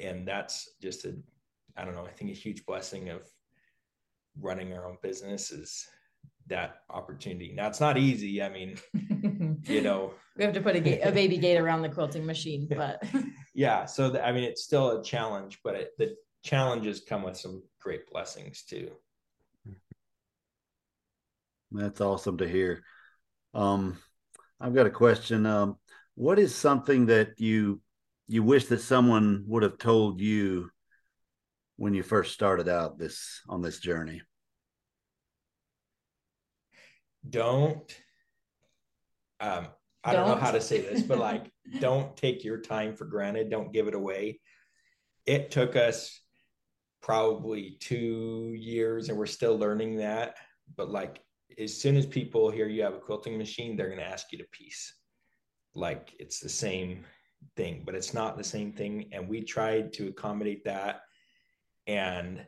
and 0.00 0.26
that's 0.26 0.74
just 0.82 1.04
a, 1.04 1.16
I 1.76 1.84
don't 1.84 1.94
know, 1.94 2.06
I 2.06 2.10
think 2.10 2.30
a 2.30 2.34
huge 2.34 2.66
blessing 2.66 3.08
of 3.08 3.22
running 4.40 4.72
our 4.72 4.86
own 4.88 4.98
business 5.02 5.50
is 5.50 5.86
that 6.50 6.82
opportunity. 6.90 7.52
Now 7.54 7.68
it's 7.68 7.80
not 7.80 7.96
easy. 7.96 8.42
I 8.42 8.50
mean, 8.50 8.76
you 9.64 9.80
know, 9.82 10.12
we 10.36 10.44
have 10.44 10.52
to 10.54 10.60
put 10.60 10.76
a, 10.76 10.80
gate, 10.80 11.00
a 11.02 11.10
baby 11.10 11.38
gate 11.38 11.56
around 11.56 11.82
the 11.82 11.88
quilting 11.88 12.26
machine, 12.26 12.68
but 12.76 13.02
yeah. 13.54 13.86
So 13.86 14.10
the, 14.10 14.24
I 14.24 14.32
mean, 14.32 14.44
it's 14.44 14.62
still 14.62 15.00
a 15.00 15.02
challenge, 15.02 15.60
but 15.64 15.74
it, 15.74 15.90
the 15.98 16.14
challenges 16.42 17.00
come 17.00 17.22
with 17.22 17.36
some 17.36 17.62
great 17.80 18.10
blessings 18.10 18.62
too. 18.62 18.90
That's 21.72 22.00
awesome 22.00 22.38
to 22.38 22.48
hear. 22.48 22.82
Um, 23.54 23.98
I've 24.60 24.74
got 24.74 24.86
a 24.86 24.90
question. 24.90 25.46
Um, 25.46 25.78
what 26.14 26.38
is 26.38 26.54
something 26.54 27.06
that 27.06 27.38
you 27.38 27.80
you 28.28 28.42
wish 28.42 28.66
that 28.66 28.80
someone 28.80 29.44
would 29.46 29.62
have 29.62 29.78
told 29.78 30.20
you 30.20 30.70
when 31.76 31.94
you 31.94 32.02
first 32.02 32.32
started 32.32 32.68
out 32.68 32.98
this 32.98 33.40
on 33.48 33.62
this 33.62 33.78
journey? 33.78 34.20
Don't 37.28 37.94
um 39.40 39.68
I 40.02 40.14
don't, 40.14 40.26
don't 40.26 40.38
know 40.38 40.44
how 40.44 40.50
to 40.50 40.60
say 40.60 40.80
this, 40.80 41.02
but 41.02 41.18
like 41.18 41.50
don't 41.80 42.16
take 42.16 42.44
your 42.44 42.58
time 42.58 42.96
for 42.96 43.04
granted. 43.04 43.50
Don't 43.50 43.72
give 43.72 43.88
it 43.88 43.94
away. 43.94 44.40
It 45.26 45.50
took 45.50 45.76
us 45.76 46.20
probably 47.02 47.76
two 47.80 48.54
years 48.56 49.08
and 49.08 49.18
we're 49.18 49.26
still 49.26 49.58
learning 49.58 49.96
that. 49.96 50.36
But 50.76 50.90
like 50.90 51.20
as 51.58 51.78
soon 51.78 51.96
as 51.96 52.06
people 52.06 52.50
hear 52.50 52.68
you 52.68 52.82
have 52.82 52.94
a 52.94 52.98
quilting 52.98 53.36
machine, 53.36 53.76
they're 53.76 53.88
going 53.88 53.98
to 53.98 54.06
ask 54.06 54.32
you 54.32 54.38
to 54.38 54.44
piece. 54.52 54.94
Like 55.74 56.14
it's 56.18 56.40
the 56.40 56.48
same 56.48 57.04
thing, 57.56 57.82
but 57.84 57.94
it's 57.94 58.14
not 58.14 58.36
the 58.36 58.44
same 58.44 58.72
thing. 58.72 59.10
And 59.12 59.28
we 59.28 59.42
tried 59.42 59.92
to 59.94 60.08
accommodate 60.08 60.64
that 60.64 61.02
and 61.86 62.46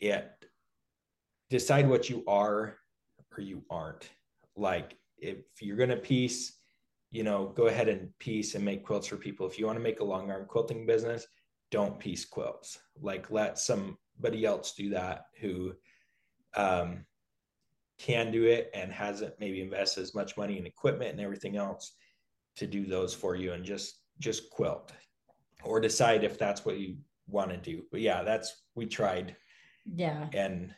it 0.00 0.30
decide 1.50 1.88
what 1.88 2.08
you 2.08 2.24
are 2.26 2.78
or 3.36 3.42
you 3.42 3.62
aren't. 3.70 4.10
Like 4.56 4.96
if 5.18 5.38
you're 5.60 5.76
going 5.76 5.90
to 5.90 5.96
piece, 5.96 6.58
you 7.10 7.22
know, 7.22 7.52
go 7.54 7.66
ahead 7.66 7.88
and 7.88 8.16
piece 8.18 8.54
and 8.54 8.64
make 8.64 8.84
quilts 8.84 9.06
for 9.06 9.16
people. 9.16 9.46
If 9.46 9.58
you 9.58 9.66
want 9.66 9.78
to 9.78 9.82
make 9.82 10.00
a 10.00 10.04
long 10.04 10.30
arm 10.30 10.46
quilting 10.46 10.86
business, 10.86 11.26
don't 11.70 11.98
piece 11.98 12.24
quilts. 12.24 12.78
Like 13.00 13.30
let 13.30 13.58
somebody 13.58 14.44
else 14.44 14.74
do 14.74 14.90
that 14.90 15.26
who 15.40 15.72
um, 16.54 17.04
can 17.98 18.32
do 18.32 18.44
it 18.44 18.70
and 18.74 18.92
hasn't 18.92 19.34
maybe 19.38 19.60
invested 19.60 20.02
as 20.02 20.14
much 20.14 20.36
money 20.36 20.58
in 20.58 20.66
equipment 20.66 21.12
and 21.12 21.20
everything 21.20 21.56
else 21.56 21.92
to 22.56 22.66
do 22.66 22.84
those 22.84 23.14
for 23.14 23.36
you 23.36 23.52
and 23.52 23.64
just 23.64 24.00
just 24.18 24.50
quilt 24.50 24.92
or 25.64 25.80
decide 25.80 26.24
if 26.24 26.38
that's 26.38 26.64
what 26.64 26.78
you 26.78 26.96
want 27.26 27.50
to 27.50 27.56
do. 27.56 27.84
But 27.90 28.00
yeah, 28.00 28.22
that's 28.22 28.62
we 28.74 28.86
tried. 28.86 29.36
Yeah. 29.86 30.28
And 30.32 30.74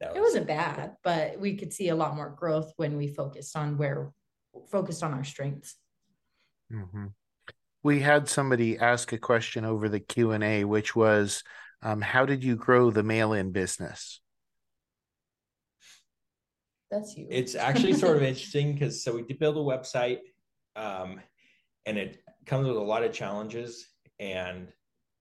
was, 0.00 0.16
it 0.16 0.20
wasn't 0.20 0.46
bad, 0.46 0.96
but 1.02 1.38
we 1.38 1.56
could 1.56 1.72
see 1.72 1.88
a 1.88 1.96
lot 1.96 2.14
more 2.14 2.30
growth 2.30 2.72
when 2.76 2.96
we 2.96 3.08
focused 3.08 3.56
on 3.56 3.76
where 3.76 4.12
focused 4.70 5.02
on 5.02 5.12
our 5.12 5.24
strengths. 5.24 5.76
Mm-hmm. 6.72 7.06
We 7.82 8.00
had 8.00 8.28
somebody 8.28 8.78
ask 8.78 9.12
a 9.12 9.18
question 9.18 9.64
over 9.64 9.88
the 9.88 10.00
Q 10.00 10.32
and 10.32 10.44
A, 10.44 10.64
which 10.64 10.94
was, 10.94 11.42
um, 11.82 12.00
"How 12.00 12.26
did 12.26 12.44
you 12.44 12.56
grow 12.56 12.90
the 12.90 13.02
mail-in 13.02 13.52
business?" 13.52 14.20
That's 16.90 17.16
you. 17.16 17.26
It's 17.30 17.54
actually 17.54 17.94
sort 17.94 18.16
of 18.16 18.22
interesting 18.24 18.72
because 18.72 19.02
so 19.02 19.14
we 19.14 19.22
did 19.22 19.38
build 19.38 19.56
a 19.56 19.60
website, 19.60 20.20
um, 20.76 21.20
and 21.86 21.98
it 21.98 22.22
comes 22.46 22.66
with 22.66 22.76
a 22.76 22.80
lot 22.80 23.04
of 23.04 23.12
challenges, 23.12 23.86
and 24.18 24.68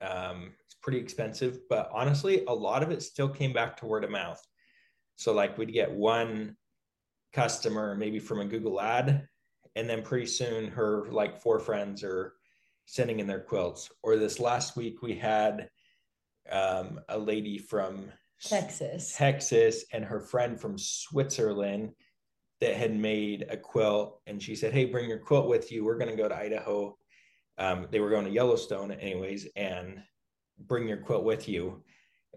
um, 0.01 0.53
it's 0.65 0.75
pretty 0.81 0.99
expensive. 0.99 1.59
But 1.69 1.89
honestly, 1.93 2.43
a 2.45 2.53
lot 2.53 2.83
of 2.83 2.91
it 2.91 3.01
still 3.01 3.29
came 3.29 3.53
back 3.53 3.77
to 3.77 3.85
word 3.85 4.03
of 4.03 4.11
mouth. 4.11 4.41
So 5.17 5.33
like 5.33 5.57
we'd 5.57 5.73
get 5.73 5.91
one 5.91 6.55
customer 7.33 7.95
maybe 7.95 8.19
from 8.19 8.39
a 8.39 8.45
Google 8.45 8.79
ad, 8.79 9.27
and 9.75 9.89
then 9.89 10.01
pretty 10.01 10.27
soon 10.27 10.69
her 10.69 11.05
like 11.11 11.41
four 11.41 11.59
friends 11.59 12.03
are 12.03 12.33
sending 12.85 13.19
in 13.19 13.27
their 13.27 13.41
quilts. 13.41 13.91
Or 14.01 14.15
this 14.15 14.39
last 14.39 14.77
week 14.77 15.01
we 15.01 15.15
had 15.15 15.69
um, 16.51 17.01
a 17.09 17.17
lady 17.17 17.57
from 17.57 18.11
Texas, 18.41 19.15
Texas, 19.15 19.85
and 19.91 20.05
her 20.05 20.21
friend 20.21 20.59
from 20.59 20.77
Switzerland 20.77 21.93
that 22.61 22.75
had 22.75 22.95
made 22.95 23.45
a 23.49 23.57
quilt, 23.57 24.21
and 24.27 24.41
she 24.41 24.55
said, 24.55 24.73
"Hey, 24.73 24.85
bring 24.85 25.09
your 25.09 25.19
quilt 25.19 25.47
with 25.47 25.71
you. 25.71 25.83
We're 25.83 25.97
going 25.97 26.15
to 26.15 26.21
go 26.21 26.29
to 26.29 26.35
Idaho." 26.35 26.97
Um, 27.57 27.87
they 27.91 27.99
were 27.99 28.11
going 28.11 28.25
to 28.25 28.31
Yellowstone, 28.31 28.91
anyways, 28.91 29.47
and 29.55 30.03
bring 30.59 30.87
your 30.87 30.97
quilt 30.97 31.23
with 31.23 31.49
you. 31.49 31.83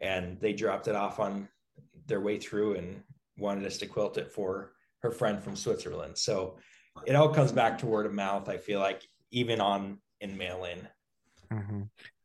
And 0.00 0.40
they 0.40 0.54
dropped 0.54 0.88
it 0.88 0.94
off 0.94 1.20
on 1.20 1.48
their 2.10 2.20
way 2.20 2.38
through 2.38 2.74
and 2.74 3.02
wanted 3.38 3.64
us 3.64 3.78
to 3.78 3.86
quilt 3.86 4.18
it 4.18 4.30
for 4.30 4.72
her 5.02 5.10
friend 5.10 5.42
from 5.42 5.56
Switzerland. 5.56 6.18
So 6.18 6.58
it 7.06 7.14
all 7.14 7.30
comes 7.30 7.52
back 7.52 7.78
to 7.78 7.86
word 7.86 8.06
of 8.06 8.12
mouth. 8.12 8.48
I 8.48 8.58
feel 8.58 8.80
like 8.80 9.02
even 9.30 9.60
on 9.60 9.98
in 10.20 10.36
mail 10.36 10.64
in. 10.64 11.56
Mm-hmm. 11.56 11.82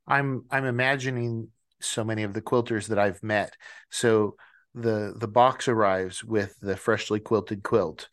I'm 0.08 0.46
I'm 0.52 0.66
imagining 0.66 1.50
so 1.82 2.04
many 2.04 2.24
of 2.24 2.34
the 2.34 2.42
quilters 2.42 2.88
that 2.88 3.00
I've 3.00 3.24
met. 3.24 3.56
So 3.90 4.36
the 4.74 5.14
the 5.18 5.28
box 5.28 5.68
arrives 5.68 6.24
with 6.24 6.60
the 6.60 6.76
freshly 6.76 7.20
quilted 7.20 7.64
quilt, 7.64 8.10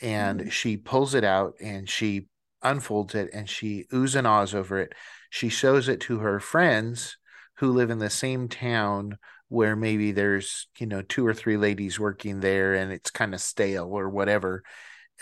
and 0.00 0.40
mm-hmm. 0.40 0.48
she 0.48 0.76
pulls 0.76 1.14
it 1.14 1.24
out 1.24 1.54
and 1.60 1.88
she 1.88 2.28
unfolds 2.62 3.14
it 3.14 3.30
and 3.32 3.48
she 3.48 3.84
oohs 3.92 4.16
and 4.16 4.26
ahs 4.26 4.54
over 4.54 4.78
it. 4.78 4.92
She 5.30 5.48
shows 5.48 5.88
it 5.88 6.00
to 6.02 6.18
her 6.18 6.40
friends 6.40 7.18
who 7.58 7.72
live 7.72 7.90
in 7.90 7.98
the 7.98 8.10
same 8.10 8.48
town 8.48 9.18
where 9.48 9.76
maybe 9.76 10.12
there's 10.12 10.68
you 10.78 10.86
know 10.86 11.02
two 11.02 11.26
or 11.26 11.34
three 11.34 11.56
ladies 11.56 12.00
working 12.00 12.40
there 12.40 12.74
and 12.74 12.92
it's 12.92 13.10
kind 13.10 13.34
of 13.34 13.40
stale 13.40 13.88
or 13.92 14.08
whatever 14.08 14.62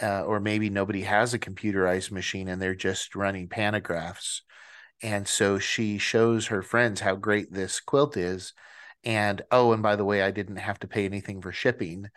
uh, 0.02 0.22
or 0.22 0.40
maybe 0.40 0.70
nobody 0.70 1.02
has 1.02 1.34
a 1.34 1.38
computerized 1.38 2.10
machine 2.10 2.48
and 2.48 2.60
they're 2.60 2.74
just 2.74 3.14
running 3.14 3.48
pantographs 3.48 4.40
and 5.02 5.28
so 5.28 5.58
she 5.58 5.98
shows 5.98 6.46
her 6.46 6.62
friends 6.62 7.00
how 7.00 7.14
great 7.14 7.52
this 7.52 7.80
quilt 7.80 8.16
is 8.16 8.54
and 9.04 9.42
oh 9.50 9.72
and 9.72 9.82
by 9.82 9.96
the 9.96 10.04
way 10.04 10.22
i 10.22 10.30
didn't 10.30 10.56
have 10.56 10.78
to 10.78 10.88
pay 10.88 11.04
anything 11.04 11.40
for 11.40 11.52
shipping. 11.52 12.08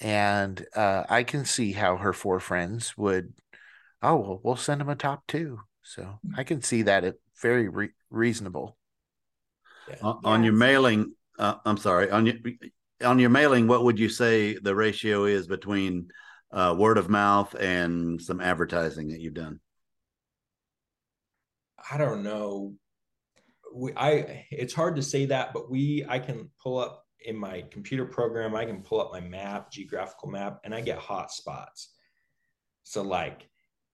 And 0.00 0.64
uh, 0.74 1.04
i 1.08 1.22
can 1.22 1.44
see 1.44 1.72
how 1.72 1.96
her 1.96 2.12
four 2.12 2.40
friends 2.40 2.96
would 2.96 3.32
oh 4.02 4.16
well 4.16 4.40
we'll 4.42 4.56
send 4.56 4.80
them 4.80 4.88
a 4.88 4.96
top 4.96 5.26
too. 5.26 5.60
So 5.82 6.18
i 6.36 6.42
can 6.42 6.62
see 6.62 6.82
that 6.82 7.04
it 7.04 7.20
very 7.40 7.68
re- 7.68 7.90
reasonable. 8.10 8.76
Yeah. 9.88 9.96
on, 10.02 10.20
on 10.24 10.44
your 10.44 10.52
mailing 10.52 11.14
uh, 11.38 11.54
I'm 11.64 11.76
sorry 11.76 12.10
on 12.10 12.26
your 12.26 12.34
on 13.04 13.18
your 13.18 13.30
mailing. 13.30 13.66
What 13.66 13.84
would 13.84 13.98
you 13.98 14.08
say 14.08 14.54
the 14.54 14.74
ratio 14.74 15.24
is 15.24 15.46
between 15.46 16.08
uh, 16.52 16.74
word 16.76 16.98
of 16.98 17.08
mouth 17.08 17.54
and 17.54 18.20
some 18.20 18.40
advertising 18.40 19.08
that 19.08 19.20
you've 19.20 19.34
done? 19.34 19.60
I 21.90 21.96
don't 21.98 22.22
know. 22.22 22.74
We 23.74 23.92
I 23.96 24.46
it's 24.50 24.74
hard 24.74 24.96
to 24.96 25.02
say 25.02 25.26
that, 25.26 25.52
but 25.52 25.70
we 25.70 26.04
I 26.08 26.18
can 26.18 26.50
pull 26.62 26.78
up 26.78 27.04
in 27.24 27.36
my 27.36 27.64
computer 27.70 28.04
program. 28.04 28.54
I 28.54 28.64
can 28.64 28.82
pull 28.82 29.00
up 29.00 29.12
my 29.12 29.20
map, 29.20 29.70
geographical 29.70 30.30
map, 30.30 30.60
and 30.64 30.74
I 30.74 30.80
get 30.80 30.98
hot 30.98 31.30
spots. 31.30 31.94
So 32.84 33.02
like, 33.02 33.48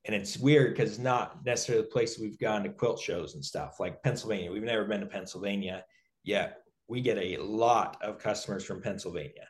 and 0.04 0.14
it's 0.14 0.38
weird 0.38 0.74
because 0.74 0.98
not 0.98 1.44
necessarily 1.44 1.84
the 1.84 1.90
place 1.90 2.18
we've 2.18 2.38
gone 2.38 2.62
to 2.62 2.70
quilt 2.70 3.00
shows 3.00 3.34
and 3.34 3.44
stuff 3.44 3.80
like 3.80 4.02
Pennsylvania. 4.02 4.52
We've 4.52 4.62
never 4.62 4.84
been 4.84 5.00
to 5.00 5.06
Pennsylvania 5.06 5.84
yet. 6.22 6.63
We 6.88 7.00
get 7.00 7.18
a 7.18 7.38
lot 7.38 7.96
of 8.02 8.18
customers 8.18 8.64
from 8.64 8.82
Pennsylvania. 8.82 9.48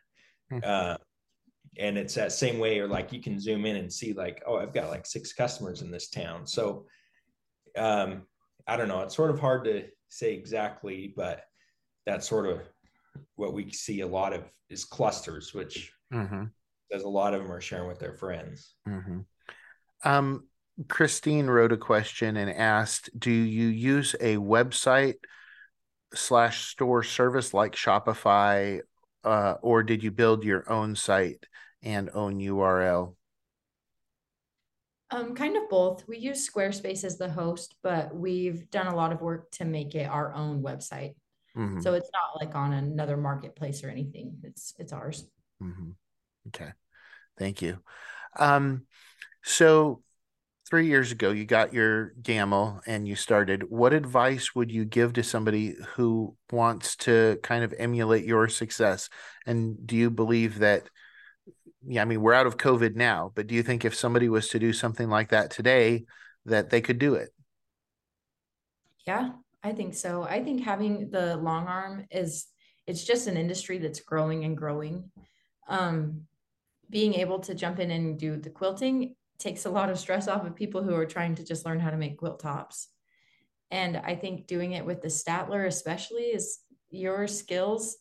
Mm-hmm. 0.53 0.65
Uh, 0.65 0.97
and 1.79 1.99
it's 1.99 2.15
that 2.15 2.33
same 2.33 2.59
way, 2.59 2.79
or 2.79 2.87
like 2.87 3.13
you 3.13 3.21
can 3.21 3.41
zoom 3.41 3.67
in 3.67 3.77
and 3.77 3.93
see, 3.93 4.13
like, 4.13 4.43
oh, 4.47 4.57
I've 4.57 4.73
got 4.73 4.91
like 4.91 5.07
six 5.07 5.33
customers 5.33 5.83
in 5.83 5.91
this 5.91 6.09
town. 6.09 6.47
So, 6.47 6.87
um, 7.77 8.23
I 8.67 8.77
don't 8.77 8.89
know. 8.89 9.01
It's 9.01 9.17
sort 9.17 9.31
of 9.31 9.41
hard 9.41 9.65
to 9.65 9.85
say 10.09 10.35
exactly, 10.35 11.13
but 11.17 11.43
that's 12.07 12.29
sort 12.29 12.47
of 12.47 12.61
what 13.37 13.53
we 13.53 13.71
see 13.73 14.01
a 14.03 14.07
lot 14.07 14.33
of 14.33 14.45
is 14.71 14.85
clusters, 14.85 15.53
which 15.53 15.93
mm-hmm. 16.13 16.45
a 16.93 17.09
lot 17.09 17.35
of 17.35 17.43
them 17.43 17.53
are 17.53 17.61
sharing 17.61 17.89
with 17.89 17.99
their 17.99 18.15
friends. 18.15 18.75
Mm-hmm. 18.89 19.21
Um, 20.05 20.45
Christine 20.89 21.47
wrote 21.47 21.73
a 21.73 21.77
question 21.77 22.37
and 22.37 22.51
asked, 22.51 23.11
"Do 23.19 23.31
you 23.31 23.69
use 23.69 24.15
a 24.21 24.37
website 24.37 25.17
slash 26.15 26.67
store 26.67 27.03
service 27.03 27.55
like 27.55 27.75
Shopify, 27.75 28.81
uh, 29.25 29.55
or 29.63 29.83
did 29.83 30.03
you 30.03 30.11
build 30.11 30.45
your 30.45 30.71
own 30.71 30.97
site 30.97 31.45
and 31.83 32.11
own 32.15 32.39
URL?" 32.39 33.15
Um, 35.11 35.35
kind 35.35 35.57
of 35.57 35.69
both. 35.69 36.09
We 36.09 36.19
use 36.19 36.49
Squarespace 36.49 37.05
as 37.05 37.19
the 37.19 37.29
host, 37.29 37.77
but 37.83 38.15
we've 38.15 38.69
done 38.71 38.89
a 38.89 38.97
lot 38.97 39.13
of 39.13 39.21
work 39.21 39.51
to 39.53 39.65
make 39.65 39.95
it 39.95 40.09
our 40.09 40.35
own 40.35 40.63
website. 40.63 41.15
Mm-hmm. 41.57 41.81
So 41.81 41.95
it's 41.95 42.11
not 42.13 42.41
like 42.45 42.57
on 42.57 42.73
another 42.73 43.17
marketplace 43.17 43.85
or 43.85 43.91
anything. 43.91 44.39
It's 44.43 44.75
it's 44.79 44.93
ours. 44.93 45.25
Mm-hmm. 45.63 45.91
Okay, 46.49 46.73
thank 47.39 47.63
you. 47.63 47.79
Um, 48.37 48.87
so 49.45 50.03
three 50.69 50.87
years 50.87 51.13
ago, 51.13 51.31
you 51.31 51.45
got 51.45 51.73
your 51.73 52.13
Gammill 52.23 52.81
and 52.87 53.07
you 53.07 53.17
started. 53.17 53.65
What 53.69 53.93
advice 53.93 54.55
would 54.55 54.71
you 54.71 54.85
give 54.85 55.13
to 55.15 55.23
somebody 55.23 55.75
who 55.95 56.37
wants 56.51 56.97
to 56.97 57.39
kind 57.43 57.65
of 57.65 57.75
emulate 57.79 58.25
your 58.25 58.49
success? 58.49 59.11
And 59.47 59.87
do 59.87 59.97
you 59.97 60.11
believe 60.11 60.61
that? 60.61 60.89
Yeah, 61.87 62.03
I 62.03 62.07
mean, 62.07 62.23
we're 62.23 62.33
out 62.33 62.47
of 62.47 62.57
COVID 62.57 62.97
now, 62.97 63.31
but 63.35 63.47
do 63.47 63.55
you 63.55 63.63
think 63.63 63.85
if 63.85 63.95
somebody 63.95 64.31
was 64.31 64.49
to 64.49 64.59
do 64.59 64.73
something 64.73 65.11
like 65.11 65.31
that 65.31 65.51
today, 65.51 66.05
that 66.47 66.71
they 66.71 66.81
could 66.81 66.99
do 66.99 67.15
it? 67.15 67.29
Yeah, 69.07 69.33
I 69.63 69.73
think 69.73 69.95
so. 69.95 70.23
I 70.23 70.43
think 70.43 70.63
having 70.63 71.11
the 71.11 71.37
long 71.37 71.67
arm 71.67 72.07
is 72.11 72.47
it's 72.87 73.05
just 73.05 73.27
an 73.27 73.37
industry 73.37 73.79
that's 73.79 74.01
growing 74.01 74.45
and 74.45 74.57
growing. 74.57 75.11
Um, 75.69 76.23
being 76.91 77.15
able 77.15 77.41
to 77.41 77.55
jump 77.55 77.81
in 77.81 77.91
and 77.91 78.19
do 78.19 78.37
the 78.37 78.51
quilting 78.51 79.15
takes 79.39 79.67
a 79.67 79.71
lot 79.71 79.91
of 79.91 79.99
stress 79.99 80.29
off 80.29 80.47
of 80.47 80.55
people 80.55 80.83
who 80.83 80.95
are 80.95 81.07
trying 81.07 81.35
to 81.37 81.45
just 81.45 81.67
learn 81.67 81.81
how 81.81 81.91
to 81.91 81.97
make 81.97 82.19
quilt 82.19 82.41
tops. 82.41 82.89
And 83.71 83.97
I 83.97 84.15
think 84.15 84.47
doing 84.47 84.73
it 84.73 84.87
with 84.87 85.03
the 85.03 85.09
Statler, 85.09 85.67
especially, 85.67 86.25
is 86.25 86.61
your 86.91 87.27
skills 87.27 87.97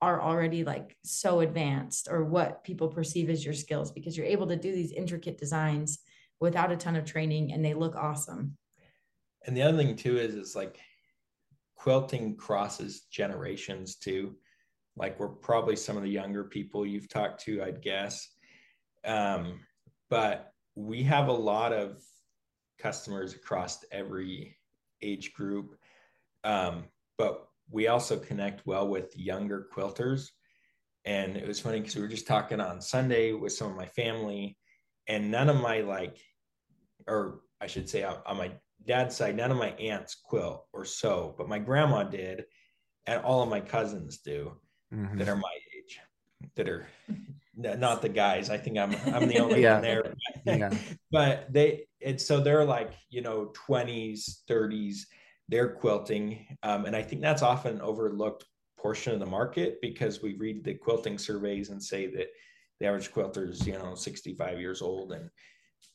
are 0.00 0.22
already 0.22 0.64
like 0.64 0.96
so 1.04 1.40
advanced, 1.40 2.08
or 2.10 2.24
what 2.24 2.64
people 2.64 2.88
perceive 2.88 3.28
as 3.28 3.44
your 3.44 3.52
skills, 3.52 3.92
because 3.92 4.16
you're 4.16 4.26
able 4.26 4.46
to 4.46 4.56
do 4.56 4.72
these 4.72 4.92
intricate 4.92 5.36
designs 5.36 5.98
without 6.40 6.72
a 6.72 6.76
ton 6.76 6.96
of 6.96 7.04
training 7.04 7.52
and 7.52 7.62
they 7.62 7.74
look 7.74 7.94
awesome. 7.96 8.56
And 9.46 9.54
the 9.54 9.62
other 9.62 9.76
thing 9.76 9.96
too 9.96 10.16
is, 10.16 10.34
is 10.34 10.56
like 10.56 10.78
quilting 11.74 12.36
crosses 12.36 13.02
generations 13.10 13.96
too. 13.96 14.36
Like 14.96 15.20
we're 15.20 15.28
probably 15.28 15.76
some 15.76 15.96
of 15.96 16.02
the 16.02 16.10
younger 16.10 16.44
people 16.44 16.86
you've 16.86 17.08
talked 17.08 17.42
to, 17.42 17.62
I'd 17.62 17.82
guess. 17.82 18.28
Um, 19.04 19.60
but 20.08 20.49
we 20.86 21.02
have 21.02 21.28
a 21.28 21.32
lot 21.32 21.72
of 21.72 22.02
customers 22.78 23.34
across 23.34 23.84
every 23.92 24.56
age 25.02 25.32
group. 25.32 25.76
Um, 26.44 26.84
but 27.18 27.46
we 27.70 27.88
also 27.88 28.18
connect 28.18 28.66
well 28.66 28.88
with 28.88 29.16
younger 29.16 29.68
quilters. 29.72 30.28
And 31.04 31.36
it 31.36 31.46
was 31.46 31.60
funny 31.60 31.80
because 31.80 31.96
we 31.96 32.02
were 32.02 32.08
just 32.08 32.26
talking 32.26 32.60
on 32.60 32.80
Sunday 32.80 33.32
with 33.32 33.52
some 33.52 33.70
of 33.70 33.76
my 33.76 33.86
family, 33.86 34.58
and 35.08 35.30
none 35.30 35.48
of 35.48 35.56
my 35.56 35.80
like, 35.80 36.18
or 37.06 37.40
I 37.60 37.66
should 37.66 37.88
say, 37.88 38.04
on 38.04 38.36
my 38.36 38.52
dad's 38.86 39.16
side, 39.16 39.36
none 39.36 39.50
of 39.50 39.56
my 39.56 39.70
aunts 39.70 40.14
quilt 40.14 40.66
or 40.74 40.84
sew, 40.84 41.34
but 41.38 41.48
my 41.48 41.58
grandma 41.58 42.02
did, 42.02 42.44
and 43.06 43.22
all 43.22 43.42
of 43.42 43.48
my 43.48 43.60
cousins 43.60 44.18
do 44.18 44.52
mm-hmm. 44.92 45.16
that 45.16 45.28
are 45.28 45.36
my 45.36 45.54
age, 45.76 46.00
that 46.54 46.68
are 46.68 46.86
not 47.56 48.02
the 48.02 48.08
guys. 48.08 48.50
I 48.50 48.58
think 48.58 48.76
I'm 48.76 48.94
I'm 49.14 49.26
the 49.26 49.38
only 49.40 49.62
yeah. 49.62 49.74
one 49.74 49.82
there. 49.82 50.14
Yeah. 50.44 50.70
But 51.10 51.52
they 51.52 51.86
it's 52.00 52.24
so 52.24 52.40
they're 52.40 52.64
like 52.64 52.92
you 53.08 53.22
know 53.22 53.52
20s, 53.68 54.42
30s. 54.48 54.98
They're 55.48 55.70
quilting, 55.70 56.46
um, 56.62 56.84
and 56.84 56.94
I 56.94 57.02
think 57.02 57.22
that's 57.22 57.42
often 57.42 57.80
overlooked 57.80 58.44
portion 58.78 59.12
of 59.12 59.20
the 59.20 59.26
market 59.26 59.80
because 59.82 60.22
we 60.22 60.34
read 60.34 60.64
the 60.64 60.74
quilting 60.74 61.18
surveys 61.18 61.70
and 61.70 61.82
say 61.82 62.06
that 62.06 62.28
the 62.78 62.86
average 62.86 63.12
quilter 63.12 63.44
is 63.44 63.66
you 63.66 63.74
know 63.74 63.94
65 63.94 64.60
years 64.60 64.80
old 64.80 65.12
and 65.12 65.28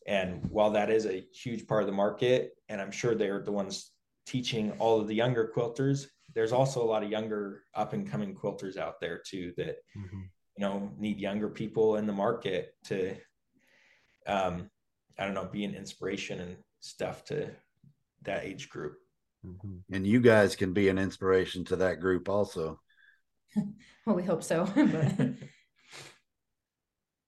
and 0.07 0.45
while 0.49 0.69
that 0.71 0.89
is 0.89 1.05
a 1.05 1.25
huge 1.33 1.67
part 1.67 1.81
of 1.81 1.87
the 1.87 1.93
market, 1.93 2.53
and 2.69 2.79
I'm 2.79 2.91
sure 2.91 3.15
they're 3.15 3.41
the 3.41 3.51
ones 3.51 3.91
teaching 4.25 4.71
all 4.73 4.99
of 4.99 5.07
the 5.07 5.15
younger 5.15 5.51
quilters, 5.55 6.05
there's 6.33 6.51
also 6.51 6.83
a 6.83 6.85
lot 6.85 7.03
of 7.03 7.09
younger 7.09 7.63
up 7.73 7.93
and 7.93 8.09
coming 8.09 8.35
quilters 8.35 8.77
out 8.77 8.99
there 8.99 9.21
too 9.25 9.53
that 9.57 9.77
mm-hmm. 9.97 10.21
you 10.57 10.59
know 10.59 10.91
need 10.97 11.19
younger 11.19 11.49
people 11.49 11.95
in 11.95 12.05
the 12.05 12.13
market 12.13 12.75
to 12.83 13.15
um 14.27 14.69
I 15.17 15.25
don't 15.25 15.33
know, 15.33 15.45
be 15.45 15.63
an 15.63 15.75
inspiration 15.75 16.41
and 16.41 16.57
stuff 16.81 17.23
to 17.25 17.49
that 18.23 18.43
age 18.43 18.69
group. 18.69 18.97
Mm-hmm. 19.45 19.95
And 19.95 20.05
you 20.05 20.19
guys 20.19 20.55
can 20.55 20.73
be 20.73 20.89
an 20.89 20.97
inspiration 20.97 21.63
to 21.65 21.77
that 21.77 21.99
group 21.99 22.27
also. 22.27 22.79
well, 24.05 24.15
we 24.15 24.23
hope 24.23 24.43
so. 24.43 24.67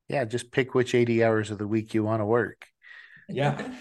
yeah, 0.09 0.25
just 0.25 0.51
pick 0.51 0.73
which 0.73 0.95
80 0.95 1.23
hours 1.23 1.51
of 1.51 1.57
the 1.59 1.67
week 1.67 1.93
you 1.93 2.03
want 2.03 2.21
to 2.21 2.25
work. 2.25 2.65
Yeah. 3.29 3.71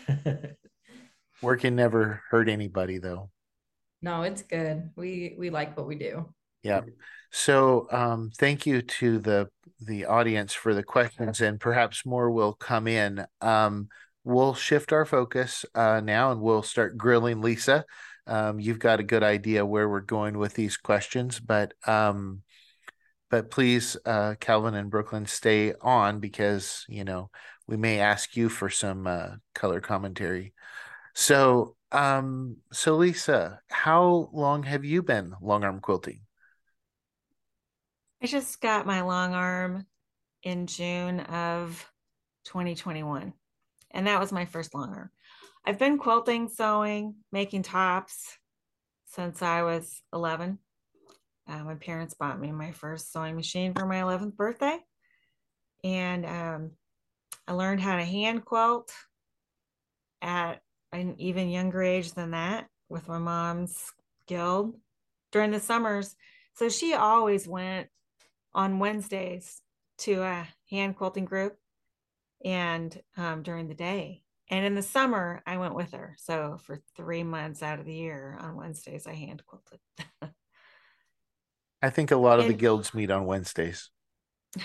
Working 1.42 1.76
never 1.76 2.22
hurt 2.30 2.48
anybody 2.48 2.98
though. 2.98 3.30
No, 4.02 4.22
it's 4.22 4.42
good. 4.42 4.90
We 4.96 5.34
we 5.38 5.50
like 5.50 5.76
what 5.76 5.86
we 5.86 5.96
do. 5.96 6.26
Yeah. 6.62 6.82
So 7.30 7.86
um 7.90 8.30
thank 8.38 8.66
you 8.66 8.82
to 8.82 9.18
the 9.18 9.48
the 9.80 10.06
audience 10.06 10.52
for 10.54 10.74
the 10.74 10.82
questions 10.82 11.40
and 11.40 11.60
perhaps 11.60 12.06
more 12.06 12.30
will 12.30 12.52
come 12.54 12.86
in. 12.86 13.26
Um 13.40 13.88
we'll 14.24 14.54
shift 14.54 14.92
our 14.92 15.04
focus 15.04 15.64
uh 15.74 16.00
now 16.02 16.32
and 16.32 16.40
we'll 16.40 16.62
start 16.62 16.96
grilling 16.96 17.40
Lisa. 17.40 17.84
Um 18.26 18.58
you've 18.58 18.78
got 18.78 19.00
a 19.00 19.04
good 19.04 19.22
idea 19.22 19.66
where 19.66 19.88
we're 19.88 20.00
going 20.00 20.38
with 20.38 20.54
these 20.54 20.76
questions, 20.76 21.40
but 21.40 21.74
um 21.86 22.42
but 23.30 23.50
please, 23.50 23.96
uh, 24.04 24.34
Calvin 24.38 24.74
and 24.74 24.90
Brooklin, 24.90 25.26
stay 25.26 25.74
on 25.80 26.20
because 26.20 26.84
you 26.88 27.04
know 27.04 27.30
we 27.66 27.76
may 27.76 27.98
ask 28.00 28.36
you 28.36 28.48
for 28.48 28.70
some 28.70 29.06
uh, 29.06 29.30
color 29.54 29.80
commentary. 29.80 30.54
So, 31.14 31.76
um, 31.92 32.58
so 32.72 32.96
Lisa, 32.96 33.60
how 33.68 34.28
long 34.32 34.62
have 34.64 34.84
you 34.84 35.02
been 35.02 35.34
long 35.40 35.64
arm 35.64 35.80
quilting? 35.80 36.25
I 38.22 38.26
just 38.26 38.60
got 38.60 38.86
my 38.86 39.02
long 39.02 39.34
arm 39.34 39.86
in 40.42 40.66
June 40.66 41.20
of 41.20 41.84
2021, 42.44 43.32
and 43.90 44.06
that 44.06 44.20
was 44.20 44.32
my 44.32 44.46
first 44.46 44.74
long 44.74 44.90
arm. 44.94 45.10
I've 45.66 45.78
been 45.78 45.98
quilting, 45.98 46.48
sewing, 46.48 47.16
making 47.30 47.62
tops 47.62 48.38
since 49.06 49.42
I 49.42 49.62
was 49.62 50.02
11. 50.14 50.58
Uh, 51.48 51.64
my 51.64 51.74
parents 51.74 52.14
bought 52.14 52.40
me 52.40 52.52
my 52.52 52.72
first 52.72 53.12
sewing 53.12 53.36
machine 53.36 53.74
for 53.74 53.84
my 53.84 53.96
11th 53.96 54.34
birthday. 54.34 54.78
And 55.84 56.24
um, 56.24 56.70
I 57.46 57.52
learned 57.52 57.80
how 57.80 57.96
to 57.96 58.04
hand 58.04 58.44
quilt 58.44 58.92
at 60.22 60.60
an 60.92 61.16
even 61.18 61.50
younger 61.50 61.82
age 61.82 62.12
than 62.12 62.30
that 62.30 62.66
with 62.88 63.08
my 63.08 63.18
mom's 63.18 63.92
guild 64.26 64.74
during 65.32 65.50
the 65.50 65.60
summers. 65.60 66.16
So 66.54 66.68
she 66.68 66.94
always 66.94 67.46
went 67.46 67.88
on 68.56 68.78
Wednesdays 68.78 69.60
to 69.98 70.22
a 70.22 70.48
hand 70.70 70.96
quilting 70.96 71.26
group 71.26 71.56
and 72.44 73.00
um, 73.16 73.42
during 73.42 73.68
the 73.68 73.74
day. 73.74 74.22
And 74.48 74.64
in 74.64 74.74
the 74.74 74.82
summer, 74.82 75.42
I 75.46 75.58
went 75.58 75.74
with 75.74 75.92
her. 75.92 76.16
So 76.18 76.58
for 76.62 76.80
three 76.96 77.22
months 77.22 77.62
out 77.62 77.78
of 77.78 77.84
the 77.84 77.94
year 77.94 78.36
on 78.40 78.56
Wednesdays, 78.56 79.06
I 79.06 79.12
hand 79.12 79.42
quilted. 79.46 79.78
I 81.82 81.90
think 81.90 82.10
a 82.10 82.16
lot 82.16 82.38
of 82.38 82.46
and, 82.46 82.54
the 82.54 82.58
guilds 82.58 82.94
meet 82.94 83.10
on 83.12 83.26
Wednesdays. 83.26 83.90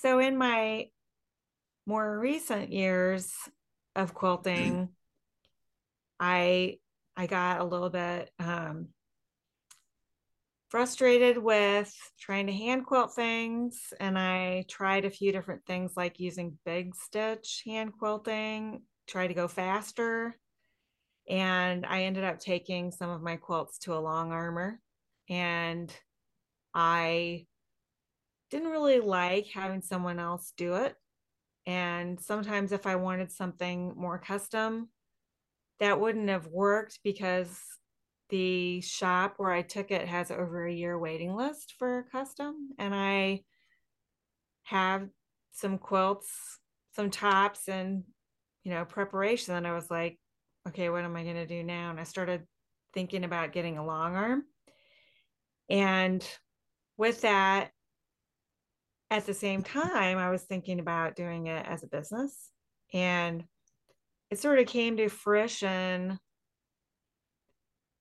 So 0.00 0.20
in 0.20 0.36
my 0.38 0.90
more 1.84 2.20
recent 2.20 2.72
years 2.72 3.34
of 3.96 4.14
quilting, 4.14 4.90
I 6.20 6.78
I 7.16 7.26
got 7.26 7.60
a 7.60 7.64
little 7.64 7.90
bit 7.90 8.30
um, 8.38 8.90
frustrated 10.68 11.38
with 11.38 11.94
trying 12.20 12.46
to 12.46 12.52
hand 12.52 12.84
quilt 12.86 13.14
things 13.14 13.92
and 14.00 14.18
I 14.18 14.64
tried 14.68 15.04
a 15.04 15.10
few 15.10 15.32
different 15.32 15.64
things 15.66 15.92
like 15.96 16.20
using 16.20 16.58
big 16.64 16.94
stitch 16.94 17.62
hand 17.64 17.92
quilting, 17.98 18.82
try 19.06 19.26
to 19.26 19.34
go 19.34 19.48
faster. 19.48 20.36
And 21.28 21.84
I 21.86 22.04
ended 22.04 22.24
up 22.24 22.38
taking 22.38 22.90
some 22.90 23.10
of 23.10 23.22
my 23.22 23.36
quilts 23.36 23.78
to 23.80 23.94
a 23.94 24.00
long 24.00 24.32
armor 24.32 24.80
and 25.28 25.92
I 26.74 27.46
didn't 28.50 28.68
really 28.68 29.00
like 29.00 29.46
having 29.52 29.82
someone 29.82 30.18
else 30.18 30.52
do 30.56 30.76
it. 30.76 30.94
And 31.66 32.18
sometimes 32.18 32.72
if 32.72 32.86
I 32.86 32.96
wanted 32.96 33.30
something 33.30 33.94
more 33.96 34.18
custom, 34.18 34.88
that 35.80 36.00
wouldn't 36.00 36.28
have 36.28 36.46
worked 36.46 37.00
because 37.04 37.60
the 38.28 38.80
shop 38.80 39.34
where 39.36 39.50
I 39.50 39.62
took 39.62 39.90
it 39.90 40.06
has 40.06 40.30
over 40.30 40.66
a 40.66 40.72
year 40.72 40.98
waiting 40.98 41.34
list 41.34 41.74
for 41.78 42.06
custom. 42.12 42.70
And 42.78 42.94
I 42.94 43.42
have 44.64 45.08
some 45.52 45.78
quilts, 45.78 46.28
some 46.94 47.10
tops, 47.10 47.68
and 47.68 48.04
you 48.64 48.72
know, 48.72 48.84
preparation. 48.84 49.54
And 49.54 49.66
I 49.66 49.74
was 49.74 49.90
like, 49.90 50.18
okay, 50.68 50.90
what 50.90 51.04
am 51.04 51.16
I 51.16 51.22
going 51.22 51.36
to 51.36 51.46
do 51.46 51.62
now? 51.62 51.90
And 51.90 51.98
I 51.98 52.02
started 52.02 52.42
thinking 52.92 53.24
about 53.24 53.52
getting 53.52 53.78
a 53.78 53.86
long 53.86 54.14
arm. 54.14 54.44
And 55.70 56.26
with 56.96 57.22
that, 57.22 57.70
at 59.10 59.24
the 59.24 59.34
same 59.34 59.62
time, 59.62 60.18
I 60.18 60.30
was 60.30 60.42
thinking 60.42 60.80
about 60.80 61.16
doing 61.16 61.46
it 61.46 61.64
as 61.66 61.82
a 61.82 61.88
business. 61.88 62.50
And 62.92 63.44
it 64.30 64.38
sort 64.38 64.58
of 64.58 64.66
came 64.66 64.98
to 64.98 65.08
fruition 65.08 66.18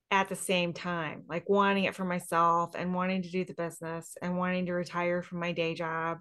at 0.10 0.30
the 0.30 0.36
same 0.36 0.74
time, 0.74 1.24
like 1.28 1.50
wanting 1.50 1.84
it 1.84 1.96
for 1.96 2.06
myself 2.06 2.76
and 2.76 2.93
wanting 2.93 3.24
to 3.24 3.30
do 3.30 3.43
the 3.43 3.54
business 3.54 4.15
and 4.22 4.38
wanting 4.38 4.65
to 4.65 4.74
retire 4.74 5.22
from 5.22 5.39
my 5.39 5.52
day 5.52 5.74
job. 5.74 6.20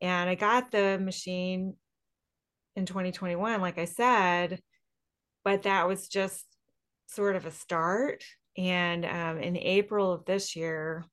And 0.00 0.30
I 0.30 0.34
got 0.34 0.70
the 0.70 0.98
machine 0.98 1.74
in 2.74 2.86
2021, 2.86 3.60
like 3.60 3.78
I 3.78 3.84
said, 3.84 4.60
but 5.44 5.62
that 5.62 5.86
was 5.88 6.08
just 6.08 6.44
sort 7.06 7.36
of 7.36 7.46
a 7.46 7.50
start. 7.50 8.24
And 8.56 9.04
um, 9.04 9.38
in 9.38 9.56
April 9.56 10.12
of 10.12 10.24
this 10.24 10.56
year, 10.56 11.04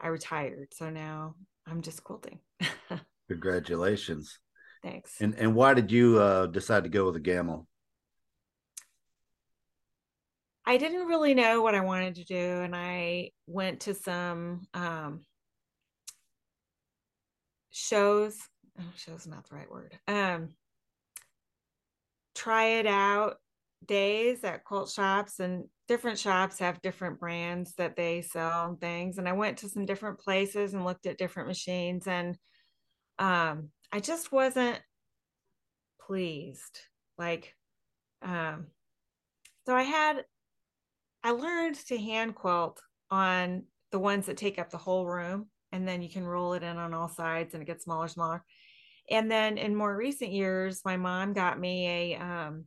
I 0.00 0.08
retired. 0.08 0.68
So 0.72 0.90
now 0.90 1.34
I'm 1.66 1.82
just 1.82 2.02
quilting. 2.02 2.40
Congratulations. 3.28 4.38
Thanks. 4.82 5.20
And 5.20 5.34
and 5.34 5.54
why 5.54 5.74
did 5.74 5.90
you 5.90 6.18
uh, 6.18 6.46
decide 6.46 6.84
to 6.84 6.90
go 6.90 7.06
with 7.06 7.16
a 7.16 7.20
Gammill? 7.20 7.66
I 10.68 10.76
didn't 10.76 11.06
really 11.06 11.32
know 11.32 11.62
what 11.62 11.74
I 11.74 11.80
wanted 11.80 12.16
to 12.16 12.24
do, 12.24 12.60
and 12.60 12.76
I 12.76 13.30
went 13.46 13.80
to 13.80 13.94
some 13.94 14.66
um, 14.74 15.22
shows. 17.70 18.36
Oh, 18.78 18.84
shows 18.94 19.26
not 19.26 19.48
the 19.48 19.56
right 19.56 19.70
word. 19.70 19.98
Um, 20.06 20.50
try 22.34 22.64
it 22.80 22.86
out 22.86 23.36
days 23.86 24.44
at 24.44 24.64
quilt 24.64 24.90
shops, 24.90 25.40
and 25.40 25.64
different 25.88 26.18
shops 26.18 26.58
have 26.58 26.82
different 26.82 27.18
brands 27.18 27.72
that 27.78 27.96
they 27.96 28.20
sell 28.20 28.68
and 28.68 28.78
things. 28.78 29.16
And 29.16 29.26
I 29.26 29.32
went 29.32 29.56
to 29.58 29.70
some 29.70 29.86
different 29.86 30.18
places 30.18 30.74
and 30.74 30.84
looked 30.84 31.06
at 31.06 31.16
different 31.16 31.48
machines, 31.48 32.06
and 32.06 32.36
um, 33.18 33.70
I 33.90 34.00
just 34.00 34.32
wasn't 34.32 34.82
pleased. 35.98 36.80
Like, 37.16 37.54
um, 38.20 38.66
so 39.64 39.74
I 39.74 39.84
had 39.84 40.26
I 41.22 41.30
learned 41.30 41.76
to 41.86 41.98
hand 41.98 42.34
quilt 42.34 42.80
on 43.10 43.64
the 43.90 43.98
ones 43.98 44.26
that 44.26 44.36
take 44.36 44.58
up 44.58 44.70
the 44.70 44.78
whole 44.78 45.06
room 45.06 45.48
and 45.72 45.86
then 45.86 46.02
you 46.02 46.08
can 46.08 46.24
roll 46.24 46.54
it 46.54 46.62
in 46.62 46.76
on 46.76 46.94
all 46.94 47.08
sides 47.08 47.54
and 47.54 47.62
it 47.62 47.66
gets 47.66 47.84
smaller 47.84 48.08
smaller 48.08 48.44
and 49.10 49.30
then 49.30 49.58
in 49.58 49.74
more 49.74 49.96
recent 49.96 50.30
years 50.30 50.82
my 50.84 50.96
mom 50.96 51.32
got 51.32 51.58
me 51.58 52.12
a 52.14 52.16
um 52.16 52.64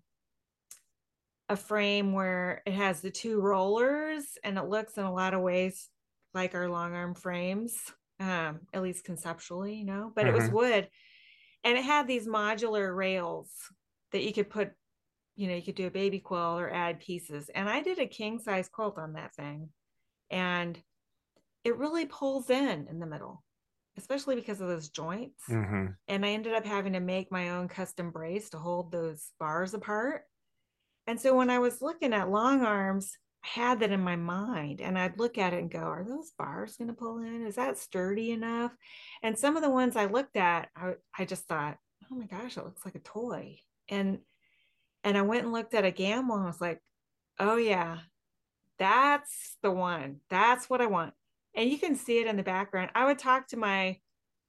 a 1.50 1.56
frame 1.56 2.14
where 2.14 2.62
it 2.66 2.74
has 2.74 3.02
the 3.02 3.12
two 3.12 3.40
rollers 3.40 4.24
and 4.44 4.58
it 4.58 4.66
looks 4.66 4.98
in 4.98 5.04
a 5.04 5.14
lot 5.14 5.34
of 5.34 5.42
ways 5.42 5.90
like 6.34 6.56
our 6.56 6.70
long 6.70 6.94
arm 6.94 7.14
frames 7.14 7.76
um 8.20 8.62
at 8.74 8.82
least 8.82 9.04
conceptually 9.04 9.76
you 9.76 9.86
know 9.86 10.12
but 10.16 10.26
mm-hmm. 10.26 10.34
it 10.34 10.36
was 10.36 10.46
mm-hmm. 10.46 10.56
wood 10.56 10.90
and 11.64 11.78
it 11.78 11.84
had 11.84 12.08
these 12.08 12.28
modular 12.28 12.96
rails 12.96 13.52
that 14.12 14.24
you 14.24 14.34
could 14.34 14.50
put 14.50 14.72
you 15.42 15.48
know, 15.48 15.56
you 15.56 15.64
could 15.64 15.74
do 15.74 15.88
a 15.88 15.92
baby 15.92 16.20
quilt 16.20 16.62
or 16.62 16.70
add 16.70 17.00
pieces. 17.00 17.50
And 17.56 17.68
I 17.68 17.82
did 17.82 17.98
a 17.98 18.06
king 18.06 18.38
size 18.38 18.70
quilt 18.70 19.00
on 19.00 19.14
that 19.14 19.34
thing. 19.34 19.70
And 20.30 20.78
it 21.64 21.78
really 21.78 22.06
pulls 22.06 22.52
in 22.52 22.88
in 22.88 23.00
the 23.00 23.08
middle, 23.08 23.44
especially 23.98 24.36
because 24.36 24.62
of 24.62 24.68
those 24.68 24.90
joints. 24.90 25.42
Mm-hmm. 25.50 25.88
And 26.08 26.26
I 26.26 26.30
ended 26.30 26.54
up 26.54 26.64
having 26.64 26.94
to 26.94 27.00
make 27.00 27.32
my 27.32 27.50
own 27.50 27.68
custom 27.68 28.12
brace 28.12 28.52
to 28.52 28.60
hold 28.60 28.92
those 28.92 29.32
bars 29.40 29.74
apart. 29.74 30.26
And 31.08 31.20
so 31.20 31.36
when 31.36 31.50
I 31.50 31.58
was 31.58 31.82
looking 31.82 32.14
at 32.14 32.30
long 32.30 32.64
arms, 32.64 33.12
I 33.44 33.48
had 33.48 33.80
that 33.80 33.92
in 33.92 34.02
my 34.02 34.18
mind 34.18 34.80
and 34.80 34.96
I'd 34.96 35.18
look 35.18 35.40
at 35.40 35.54
it 35.54 35.60
and 35.60 35.72
go, 35.72 35.80
are 35.80 36.06
those 36.08 36.34
bars 36.38 36.78
going 36.78 36.90
to 36.90 36.94
pull 36.94 37.18
in? 37.18 37.48
Is 37.48 37.56
that 37.56 37.80
sturdy 37.80 38.30
enough? 38.30 38.74
And 39.24 39.36
some 39.36 39.58
of 39.58 39.64
the 39.64 39.72
ones 39.72 39.96
I 39.96 40.06
looked 40.06 40.38
at, 40.38 40.70
I, 40.76 40.94
I 41.18 41.26
just 41.26 41.48
thought, 41.48 41.78
oh 42.12 42.16
my 42.16 42.28
gosh, 42.28 42.58
it 42.58 42.64
looks 42.64 42.86
like 42.86 42.94
a 42.94 43.00
toy. 43.00 43.58
And 43.90 44.20
and 45.04 45.18
I 45.18 45.22
went 45.22 45.44
and 45.44 45.54
looked 45.54 45.74
at 45.74 45.86
a 45.86 45.92
Gammill 45.92 46.36
and 46.36 46.44
I 46.44 46.48
was 46.48 46.62
like, 46.62 46.82
oh 47.40 47.56
yeah, 47.58 48.00
that's 48.78 49.58
the 49.62 49.72
one. 49.72 50.18
That's 50.30 50.70
what 50.70 50.82
I 50.82 50.88
want. 50.88 51.14
And 51.56 51.70
you 51.70 51.78
can 51.78 51.96
see 51.96 52.20
it 52.20 52.28
in 52.28 52.38
the 52.38 52.44
background. 52.44 52.92
I 52.96 53.06
would 53.06 53.20
talk 53.20 53.48
to 53.48 53.58
my 53.58 53.98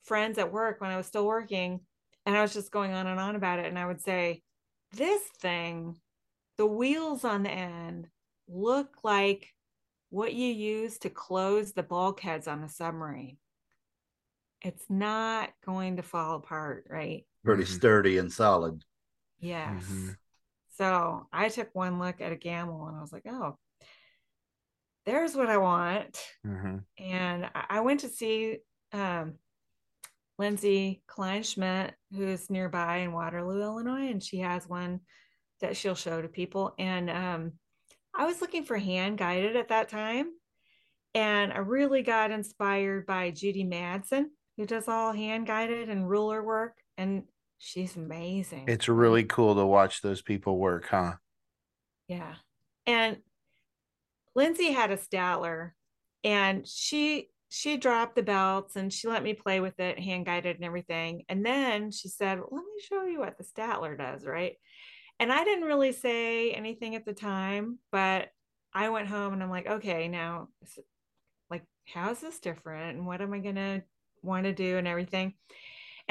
friends 0.04 0.38
at 0.38 0.52
work 0.52 0.80
when 0.80 0.90
I 0.90 0.96
was 0.96 1.06
still 1.06 1.26
working, 1.26 1.80
and 2.26 2.36
I 2.36 2.42
was 2.42 2.52
just 2.52 2.70
going 2.70 2.92
on 2.92 3.06
and 3.06 3.18
on 3.18 3.36
about 3.36 3.58
it. 3.58 3.66
And 3.66 3.78
I 3.78 3.86
would 3.86 4.00
say, 4.00 4.42
this 4.92 5.22
thing, 5.40 5.96
the 6.58 6.66
wheels 6.66 7.24
on 7.24 7.42
the 7.42 7.50
end 7.50 8.08
look 8.48 8.98
like 9.02 9.48
what 10.10 10.34
you 10.34 10.52
use 10.52 10.98
to 10.98 11.10
close 11.10 11.72
the 11.72 11.82
bulkheads 11.82 12.46
on 12.46 12.62
a 12.62 12.68
submarine. 12.68 13.38
It's 14.60 14.84
not 14.88 15.50
going 15.64 15.96
to 15.96 16.02
fall 16.02 16.36
apart, 16.36 16.86
right? 16.88 17.26
Pretty 17.44 17.64
mm-hmm. 17.64 17.74
sturdy 17.74 18.18
and 18.18 18.32
solid. 18.32 18.84
Yes. 19.40 19.82
Mm-hmm. 19.84 20.10
So 20.82 21.28
I 21.32 21.48
took 21.48 21.68
one 21.74 22.00
look 22.00 22.20
at 22.20 22.32
a 22.32 22.36
Gammill 22.36 22.88
and 22.88 22.96
I 22.96 23.00
was 23.00 23.12
like, 23.12 23.22
oh, 23.28 23.56
there's 25.06 25.36
what 25.36 25.48
I 25.48 25.58
want. 25.58 26.20
Mm-hmm. 26.44 26.78
And 26.98 27.48
I 27.54 27.80
went 27.82 28.00
to 28.00 28.08
see 28.08 28.58
um, 28.92 29.34
Lindsay 30.40 31.04
Kleinschmidt, 31.08 31.92
who's 32.12 32.50
nearby 32.50 32.96
in 32.96 33.12
Waterloo, 33.12 33.62
Illinois, 33.62 34.10
and 34.10 34.20
she 34.20 34.38
has 34.38 34.68
one 34.68 34.98
that 35.60 35.76
she'll 35.76 35.94
show 35.94 36.20
to 36.20 36.26
people. 36.26 36.74
And 36.80 37.08
um, 37.08 37.52
I 38.12 38.26
was 38.26 38.40
looking 38.40 38.64
for 38.64 38.76
hand 38.76 39.18
guided 39.18 39.54
at 39.54 39.68
that 39.68 39.88
time. 39.88 40.30
And 41.14 41.52
I 41.52 41.58
really 41.58 42.02
got 42.02 42.32
inspired 42.32 43.06
by 43.06 43.30
Judi 43.30 43.64
Madsen, 43.64 44.24
who 44.56 44.66
does 44.66 44.88
all 44.88 45.12
hand 45.12 45.46
guided 45.46 45.90
and 45.90 46.10
ruler 46.10 46.42
work. 46.42 46.74
And 46.98 47.22
She's 47.64 47.94
amazing. 47.94 48.64
It's 48.66 48.88
really 48.88 49.22
cool 49.22 49.54
to 49.54 49.64
watch 49.64 50.02
those 50.02 50.20
people 50.20 50.58
work, 50.58 50.88
huh? 50.88 51.12
Yeah. 52.08 52.34
And 52.86 53.18
Lindsay 54.34 54.72
had 54.72 54.90
a 54.90 54.96
Statler 54.96 55.70
and 56.24 56.66
she 56.66 57.28
she 57.50 57.76
dropped 57.76 58.16
the 58.16 58.22
belts 58.24 58.74
and 58.74 58.92
she 58.92 59.06
let 59.06 59.22
me 59.22 59.32
play 59.32 59.60
with 59.60 59.78
it 59.78 60.00
hand 60.00 60.26
guided 60.26 60.56
and 60.56 60.64
everything. 60.64 61.22
And 61.28 61.46
then 61.46 61.92
she 61.92 62.08
said, 62.08 62.40
well, 62.40 62.48
"Let 62.50 62.64
me 62.64 62.82
show 62.82 63.04
you 63.04 63.20
what 63.20 63.38
the 63.38 63.44
Statler 63.44 63.96
does, 63.96 64.26
right?" 64.26 64.56
And 65.20 65.32
I 65.32 65.44
didn't 65.44 65.66
really 65.66 65.92
say 65.92 66.50
anything 66.50 66.96
at 66.96 67.04
the 67.04 67.14
time, 67.14 67.78
but 67.92 68.30
I 68.74 68.88
went 68.88 69.06
home 69.06 69.34
and 69.34 69.42
I'm 69.42 69.50
like, 69.50 69.68
"Okay, 69.68 70.08
now 70.08 70.48
like 71.48 71.62
how's 71.86 72.20
this 72.20 72.40
different 72.40 72.96
and 72.98 73.06
what 73.06 73.20
am 73.20 73.32
I 73.32 73.38
going 73.38 73.54
to 73.54 73.84
want 74.20 74.46
to 74.46 74.52
do 74.52 74.78
and 74.78 74.88
everything?" 74.88 75.34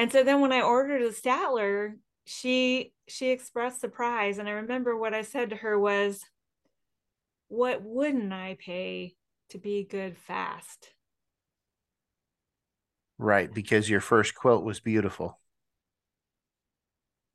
And 0.01 0.11
so 0.11 0.23
then 0.23 0.41
when 0.41 0.51
I 0.51 0.61
ordered 0.61 1.03
a 1.03 1.11
Statler, 1.11 1.93
she 2.25 2.91
she 3.07 3.29
expressed 3.29 3.79
surprise. 3.79 4.39
And 4.39 4.49
I 4.49 4.53
remember 4.53 4.97
what 4.97 5.13
I 5.13 5.21
said 5.21 5.51
to 5.51 5.57
her 5.57 5.77
was, 5.77 6.25
What 7.49 7.83
wouldn't 7.83 8.33
I 8.33 8.57
pay 8.59 9.13
to 9.49 9.59
be 9.59 9.83
good 9.83 10.17
fast? 10.17 10.95
Right, 13.19 13.53
because 13.53 13.91
your 13.91 14.01
first 14.01 14.33
quilt 14.33 14.63
was 14.63 14.79
beautiful. 14.79 15.39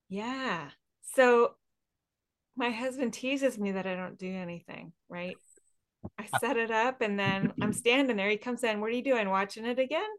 Yeah. 0.09 0.71
So 1.15 1.55
my 2.57 2.71
husband 2.71 3.13
teases 3.13 3.59
me 3.61 3.71
that 3.73 3.87
I 3.87 3.95
don't 3.95 4.19
do 4.19 4.35
anything, 4.35 4.93
right? 5.09 5.37
I 6.19 6.27
set 6.41 6.57
it 6.57 6.73
up 6.73 7.01
and 7.01 7.17
then 7.17 7.53
I'm 7.61 7.73
standing 7.73 8.17
there. 8.17 8.29
He 8.29 8.39
comes 8.39 8.65
in, 8.65 8.81
What 8.81 8.89
are 8.91 8.95
you 8.95 9.05
doing? 9.05 9.31
Watching 9.31 9.67
it 9.67 9.79
again? 9.79 10.11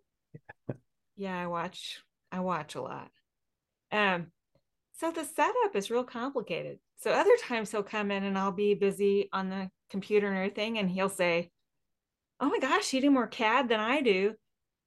Yeah, 1.17 1.37
I 1.37 1.47
watch 1.47 1.99
I 2.31 2.39
watch 2.39 2.75
a 2.75 2.81
lot. 2.81 3.09
Um, 3.91 4.27
so 4.93 5.11
the 5.11 5.23
setup 5.23 5.75
is 5.75 5.91
real 5.91 6.03
complicated. 6.03 6.79
So 6.97 7.11
other 7.11 7.35
times 7.43 7.71
he'll 7.71 7.83
come 7.83 8.11
in 8.11 8.23
and 8.23 8.37
I'll 8.37 8.51
be 8.51 8.73
busy 8.73 9.29
on 9.31 9.49
the 9.49 9.69
computer 9.89 10.27
and 10.27 10.37
everything, 10.37 10.77
and 10.77 10.89
he'll 10.89 11.09
say, 11.09 11.51
oh 12.39 12.49
my 12.49 12.59
gosh, 12.59 12.93
you 12.93 13.01
do 13.01 13.11
more 13.11 13.27
CAD 13.27 13.69
than 13.69 13.79
I 13.79 14.01
do. 14.01 14.33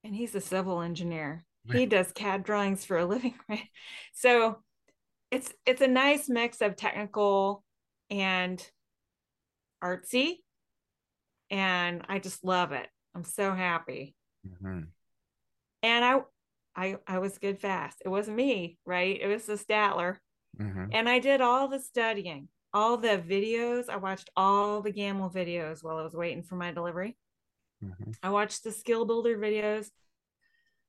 And 0.04 0.14
he's 0.14 0.34
a 0.34 0.40
civil 0.40 0.80
engineer. 0.80 1.44
He 1.70 1.86
does 1.86 2.10
CAD 2.12 2.42
drawings 2.42 2.84
for 2.84 2.98
a 2.98 3.04
living, 3.06 3.34
right? 3.48 3.68
So 4.14 4.62
it's 5.30 5.52
it's 5.66 5.82
a 5.82 5.86
nice 5.86 6.28
mix 6.28 6.60
of 6.60 6.76
technical 6.76 7.62
and 8.08 8.64
artsy. 9.82 10.38
And 11.50 12.02
I 12.08 12.18
just 12.18 12.44
love 12.44 12.72
it. 12.72 12.88
I'm 13.14 13.24
so 13.24 13.52
happy. 13.52 14.14
Mm-hmm. 14.46 14.80
And 15.82 16.04
I 16.04 16.20
I 16.76 16.96
I 17.06 17.18
was 17.18 17.38
good 17.38 17.60
fast. 17.60 18.02
It 18.04 18.08
wasn't 18.08 18.36
me, 18.36 18.78
right? 18.86 19.18
It 19.20 19.26
was 19.26 19.46
the 19.46 19.54
Statler. 19.54 20.16
Mm-hmm. 20.60 20.86
And 20.92 21.08
I 21.08 21.18
did 21.18 21.40
all 21.40 21.68
the 21.68 21.78
studying, 21.78 22.48
all 22.72 22.96
the 22.96 23.18
videos. 23.18 23.88
I 23.88 23.96
watched 23.96 24.30
all 24.36 24.82
the 24.82 24.92
Gammill 24.92 25.32
videos 25.32 25.82
while 25.82 25.98
I 25.98 26.02
was 26.02 26.14
waiting 26.14 26.42
for 26.42 26.56
my 26.56 26.72
delivery. 26.72 27.16
Mm-hmm. 27.84 28.12
I 28.22 28.30
watched 28.30 28.64
the 28.64 28.72
skill 28.72 29.04
builder 29.04 29.36
videos. 29.38 29.88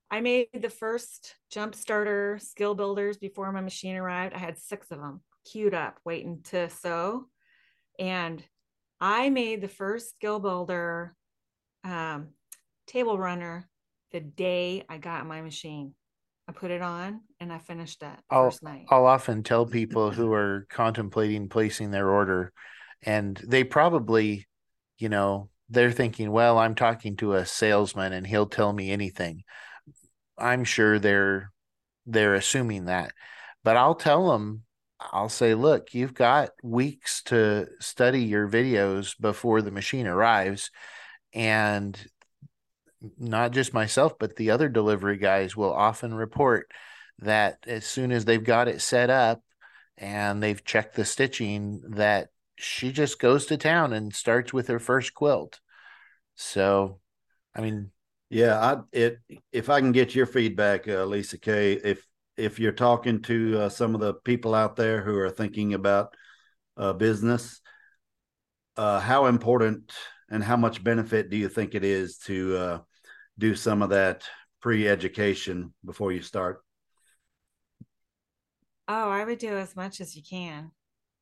I 0.09 0.19
made 0.19 0.47
the 0.53 0.69
first 0.69 1.35
jump 1.49 1.73
starter 1.73 2.37
skill 2.41 2.75
builders 2.75 3.17
before 3.17 3.51
my 3.51 3.61
machine 3.61 3.95
arrived. 3.95 4.33
I 4.33 4.39
had 4.39 4.57
six 4.57 4.91
of 4.91 4.99
them 4.99 5.21
queued 5.45 5.73
up, 5.73 5.99
waiting 6.03 6.41
to 6.49 6.69
sew. 6.69 7.27
And 7.97 8.43
I 8.99 9.29
made 9.29 9.61
the 9.61 9.67
first 9.69 10.09
skill 10.09 10.39
builder 10.39 11.15
um, 11.83 12.29
table 12.87 13.17
runner 13.17 13.69
the 14.11 14.19
day 14.19 14.83
I 14.89 14.97
got 14.97 15.25
my 15.25 15.41
machine. 15.41 15.93
I 16.47 16.53
put 16.53 16.71
it 16.71 16.81
on 16.81 17.21
and 17.39 17.53
I 17.53 17.59
finished 17.59 18.01
that 18.01 18.21
I'll, 18.29 18.49
first 18.49 18.63
night. 18.63 18.85
I'll 18.89 19.05
often 19.05 19.43
tell 19.43 19.65
people 19.65 20.11
who 20.11 20.33
are 20.33 20.65
contemplating 20.69 21.49
placing 21.49 21.91
their 21.91 22.09
order, 22.09 22.51
and 23.03 23.39
they 23.47 23.63
probably, 23.63 24.47
you 24.97 25.09
know, 25.09 25.49
they're 25.69 25.91
thinking, 25.91 26.31
well, 26.31 26.57
I'm 26.57 26.75
talking 26.75 27.15
to 27.17 27.33
a 27.33 27.45
salesman 27.45 28.11
and 28.11 28.27
he'll 28.27 28.47
tell 28.47 28.73
me 28.73 28.91
anything. 28.91 29.43
I'm 30.37 30.63
sure 30.63 30.99
they're 30.99 31.51
they're 32.05 32.35
assuming 32.35 32.85
that. 32.85 33.13
But 33.63 33.77
I'll 33.77 33.95
tell 33.95 34.31
them 34.31 34.63
I'll 34.99 35.29
say, 35.29 35.55
look, 35.55 35.93
you've 35.93 36.13
got 36.13 36.49
weeks 36.63 37.23
to 37.23 37.67
study 37.79 38.23
your 38.23 38.47
videos 38.47 39.19
before 39.19 39.61
the 39.61 39.71
machine 39.71 40.07
arrives 40.07 40.69
and 41.33 41.99
not 43.17 43.51
just 43.51 43.73
myself, 43.73 44.17
but 44.19 44.35
the 44.35 44.51
other 44.51 44.69
delivery 44.69 45.17
guys 45.17 45.55
will 45.55 45.73
often 45.73 46.13
report 46.13 46.71
that 47.19 47.57
as 47.67 47.85
soon 47.85 48.11
as 48.11 48.25
they've 48.25 48.43
got 48.43 48.67
it 48.67 48.81
set 48.81 49.09
up 49.09 49.41
and 49.97 50.41
they've 50.41 50.63
checked 50.63 50.95
the 50.95 51.05
stitching, 51.05 51.81
that 51.89 52.29
she 52.57 52.91
just 52.91 53.19
goes 53.19 53.45
to 53.47 53.57
town 53.57 53.93
and 53.93 54.13
starts 54.13 54.53
with 54.53 54.67
her 54.67 54.79
first 54.79 55.13
quilt. 55.13 55.59
So, 56.35 56.99
I 57.55 57.61
mean, 57.61 57.91
yeah, 58.29 58.59
I 58.59 58.77
it 58.91 59.19
if 59.51 59.69
I 59.69 59.79
can 59.81 59.91
get 59.91 60.15
your 60.15 60.25
feedback, 60.25 60.87
uh, 60.87 61.05
Lisa 61.05 61.37
Kay, 61.37 61.73
if 61.73 62.05
if 62.37 62.59
you're 62.59 62.71
talking 62.71 63.21
to 63.23 63.63
uh, 63.63 63.69
some 63.69 63.93
of 63.93 64.01
the 64.01 64.13
people 64.13 64.55
out 64.55 64.75
there 64.75 65.01
who 65.01 65.17
are 65.17 65.29
thinking 65.29 65.73
about 65.73 66.15
uh, 66.77 66.93
business, 66.93 67.61
uh, 68.77 68.99
how 68.99 69.25
important 69.25 69.91
and 70.29 70.43
how 70.43 70.55
much 70.55 70.83
benefit 70.83 71.29
do 71.29 71.37
you 71.37 71.49
think 71.49 71.75
it 71.75 71.83
is 71.83 72.17
to 72.19 72.55
uh, 72.55 72.79
do 73.41 73.55
some 73.55 73.81
of 73.81 73.89
that 73.89 74.23
pre-education 74.61 75.73
before 75.83 76.11
you 76.11 76.21
start? 76.21 76.63
Oh, 78.87 79.09
I 79.09 79.25
would 79.25 79.39
do 79.39 79.57
as 79.57 79.75
much 79.75 79.99
as 79.99 80.15
you 80.15 80.21
can. 80.21 80.71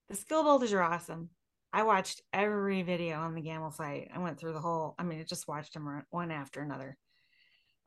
The 0.10 0.18
skill 0.18 0.44
builders 0.44 0.74
are 0.74 0.82
awesome. 0.82 1.30
I 1.72 1.84
watched 1.84 2.22
every 2.34 2.82
video 2.82 3.18
on 3.20 3.36
the 3.36 3.42
Gammill 3.42 3.74
site. 3.74 4.12
I 4.14 4.20
went 4.20 4.38
through 4.38 4.54
the 4.54 4.60
whole, 4.60 4.96
I 5.00 5.04
mean, 5.04 5.20
I 5.20 5.24
just 5.24 5.48
watched 5.48 5.74
them 5.74 6.04
one 6.10 6.30
after 6.30 6.62
another. 6.62 6.98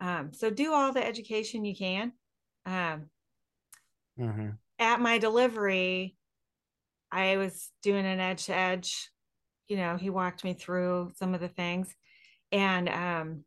Um, 0.01 0.33
so 0.33 0.49
do 0.49 0.73
all 0.73 0.93
the 0.93 1.07
education 1.07 1.65
you 1.65 1.77
can. 1.77 2.13
Um, 2.65 3.11
mm-hmm. 4.19 4.49
At 4.79 5.01
my 5.01 5.19
delivery, 5.19 6.17
I 7.11 7.37
was 7.37 7.71
doing 7.83 8.07
an 8.07 8.19
edge 8.19 8.47
to 8.47 8.57
edge. 8.57 9.11
You 9.69 9.77
know, 9.77 9.97
he 9.97 10.09
walked 10.11 10.43
me 10.43 10.55
through 10.55 11.11
some 11.17 11.35
of 11.35 11.41
the 11.41 11.49
things. 11.49 11.95
And 12.51 12.89
um, 12.89 13.45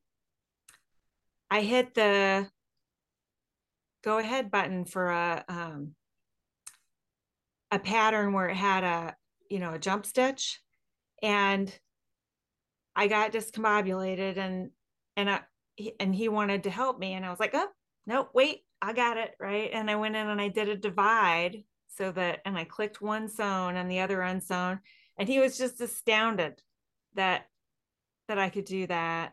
I 1.55 1.61
hit 1.61 1.93
the 1.93 2.49
go 4.03 4.17
ahead 4.17 4.51
button 4.51 4.83
for 4.83 5.07
a 5.07 5.45
um, 5.47 5.95
a 7.71 7.79
pattern 7.79 8.33
where 8.33 8.49
it 8.49 8.57
had 8.57 8.83
a 8.83 9.15
you 9.49 9.59
know 9.59 9.71
a 9.71 9.79
jump 9.79 10.05
stitch, 10.05 10.59
and 11.23 11.73
I 12.93 13.07
got 13.07 13.31
discombobulated 13.31 14.35
and 14.35 14.71
and 15.15 15.29
I 15.29 15.43
and 15.97 16.13
he 16.13 16.27
wanted 16.27 16.63
to 16.63 16.69
help 16.69 16.99
me, 16.99 17.13
and 17.13 17.25
I 17.25 17.29
was 17.29 17.39
like, 17.39 17.51
oh 17.53 17.69
no, 18.05 18.27
wait, 18.33 18.65
I 18.81 18.91
got 18.91 19.15
it 19.15 19.35
right, 19.39 19.69
and 19.71 19.89
I 19.89 19.95
went 19.95 20.17
in 20.17 20.27
and 20.27 20.41
I 20.41 20.49
did 20.49 20.67
a 20.67 20.75
divide 20.75 21.63
so 21.87 22.11
that 22.11 22.41
and 22.43 22.57
I 22.57 22.65
clicked 22.65 23.01
one 23.01 23.29
sewn 23.29 23.77
and 23.77 23.89
the 23.89 24.01
other 24.01 24.21
unsewn, 24.21 24.81
and 25.17 25.29
he 25.29 25.39
was 25.39 25.57
just 25.57 25.79
astounded 25.79 26.61
that 27.13 27.45
that 28.27 28.39
I 28.39 28.49
could 28.49 28.65
do 28.65 28.87
that 28.87 29.31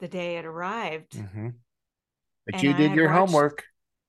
the 0.00 0.08
day 0.08 0.36
it 0.36 0.44
arrived. 0.44 1.12
Mm-hmm. 1.12 1.48
But 2.46 2.54
and 2.54 2.62
you 2.62 2.74
did 2.74 2.94
your 2.94 3.08
watched, 3.08 3.18
homework. 3.18 3.64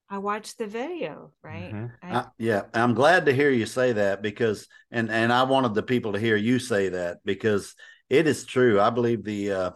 I 0.09 0.17
watched 0.17 0.57
the 0.57 0.67
video, 0.67 1.31
right? 1.41 1.73
Mm-hmm. 1.73 1.85
I, 2.01 2.15
uh, 2.15 2.25
yeah, 2.37 2.63
I'm 2.73 2.93
glad 2.93 3.25
to 3.25 3.33
hear 3.33 3.49
you 3.49 3.65
say 3.65 3.93
that 3.93 4.21
because, 4.21 4.67
and 4.91 5.09
and 5.09 5.31
I 5.31 5.43
wanted 5.43 5.73
the 5.73 5.83
people 5.83 6.13
to 6.13 6.19
hear 6.19 6.35
you 6.35 6.59
say 6.59 6.89
that 6.89 7.19
because 7.25 7.75
it 8.09 8.27
is 8.27 8.45
true. 8.45 8.79
I 8.79 8.89
believe 8.89 9.23
the 9.23 9.51
uh, 9.51 9.71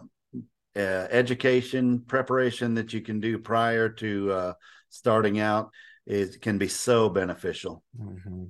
uh, 0.76 1.08
education 1.10 2.00
preparation 2.00 2.74
that 2.74 2.92
you 2.92 3.00
can 3.00 3.20
do 3.20 3.38
prior 3.38 3.88
to 3.88 4.32
uh, 4.32 4.52
starting 4.88 5.40
out 5.40 5.70
is 6.06 6.36
can 6.36 6.58
be 6.58 6.68
so 6.68 7.08
beneficial. 7.08 7.82
Mm-hmm. 8.00 8.44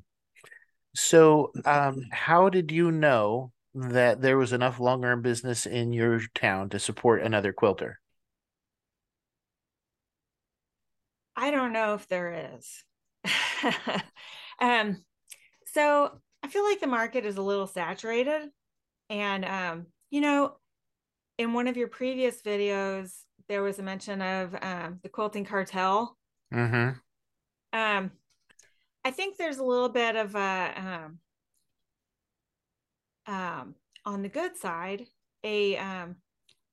So, 0.95 1.53
um, 1.65 2.03
how 2.11 2.49
did 2.49 2.73
you 2.73 2.91
know 2.91 3.53
that 3.75 4.21
there 4.21 4.37
was 4.37 4.53
enough 4.53 4.81
long 4.81 5.05
arm 5.05 5.23
business 5.23 5.67
in 5.67 5.93
your 5.93 6.21
town 6.35 6.69
to 6.71 6.79
support 6.79 7.23
another 7.23 7.53
quilter? 7.53 8.01
I 11.37 11.51
don't 11.51 11.73
know 11.73 11.95
if 11.95 12.07
there 12.09 12.55
is. 12.55 12.85
um, 14.61 15.03
so 15.67 16.21
I 16.43 16.49
feel 16.49 16.65
like 16.65 16.81
the 16.81 16.87
market 16.87 17.25
is 17.25 17.37
a 17.37 17.43
little 17.43 17.67
saturated. 17.67 18.51
And, 19.09 19.45
um, 19.45 19.87
you 20.11 20.21
know, 20.21 20.57
in 21.39 21.53
one 21.53 21.67
of 21.67 21.77
your 21.77 21.89
previous 21.89 22.43
videos, 22.43 23.13
there 23.49 23.63
was 23.63 23.79
a 23.79 23.83
mention 23.83 24.21
of 24.21 24.55
um, 24.61 25.01
the 25.03 25.09
quilting 25.09 25.45
cartel. 25.45 26.17
Mm-hmm. 26.53 26.99
Um, 27.73 28.11
I 29.05 29.11
think 29.11 29.37
there's 29.37 29.59
a 29.59 29.65
little 29.65 29.89
bit 29.89 30.17
of 30.17 30.35
a, 30.35 30.73
um, 30.77 31.19
um, 33.31 33.77
on 34.05 34.23
the 34.23 34.29
good 34.29 34.57
side, 34.57 35.07
a 35.45 35.77
um, 35.77 36.17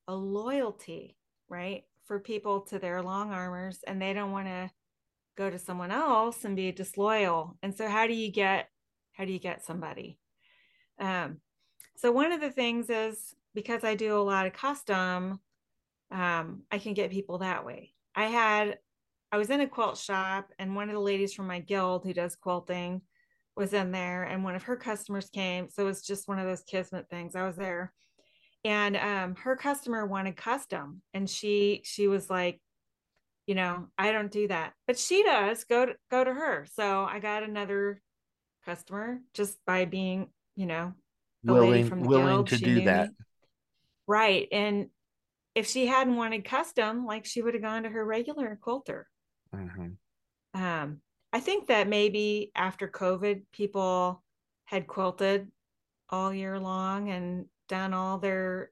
a 0.08 0.16
loyalty, 0.16 1.16
right, 1.50 1.84
for 2.06 2.20
people 2.20 2.62
to 2.62 2.80
their 2.80 3.02
long 3.02 3.32
armors, 3.32 3.80
and 3.86 4.02
they 4.02 4.14
don't 4.14 4.32
want 4.32 4.48
to 4.48 4.72
go 5.38 5.50
to 5.50 5.60
someone 5.60 5.92
else 5.92 6.44
and 6.44 6.56
be 6.56 6.72
disloyal. 6.72 7.58
And 7.62 7.76
so, 7.76 7.88
how 7.88 8.08
do 8.08 8.14
you 8.14 8.32
get 8.32 8.70
how 9.14 9.26
do 9.26 9.32
you 9.32 9.40
get 9.40 9.64
somebody? 9.64 10.20
Um, 11.00 11.38
so 11.96 12.12
one 12.12 12.32
of 12.32 12.42
the 12.42 12.52
things 12.52 12.90
is 12.90 13.36
because 13.54 13.84
I 13.84 13.96
do 13.96 14.18
a 14.18 14.22
lot 14.22 14.46
of 14.46 14.54
custom, 14.54 15.40
um, 16.12 16.62
I 16.72 16.78
can 16.78 16.94
get 16.94 17.12
people 17.12 17.40
that 17.40 17.66
way. 17.66 17.94
I 18.16 18.26
had 18.26 18.80
I 19.32 19.38
was 19.38 19.50
in 19.50 19.62
a 19.62 19.68
quilt 19.68 19.98
shop, 19.98 20.52
and 20.58 20.76
one 20.76 20.90
of 20.90 20.96
the 20.96 21.02
ladies 21.02 21.34
from 21.34 21.48
my 21.48 21.60
guild 21.60 22.04
who 22.04 22.14
does 22.14 22.36
quilting 22.36 23.02
was 23.58 23.74
in 23.74 23.92
there 23.92 24.24
and 24.24 24.44
one 24.44 24.56
of 24.56 24.64
her 24.64 24.76
customers 24.76 25.30
came 25.30 25.68
so 25.70 25.84
it 25.84 25.86
was 25.86 26.02
just 26.02 26.28
one 26.28 26.40
of 26.40 26.46
those 26.46 26.64
kismet 26.64 27.10
things 27.10 27.36
i 27.36 27.46
was 27.46 27.56
there 27.56 27.92
and 28.64 28.98
um, 28.98 29.36
her 29.36 29.56
customer 29.56 30.06
wanted 30.06 30.36
custom 30.36 31.02
and 31.14 31.30
she 31.30 31.82
she 31.84 32.08
was 32.08 32.30
like 32.30 32.60
you 33.46 33.56
know 33.56 33.88
i 33.98 34.12
don't 34.12 34.32
do 34.32 34.48
that 34.48 34.74
but 34.86 35.00
she 35.00 35.24
does 35.24 35.64
go 35.64 35.86
to 35.86 35.94
go 36.12 36.24
to 36.24 36.34
her 36.34 36.66
so 36.74 37.06
i 37.06 37.20
got 37.20 37.44
another 37.44 38.02
customer 38.66 39.20
just 39.34 39.58
by 39.66 39.86
being 39.86 40.28
you 40.56 40.66
know 40.66 40.94
willing 41.44 42.06
willing 42.06 42.28
guild. 42.28 42.48
to 42.48 42.58
do 42.58 42.84
that 42.84 43.10
me. 43.10 43.16
right 44.08 44.48
and 44.52 44.88
if 45.56 45.68
she 45.68 45.88
hadn't 45.88 46.16
wanted 46.16 46.44
custom 46.44 47.06
like 47.06 47.26
she 47.26 47.42
would 47.42 47.54
have 47.54 47.64
gone 47.64 47.84
to 47.84 47.90
her 47.90 48.04
regular 48.04 48.60
quilter 48.62 49.08
mm-hmm. 49.56 50.62
um 50.62 51.00
I 51.34 51.40
think 51.40 51.68
that 51.68 51.88
maybe 51.88 52.52
after 52.56 52.88
COVID, 52.88 53.44
people 53.52 54.24
had 54.66 54.88
quilted 54.88 55.50
all 56.10 56.34
year 56.34 56.60
long 56.60 57.10
and 57.10 57.46
done 57.68 57.94
all 57.94 58.18
their 58.18 58.72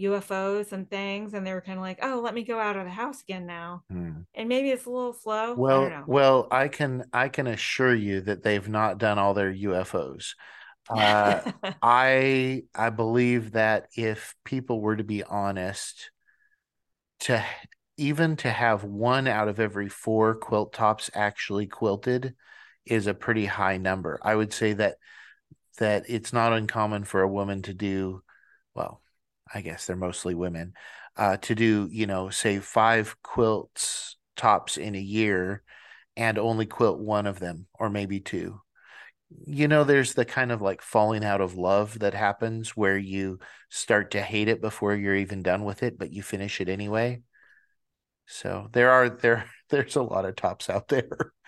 UFOs 0.00 0.72
and 0.72 0.88
things, 0.88 1.34
and 1.34 1.46
they 1.46 1.52
were 1.52 1.60
kind 1.60 1.78
of 1.78 1.82
like, 1.82 1.98
"Oh, 2.02 2.20
let 2.22 2.34
me 2.34 2.42
go 2.42 2.58
out 2.58 2.76
of 2.76 2.84
the 2.84 2.90
house 2.90 3.22
again 3.22 3.46
now." 3.46 3.82
Hmm. 3.90 4.22
And 4.34 4.48
maybe 4.48 4.70
it's 4.70 4.86
a 4.86 4.90
little 4.90 5.12
slow. 5.12 5.54
Well, 5.54 5.84
I 5.84 6.02
well, 6.06 6.48
I 6.50 6.68
can 6.68 7.04
I 7.12 7.28
can 7.28 7.46
assure 7.46 7.94
you 7.94 8.22
that 8.22 8.42
they've 8.42 8.68
not 8.68 8.98
done 8.98 9.18
all 9.18 9.34
their 9.34 9.52
UFOs. 9.52 10.34
Uh, 10.88 11.52
I 11.82 12.62
I 12.74 12.90
believe 12.90 13.52
that 13.52 13.88
if 13.96 14.34
people 14.44 14.80
were 14.80 14.96
to 14.96 15.04
be 15.04 15.22
honest, 15.22 16.10
to 17.20 17.44
even 18.00 18.36
to 18.36 18.50
have 18.50 18.82
one 18.82 19.28
out 19.28 19.48
of 19.48 19.60
every 19.60 19.88
four 19.88 20.34
quilt 20.34 20.72
tops 20.72 21.10
actually 21.14 21.66
quilted 21.66 22.34
is 22.86 23.06
a 23.06 23.14
pretty 23.14 23.44
high 23.44 23.76
number. 23.76 24.18
I 24.22 24.34
would 24.34 24.52
say 24.52 24.72
that 24.74 24.96
that 25.78 26.04
it's 26.08 26.32
not 26.32 26.52
uncommon 26.52 27.04
for 27.04 27.22
a 27.22 27.28
woman 27.28 27.62
to 27.62 27.74
do 27.74 28.22
well, 28.74 29.02
I 29.52 29.60
guess 29.60 29.86
they're 29.86 29.96
mostly 29.96 30.34
women, 30.34 30.74
uh, 31.16 31.36
to 31.38 31.54
do, 31.54 31.88
you 31.90 32.06
know, 32.06 32.30
say 32.30 32.58
five 32.60 33.16
quilts 33.22 34.16
tops 34.36 34.78
in 34.78 34.94
a 34.94 35.00
year 35.00 35.62
and 36.16 36.38
only 36.38 36.66
quilt 36.66 36.98
one 37.00 37.26
of 37.26 37.38
them 37.40 37.66
or 37.74 37.90
maybe 37.90 38.20
two. 38.20 38.60
You 39.46 39.68
know, 39.68 39.84
there's 39.84 40.14
the 40.14 40.24
kind 40.24 40.52
of 40.52 40.62
like 40.62 40.82
falling 40.82 41.24
out 41.24 41.40
of 41.40 41.54
love 41.54 41.98
that 42.00 42.14
happens 42.14 42.76
where 42.76 42.98
you 42.98 43.40
start 43.68 44.12
to 44.12 44.22
hate 44.22 44.48
it 44.48 44.60
before 44.60 44.94
you're 44.94 45.16
even 45.16 45.42
done 45.42 45.64
with 45.64 45.82
it, 45.82 45.98
but 45.98 46.12
you 46.12 46.22
finish 46.22 46.60
it 46.60 46.68
anyway. 46.68 47.22
So 48.30 48.68
there 48.72 48.90
are 48.90 49.08
there 49.10 49.50
there's 49.68 49.96
a 49.96 50.02
lot 50.02 50.24
of 50.24 50.36
tops 50.36 50.70
out 50.70 50.88
there. 50.88 51.32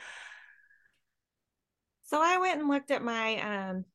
So 2.05 2.20
I 2.20 2.37
went 2.37 2.61
and 2.61 2.68
looked 2.68 2.91
at 2.91 3.03
my 3.03 3.41
um, 3.41 3.87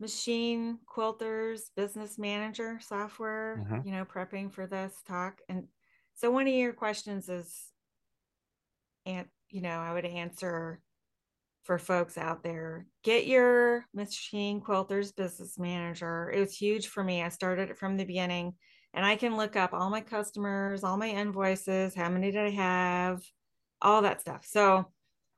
machine 0.00 0.80
quilters 0.92 1.60
business 1.76 2.18
manager 2.18 2.80
software, 2.82 3.64
Mhm. 3.70 3.86
you 3.86 3.92
know, 3.92 4.04
prepping 4.04 4.52
for 4.52 4.66
this 4.66 4.92
talk. 5.06 5.40
And 5.48 5.68
so 6.16 6.28
one 6.32 6.48
of 6.48 6.52
your 6.54 6.72
questions 6.72 7.28
is, 7.28 7.70
and 9.06 9.28
you 9.48 9.60
know, 9.60 9.78
I 9.78 9.92
would 9.92 10.06
answer 10.06 10.80
for 11.62 11.78
folks 11.78 12.18
out 12.18 12.42
there 12.42 12.86
get 13.04 13.26
your 13.28 13.86
machine 13.94 14.60
quilters 14.60 15.14
business 15.14 15.56
manager. 15.56 16.32
It 16.32 16.40
was 16.40 16.56
huge 16.56 16.88
for 16.88 17.04
me. 17.04 17.22
I 17.22 17.28
started 17.28 17.70
it 17.70 17.78
from 17.78 17.96
the 17.96 18.04
beginning 18.04 18.54
and 18.94 19.04
I 19.06 19.16
can 19.16 19.36
look 19.36 19.56
up 19.56 19.72
all 19.72 19.90
my 19.90 20.00
customers, 20.00 20.84
all 20.84 20.96
my 20.96 21.08
invoices, 21.08 21.94
how 21.94 22.08
many 22.08 22.30
did 22.30 22.40
I 22.46 22.50
have, 22.50 23.22
all 23.80 24.02
that 24.02 24.20
stuff. 24.20 24.44
So 24.46 24.86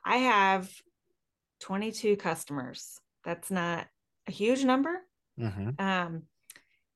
I 0.05 0.17
have 0.19 0.71
22 1.61 2.17
customers. 2.17 2.99
That's 3.25 3.51
not 3.51 3.87
a 4.27 4.33
huge 4.33 4.65
number. 4.65 5.01
hmm 5.39 5.71
Um, 5.79 6.23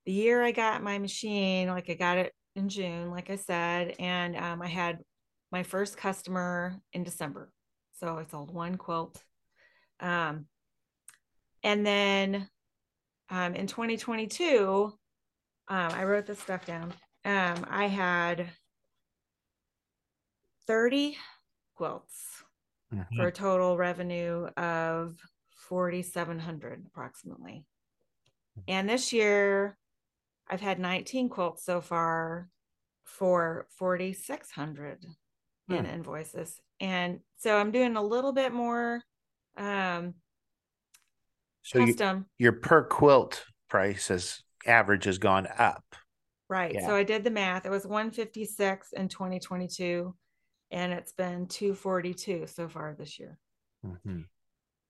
the 0.07 0.13
year 0.13 0.43
I 0.43 0.53
got 0.53 0.83
my 0.83 0.99
machine, 0.99 1.69
like 1.69 1.91
I 1.91 1.95
got 1.95 2.19
it 2.19 2.33
in 2.55 2.69
June, 2.69 3.11
like 3.11 3.31
I 3.31 3.37
said, 3.37 3.95
and 3.99 4.37
um, 4.37 4.63
I 4.63 4.69
had 4.69 4.99
my 5.53 5.63
first 5.63 5.97
customer 5.97 6.77
in 6.93 7.03
December. 7.05 7.51
So 7.95 8.19
I 8.19 8.25
sold 8.25 8.53
one 8.53 8.77
quilt. 8.77 9.23
Um, 10.01 10.47
and 11.63 11.85
then 11.85 12.49
um, 13.31 13.55
in 13.55 13.67
2022, 13.67 14.93
um, 15.69 15.93
I 15.93 16.05
wrote 16.05 16.27
this 16.27 16.41
stuff 16.41 16.65
down. 16.67 16.93
Um, 17.25 17.67
I 17.69 17.87
had 17.87 18.51
30 20.67 21.17
quilts 21.75 22.45
Mhm. 22.91 23.07
for 23.17 23.27
a 23.29 23.33
total 23.33 23.77
revenue 23.77 24.47
of 24.57 25.17
4,700 25.69 26.85
approximately. 26.87 27.65
And 28.69 28.89
this 28.89 29.13
year, 29.13 29.79
I've 30.49 30.61
had 30.61 30.79
19 30.79 31.29
quilts 31.29 31.65
so 31.65 31.81
far 31.81 32.49
for 33.05 33.67
4,600 33.71 35.05
in 35.69 35.77
Hmm. 35.77 35.85
invoices. 35.87 36.61
And 36.81 37.21
so 37.39 37.57
I'm 37.57 37.71
doing 37.73 37.97
a 37.97 38.03
little 38.03 38.33
bit 38.33 38.53
more 38.53 39.03
um, 39.57 40.15
So 41.63 41.79
you, 41.79 41.87
custom. 41.87 42.27
your 42.39 42.53
per 42.53 42.85
quilt 42.85 43.45
price 43.69 44.11
as 44.11 44.43
average 44.67 45.05
has 45.05 45.19
gone 45.19 45.47
up. 45.59 45.85
Right. 46.49 46.75
Yeah. 46.75 46.87
So 46.87 46.95
I 46.95 47.03
did 47.03 47.25
the 47.25 47.31
math. 47.31 47.67
It 47.67 47.71
was 47.71 47.87
156 47.87 48.93
in 48.93 49.09
2022 49.09 50.15
and 50.71 50.93
it's 50.93 51.13
been 51.13 51.47
242 51.49 52.47
so 52.47 52.69
far 52.69 52.95
this 52.95 53.19
year. 53.19 53.39
Mhm. 53.85 54.29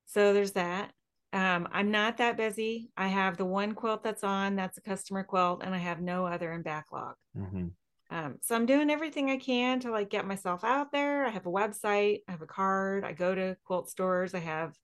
So 0.06 0.32
there's 0.32 0.52
that. 0.52 0.92
Um, 1.32 1.68
I'm 1.70 1.90
not 1.90 2.18
that 2.18 2.36
busy. 2.36 2.90
I 2.96 3.08
have 3.08 3.36
the 3.36 3.44
one 3.44 3.74
quilt 3.74 4.02
that's 4.02 4.24
on, 4.24 4.56
that's 4.56 4.78
a 4.78 4.82
customer 4.82 5.24
quilt, 5.24 5.62
and 5.62 5.74
I 5.74 5.78
have 5.78 6.00
no 6.00 6.26
other 6.26 6.52
in 6.52 6.62
backlog. 6.62 7.16
Mhm. 7.34 7.74
Um, 8.08 8.38
so 8.40 8.54
I'm 8.54 8.66
doing 8.66 8.88
everything 8.90 9.30
I 9.30 9.36
can 9.36 9.80
to 9.80 9.90
like 9.90 10.08
get 10.08 10.26
myself 10.26 10.62
out 10.62 10.92
there. 10.92 11.26
I 11.26 11.30
have 11.30 11.46
a 11.46 11.50
website, 11.50 12.22
I 12.28 12.30
have 12.32 12.42
a 12.42 12.46
card, 12.46 13.04
I 13.04 13.12
go 13.12 13.34
to 13.34 13.56
quilt 13.64 13.90
stores, 13.90 14.34
I 14.34 14.38
have 14.38 14.78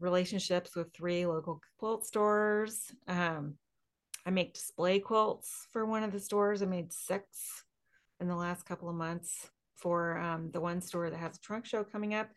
relationships 0.00 0.74
with 0.76 0.92
three 0.92 1.26
local 1.26 1.60
quilt 1.78 2.06
stores. 2.06 2.92
Um, 3.06 3.58
I 4.28 4.30
make 4.30 4.52
display 4.52 5.00
quilts 5.00 5.66
for 5.72 5.86
one 5.86 6.02
of 6.02 6.12
the 6.12 6.20
stores. 6.20 6.60
I 6.60 6.66
made 6.66 6.92
six 6.92 7.64
in 8.20 8.28
the 8.28 8.36
last 8.36 8.66
couple 8.66 8.90
of 8.90 8.94
months 8.94 9.48
for 9.74 10.18
um, 10.18 10.50
the 10.50 10.60
one 10.60 10.82
store 10.82 11.08
that 11.08 11.16
has 11.16 11.36
a 11.36 11.40
trunk 11.40 11.64
show 11.64 11.82
coming 11.82 12.12
up. 12.12 12.28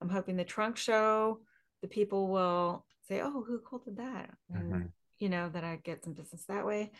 I'm 0.00 0.08
hoping 0.08 0.36
the 0.36 0.44
trunk 0.44 0.76
show, 0.76 1.40
the 1.82 1.88
people 1.88 2.28
will 2.28 2.86
say, 3.08 3.20
"Oh, 3.20 3.42
who 3.42 3.58
quilted 3.58 3.96
that?" 3.96 4.30
And 4.54 4.72
Mhm. 4.72 4.92
you 5.18 5.28
know 5.28 5.48
that 5.48 5.64
I 5.64 5.74
get 5.82 6.04
some 6.04 6.12
business 6.12 6.44
that 6.44 6.64
way. 6.64 6.92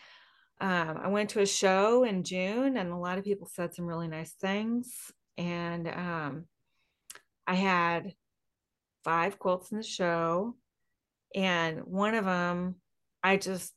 Um, 0.60 0.96
I 0.96 1.06
went 1.06 1.30
to 1.30 1.42
a 1.42 1.46
show 1.46 2.02
in 2.02 2.24
June, 2.24 2.76
and 2.76 2.90
a 2.90 2.96
lot 2.96 3.18
of 3.18 3.24
people 3.24 3.46
said 3.46 3.72
some 3.72 3.86
really 3.86 4.08
nice 4.08 4.32
things. 4.32 5.12
And 5.38 5.86
um, 5.86 6.48
I 7.46 7.54
had 7.54 8.16
five 9.04 9.38
quilts 9.38 9.70
in 9.70 9.76
the 9.76 9.84
show, 9.84 10.56
and 11.36 11.84
one 11.84 12.16
of 12.16 12.24
them, 12.24 12.80
I 13.22 13.36
just 13.36 13.74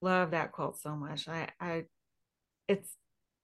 love 0.00 0.32
that 0.32 0.52
quilt 0.52 0.78
so 0.80 0.94
much. 0.96 1.28
I, 1.28 1.48
I, 1.60 1.84
it's 2.68 2.88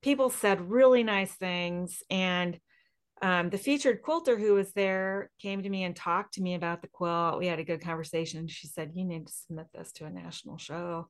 people 0.03 0.31
said 0.31 0.71
really 0.71 1.03
nice 1.03 1.33
things, 1.33 2.03
and 2.11 2.59
um, 3.23 3.51
the 3.51 3.59
featured 3.59 4.03
quilter 4.03 4.37
who 4.39 4.55
was 4.55 4.73
there 4.73 5.31
came 5.41 5.63
to 5.63 5.71
me 5.71 5.85
and 5.85 5.97
talked 5.97 6.35
to 6.35 6.43
me 6.43 6.55
about 6.55 6.83
the 6.83 6.89
quilt. 6.89 7.39
We 7.39 7.47
had 7.47 7.59
a 7.59 7.65
good 7.65 7.83
conversation. 7.83 8.49
She 8.49 8.67
said, 8.67 8.93
"You 8.95 9.05
need 9.05 9.27
to 9.27 9.33
submit 9.33 9.67
this 9.75 9.93
to 9.93 10.05
a 10.07 10.11
national 10.11 10.59
show," 10.59 11.09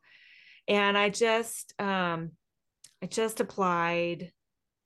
and 0.69 0.97
I 0.97 1.11
just, 1.11 1.75
um, 1.81 2.33
I 3.03 3.07
just 3.07 3.41
applied 3.41 4.33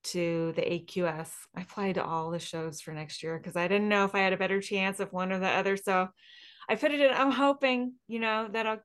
to 0.02 0.52
the 0.56 0.62
AQS. 0.62 1.30
I 1.54 1.62
applied 1.62 1.96
to 1.96 2.04
all 2.04 2.30
the 2.30 2.38
shows 2.38 2.80
for 2.80 2.92
next 2.92 3.22
year 3.22 3.38
because 3.38 3.56
I 3.56 3.68
didn't 3.68 3.88
know 3.88 4.04
if 4.04 4.14
I 4.14 4.20
had 4.20 4.32
a 4.32 4.38
better 4.38 4.61
chance 4.61 5.00
of 5.00 5.12
one 5.12 5.32
or 5.32 5.38
the 5.38 5.48
other. 5.48 5.76
So 5.76 6.08
I 6.68 6.76
put 6.76 6.92
it 6.92 7.00
in. 7.00 7.12
I'm 7.12 7.30
hoping, 7.30 7.94
you 8.08 8.18
know, 8.18 8.48
that 8.52 8.66
I'll 8.66 8.80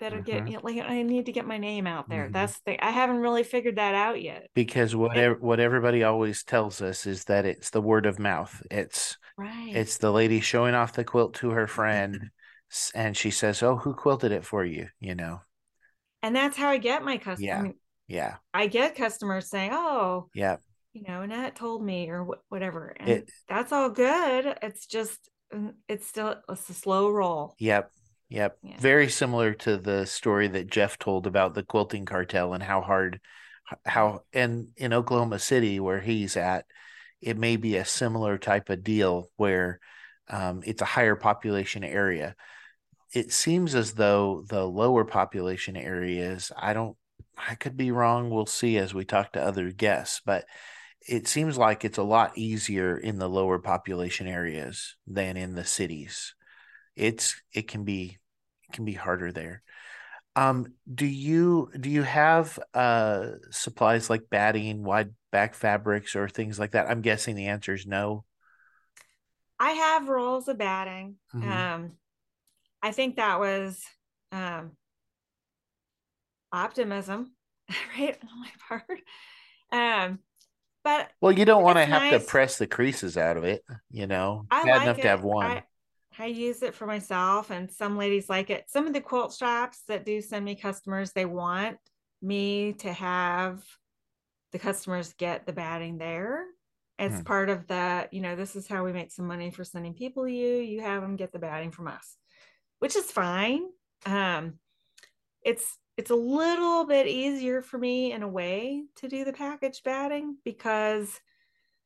that 0.00 0.12
I'll 0.12 0.22
get 0.22 0.44
Mhm. 0.44 0.50
you 0.52 0.60
like 0.62 0.78
I 0.78 1.02
need 1.02 1.26
to 1.26 1.32
get 1.32 1.46
my 1.46 1.58
name 1.58 1.86
out 1.86 2.08
there. 2.08 2.28
Mhm. 2.28 2.32
That's 2.32 2.58
the 2.60 2.82
I 2.84 2.90
haven't 2.90 3.18
really 3.20 3.44
figured 3.44 3.76
that 3.76 3.94
out 3.94 4.20
yet. 4.20 4.48
Because 4.54 4.96
what 4.96 5.16
ev- 5.16 5.40
what 5.40 5.60
everybody 5.60 6.02
always 6.02 6.42
tells 6.42 6.82
us 6.82 7.06
is 7.06 7.24
that 7.24 7.44
it's 7.46 7.70
the 7.70 7.80
word 7.82 8.06
of 8.06 8.18
mouth. 8.18 8.62
It's 8.70 9.16
Right. 9.36 9.74
it's 9.74 9.98
the 9.98 10.10
lady 10.10 10.40
showing 10.40 10.74
off 10.74 10.92
the 10.94 11.04
quilt 11.04 11.34
to 11.34 11.50
her 11.50 11.66
friend, 11.66 12.30
and 12.94 13.16
she 13.16 13.30
says, 13.30 13.62
"Oh, 13.62 13.76
who 13.76 13.94
quilted 13.94 14.32
it 14.32 14.44
for 14.44 14.64
you?" 14.64 14.88
You 14.98 15.14
know. 15.14 15.42
and 16.22 16.36
that's 16.36 16.56
how 16.58 16.68
I 16.68 16.76
get 16.76 17.02
my 17.02 17.16
customers. 17.16 17.40
Yeah. 17.40 17.58
I 17.58 17.62
mean, 17.62 17.74
Yeah. 18.06 18.36
I 18.52 18.66
get 18.66 18.94
customers 18.94 19.48
saying, 19.48 19.70
"Oh, 19.72 20.28
Yeah. 20.34 20.56
you 20.92 21.02
know, 21.08 21.22
Annette 21.22 21.56
told 21.56 21.82
me," 21.82 22.10
or 22.10 22.24
wh- 22.24 22.52
whatever, 22.52 22.94
and 23.00 23.08
It- 23.08 23.30
that's 23.48 23.72
all 23.72 23.88
good. 23.88 24.58
It's 24.60 24.84
just, 24.86 25.30
mm, 25.50 25.74
it's 25.88 26.06
still 26.06 26.36
it's 26.48 26.68
a 26.68 26.74
slow 26.74 27.08
roll. 27.10 27.54
Yep. 27.58 27.90
Yep. 28.30 28.58
Yeah. 28.62 28.76
Very 28.78 29.08
similar 29.08 29.52
to 29.54 29.76
the 29.76 30.06
story 30.06 30.48
that 30.48 30.70
Jeff 30.70 30.98
told 30.98 31.26
about 31.26 31.54
the 31.54 31.64
quilting 31.64 32.06
cartel 32.06 32.54
and 32.54 32.62
how 32.62 32.80
hard 32.80 33.20
how 33.84 34.22
and 34.32 34.68
in 34.76 34.92
Oklahoma 34.92 35.38
City 35.38 35.78
where 35.78 36.00
he's 36.00 36.36
at, 36.36 36.64
it 37.20 37.36
may 37.36 37.56
be 37.56 37.76
a 37.76 37.84
similar 37.84 38.38
type 38.38 38.70
of 38.70 38.82
deal 38.82 39.28
where 39.36 39.80
um, 40.28 40.62
it's 40.64 40.80
a 40.80 40.86
higher 40.86 41.16
population 41.16 41.84
area. 41.84 42.36
It 43.12 43.32
seems 43.32 43.74
as 43.74 43.94
though 43.94 44.44
the 44.48 44.64
lower 44.64 45.04
population 45.04 45.76
areas, 45.76 46.52
I 46.56 46.72
don't 46.72 46.96
I 47.36 47.56
could 47.56 47.76
be 47.76 47.90
wrong. 47.90 48.30
We'll 48.30 48.46
see 48.46 48.78
as 48.78 48.94
we 48.94 49.04
talk 49.04 49.32
to 49.32 49.42
other 49.42 49.72
guests, 49.72 50.20
but 50.24 50.44
it 51.08 51.26
seems 51.26 51.58
like 51.58 51.84
it's 51.84 51.98
a 51.98 52.02
lot 52.04 52.36
easier 52.36 52.96
in 52.96 53.18
the 53.18 53.28
lower 53.28 53.58
population 53.58 54.28
areas 54.28 54.94
than 55.06 55.36
in 55.36 55.54
the 55.54 55.64
cities 55.64 56.34
it's 56.96 57.40
it 57.52 57.68
can 57.68 57.84
be 57.84 58.18
can 58.72 58.84
be 58.84 58.92
harder 58.92 59.32
there 59.32 59.62
um 60.36 60.72
do 60.92 61.06
you 61.06 61.70
do 61.78 61.90
you 61.90 62.02
have 62.02 62.58
uh 62.74 63.32
supplies 63.50 64.10
like 64.10 64.30
batting 64.30 64.82
wide 64.84 65.12
back 65.32 65.54
fabrics 65.54 66.16
or 66.16 66.28
things 66.28 66.58
like 66.58 66.72
that 66.72 66.88
i'm 66.90 67.02
guessing 67.02 67.34
the 67.34 67.48
answer 67.48 67.74
is 67.74 67.86
no 67.86 68.24
I 69.58 69.72
have 69.72 70.08
rolls 70.08 70.48
of 70.48 70.58
batting. 70.58 71.16
Mhm. 71.34 71.46
Um, 71.50 71.92
I 72.82 72.92
think 72.92 73.16
that 73.16 73.40
was 73.40 73.82
um, 74.32 74.72
optimism, 76.52 77.32
right, 77.98 78.18
on 78.22 78.40
my 78.40 78.50
part. 78.68 79.00
Um, 79.72 80.20
but 80.84 81.10
well 81.20 81.32
you 81.32 81.44
don't 81.44 81.62
want 81.62 81.76
to 81.76 81.84
have 81.86 82.02
nice. 82.02 82.22
to 82.22 82.26
press 82.26 82.58
the 82.58 82.66
creases 82.66 83.16
out 83.16 83.36
of 83.36 83.44
it 83.44 83.64
you 83.90 84.06
know 84.06 84.46
I 84.50 84.64
bad 84.64 84.82
like 84.82 84.82
enough 84.82 84.98
it. 84.98 85.02
to 85.02 85.08
have 85.08 85.22
one 85.22 85.46
I, 85.46 85.62
I 86.18 86.26
use 86.26 86.62
it 86.62 86.74
for 86.74 86.86
myself, 86.86 87.50
and 87.50 87.70
some 87.70 87.96
ladies 87.96 88.28
like 88.28 88.50
it. 88.50 88.68
Some 88.68 88.86
of 88.86 88.92
the 88.92 89.00
quilt 89.00 89.32
shops 89.34 89.82
that 89.88 90.04
do 90.04 90.20
send 90.20 90.44
me 90.44 90.54
customers, 90.54 91.12
they 91.12 91.24
want 91.24 91.78
me 92.20 92.74
to 92.74 92.92
have 92.92 93.64
the 94.52 94.58
customers 94.58 95.14
get 95.14 95.46
the 95.46 95.52
batting 95.52 95.98
there. 95.98 96.46
It's 96.98 97.16
Hmm. 97.16 97.22
part 97.22 97.48
of 97.48 97.66
the, 97.66 98.08
you 98.12 98.20
know, 98.20 98.36
this 98.36 98.56
is 98.56 98.66
how 98.66 98.84
we 98.84 98.92
make 98.92 99.10
some 99.10 99.26
money 99.26 99.50
for 99.50 99.64
sending 99.64 99.94
people 99.94 100.24
to 100.24 100.30
you. 100.32 100.56
You 100.56 100.80
have 100.82 101.00
them 101.02 101.16
get 101.16 101.32
the 101.32 101.38
batting 101.38 101.70
from 101.70 101.86
us, 101.88 102.16
which 102.80 102.96
is 102.96 103.10
fine. 103.10 103.70
Um, 104.04 104.58
it's 105.42 105.78
it's 105.96 106.10
a 106.10 106.14
little 106.16 106.86
bit 106.86 107.06
easier 107.06 107.60
for 107.62 107.76
me 107.78 108.12
in 108.12 108.22
a 108.22 108.28
way 108.28 108.84
to 108.96 109.08
do 109.08 109.24
the 109.24 109.32
package 109.34 109.82
batting 109.82 110.38
because 110.44 111.20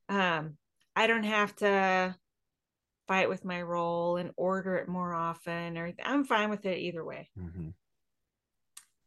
um, 0.08 0.56
I 0.94 1.06
don't 1.06 1.24
have 1.24 1.56
to 1.56 2.16
fight 3.06 3.28
with 3.28 3.44
my 3.44 3.60
roll 3.62 4.16
and 4.16 4.32
order 4.36 4.76
it 4.76 4.88
more 4.88 5.14
often 5.14 5.76
or 5.76 5.92
I'm 6.02 6.24
fine 6.24 6.50
with 6.50 6.64
it 6.66 6.78
either 6.78 7.04
way. 7.04 7.30
Mhm. 7.36 7.74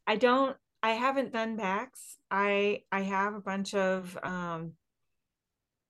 I 0.05 0.15
don't 0.15 0.57
I 0.83 0.91
haven't 0.91 1.33
done 1.33 1.55
backs. 1.55 2.17
I 2.29 2.83
I 2.91 3.01
have 3.01 3.33
a 3.33 3.41
bunch 3.41 3.73
of 3.73 4.17
um 4.23 4.73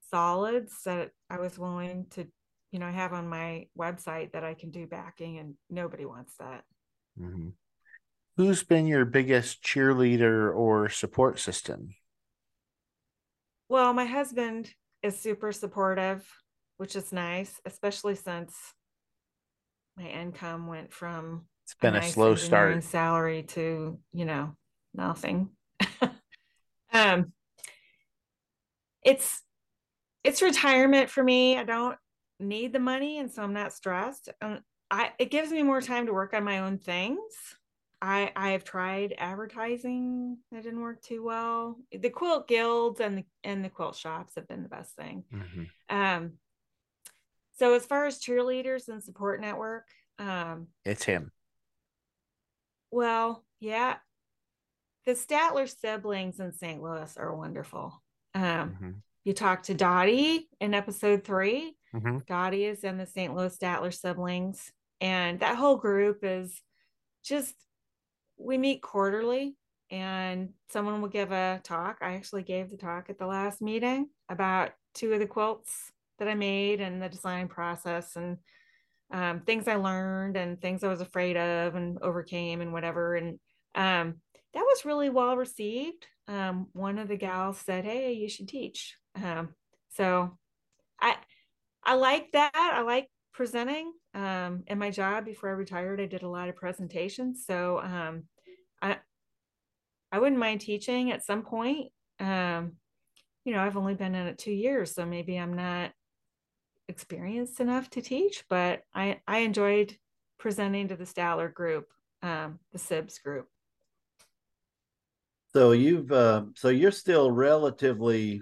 solids 0.10 0.84
that 0.86 1.12
I 1.30 1.40
was 1.40 1.60
willing 1.60 2.06
to, 2.12 2.26
you 2.72 2.80
know, 2.80 2.90
have 2.90 3.14
on 3.14 3.28
my 3.28 3.68
website 3.78 4.32
that 4.32 4.44
I 4.44 4.54
can 4.54 4.72
do 4.72 4.88
backing 4.88 5.38
and 5.38 5.56
nobody 5.70 6.06
wants 6.06 6.36
that. 6.38 6.64
Mhm. 7.20 7.54
Who's 8.38 8.64
been 8.64 8.88
your 8.88 9.06
biggest 9.06 9.64
cheerleader 9.64 10.56
or 10.56 10.90
support 10.90 11.40
system? 11.40 11.96
Well, 13.70 13.94
my 13.94 14.06
husband 14.06 14.74
is 15.02 15.20
super 15.20 15.52
supportive, 15.52 16.26
which 16.78 16.96
is 16.96 17.12
nice, 17.12 17.60
especially 17.66 18.16
since 18.16 18.56
my 19.98 20.06
income 20.08 20.68
went 20.68 20.94
from 20.94 21.48
It's 21.66 21.76
been 21.76 21.96
a 21.96 22.00
nice 22.00 22.14
slow 22.14 22.32
engineering 22.32 22.82
start. 22.82 22.92
salary 22.92 23.44
to, 23.44 24.00
you 24.14 24.26
know, 24.26 24.56
nothing. 24.94 25.50
um 26.94 27.34
it's 29.04 29.42
it's 30.24 30.42
retirement 30.42 31.10
for 31.10 31.24
me. 31.24 31.58
I 31.58 31.64
don't 31.64 31.98
need 32.40 32.74
the 32.74 32.80
money 32.80 33.20
and 33.20 33.32
so 33.32 33.42
I'm 33.44 33.54
not 33.54 33.74
stressed. 33.74 34.30
Um, 34.42 34.60
I 34.92 35.12
it 35.20 35.32
gives 35.32 35.52
me 35.52 35.64
more 35.64 35.82
time 35.82 36.06
to 36.08 36.14
work 36.14 36.34
on 36.34 36.44
my 36.44 36.60
own 36.60 36.78
things. 36.78 37.20
I 38.02 38.32
I 38.36 38.50
have 38.52 38.64
tried 38.64 39.16
advertising. 39.18 40.38
That 40.52 40.64
didn't 40.64 40.82
work 40.82 41.02
too 41.02 41.24
well. 41.24 41.78
The 41.92 42.10
quilt 42.10 42.48
guilds 42.48 43.00
and 43.00 43.18
the 43.18 43.26
and 43.44 43.64
the 43.64 43.70
quilt 43.70 43.96
shops 43.96 44.36
have 44.36 44.48
been 44.48 44.64
the 44.64 44.70
best 44.70 44.96
thing. 44.96 45.24
Mhm. 45.34 45.68
Um 45.90 46.34
so 47.58 47.74
as 47.74 47.86
far 47.86 48.06
as 48.06 48.20
cheerleaders 48.20 48.88
and 48.88 49.04
support 49.04 49.42
network, 49.42 49.86
um 50.20 50.68
It's 50.86 51.04
him. 51.04 51.32
well, 52.92 53.44
yeah. 53.60 53.98
The 55.06 55.14
Statler 55.14 55.68
siblings 55.70 56.40
in 56.40 56.52
St. 56.52 56.82
Louis 56.82 57.16
are 57.18 57.36
wonderful. 57.36 58.02
Um 58.34 58.76
Mhm. 58.82 59.02
you 59.24 59.34
talked 59.34 59.66
to 59.66 59.74
Dottie 59.74 60.50
in 60.60 60.74
episode 60.74 61.24
3 61.24 61.78
Mhm. 61.94 62.26
Dottie 62.26 62.66
is 62.66 62.84
in 62.84 62.98
the 62.98 63.06
St. 63.06 63.34
Louis 63.34 63.56
Statler 63.58 63.94
siblings, 63.94 64.72
and 65.02 65.40
that 65.40 65.56
whole 65.58 65.78
group 65.78 66.24
is 66.24 66.62
just 67.24 67.56
we 68.40 68.58
meet 68.58 68.82
quarterly, 68.84 69.58
and 69.90 70.54
someone 70.70 71.02
will 71.02 71.10
give 71.10 71.32
a 71.32 71.60
talk. 71.64 71.98
I 72.02 72.14
actually 72.14 72.44
gave 72.44 72.70
the 72.70 72.78
talk 72.78 73.10
at 73.10 73.18
the 73.18 73.26
last 73.26 73.62
meeting 73.62 74.10
about 74.30 74.74
two 74.94 75.12
of 75.14 75.20
the 75.20 75.26
quilts 75.28 75.92
that 76.20 76.28
I 76.28 76.34
made 76.36 76.82
and 76.82 77.02
the 77.02 77.10
design 77.10 77.48
process 77.48 78.16
and 78.16 78.38
um, 79.12 79.42
things 79.42 79.68
I 79.68 79.76
learned 79.76 80.36
and 80.36 80.62
things 80.62 80.84
I 80.84 80.90
was 80.90 81.02
afraid 81.02 81.38
of 81.38 81.76
and 81.76 81.98
overcame 82.02 82.62
and 82.62 82.74
whatever. 82.74 83.16
And 83.16 83.40
um, 83.76 84.16
that 84.54 84.62
was 84.62 84.86
really 84.86 85.10
well 85.10 85.38
received. 85.38 86.06
Um, 86.28 86.68
one 86.74 87.00
of 87.00 87.08
the 87.08 87.16
gals 87.16 87.60
said, 87.60 87.86
"Hey, 87.86 88.14
you 88.14 88.28
should 88.28 88.48
teach." 88.48 88.96
Um, 89.16 89.50
so 89.90 90.38
I 91.00 91.16
I 91.84 91.96
like 91.96 92.32
that. 92.34 92.52
I 92.54 92.82
like 92.82 93.08
presenting. 93.34 93.94
Um, 94.14 94.64
in 94.68 94.80
my 94.80 94.90
job 94.90 95.26
before 95.26 95.50
I 95.50 95.54
retired, 95.54 96.02
I 96.02 96.06
did 96.06 96.24
a 96.24 96.30
lot 96.30 96.50
of 96.50 96.56
presentations. 96.56 97.46
So 97.46 97.80
um, 97.80 98.24
I 98.82 98.98
I 100.12 100.20
wouldn't 100.20 100.40
mind 100.40 100.62
teaching 100.62 101.12
at 101.12 101.24
some 101.24 101.44
point. 101.44 101.92
Um, 102.20 102.74
you 103.46 103.54
know, 103.54 103.60
I've 103.60 103.78
only 103.78 103.94
been 103.94 104.16
in 104.16 104.28
it 104.28 104.38
two 104.38 104.52
years, 104.52 104.94
so 104.94 105.06
maybe 105.06 105.38
I'm 105.38 105.54
not 105.54 105.92
experienced 106.88 107.60
enough 107.60 107.90
to 107.92 108.02
teach, 108.02 108.44
but 108.50 108.84
I 108.94 109.22
I 109.28 109.40
enjoyed 109.40 109.98
presenting 110.38 110.88
to 110.88 110.96
the 110.96 111.04
Statler 111.04 111.54
group, 111.54 111.88
um, 112.22 112.60
the 112.72 112.80
SIBS 112.80 113.20
group. 113.22 113.48
So 115.54 115.72
you've 115.72 116.12
uh, 116.12 116.46
so 116.56 116.70
you're 116.70 116.92
still 116.92 117.32
relatively 117.32 118.42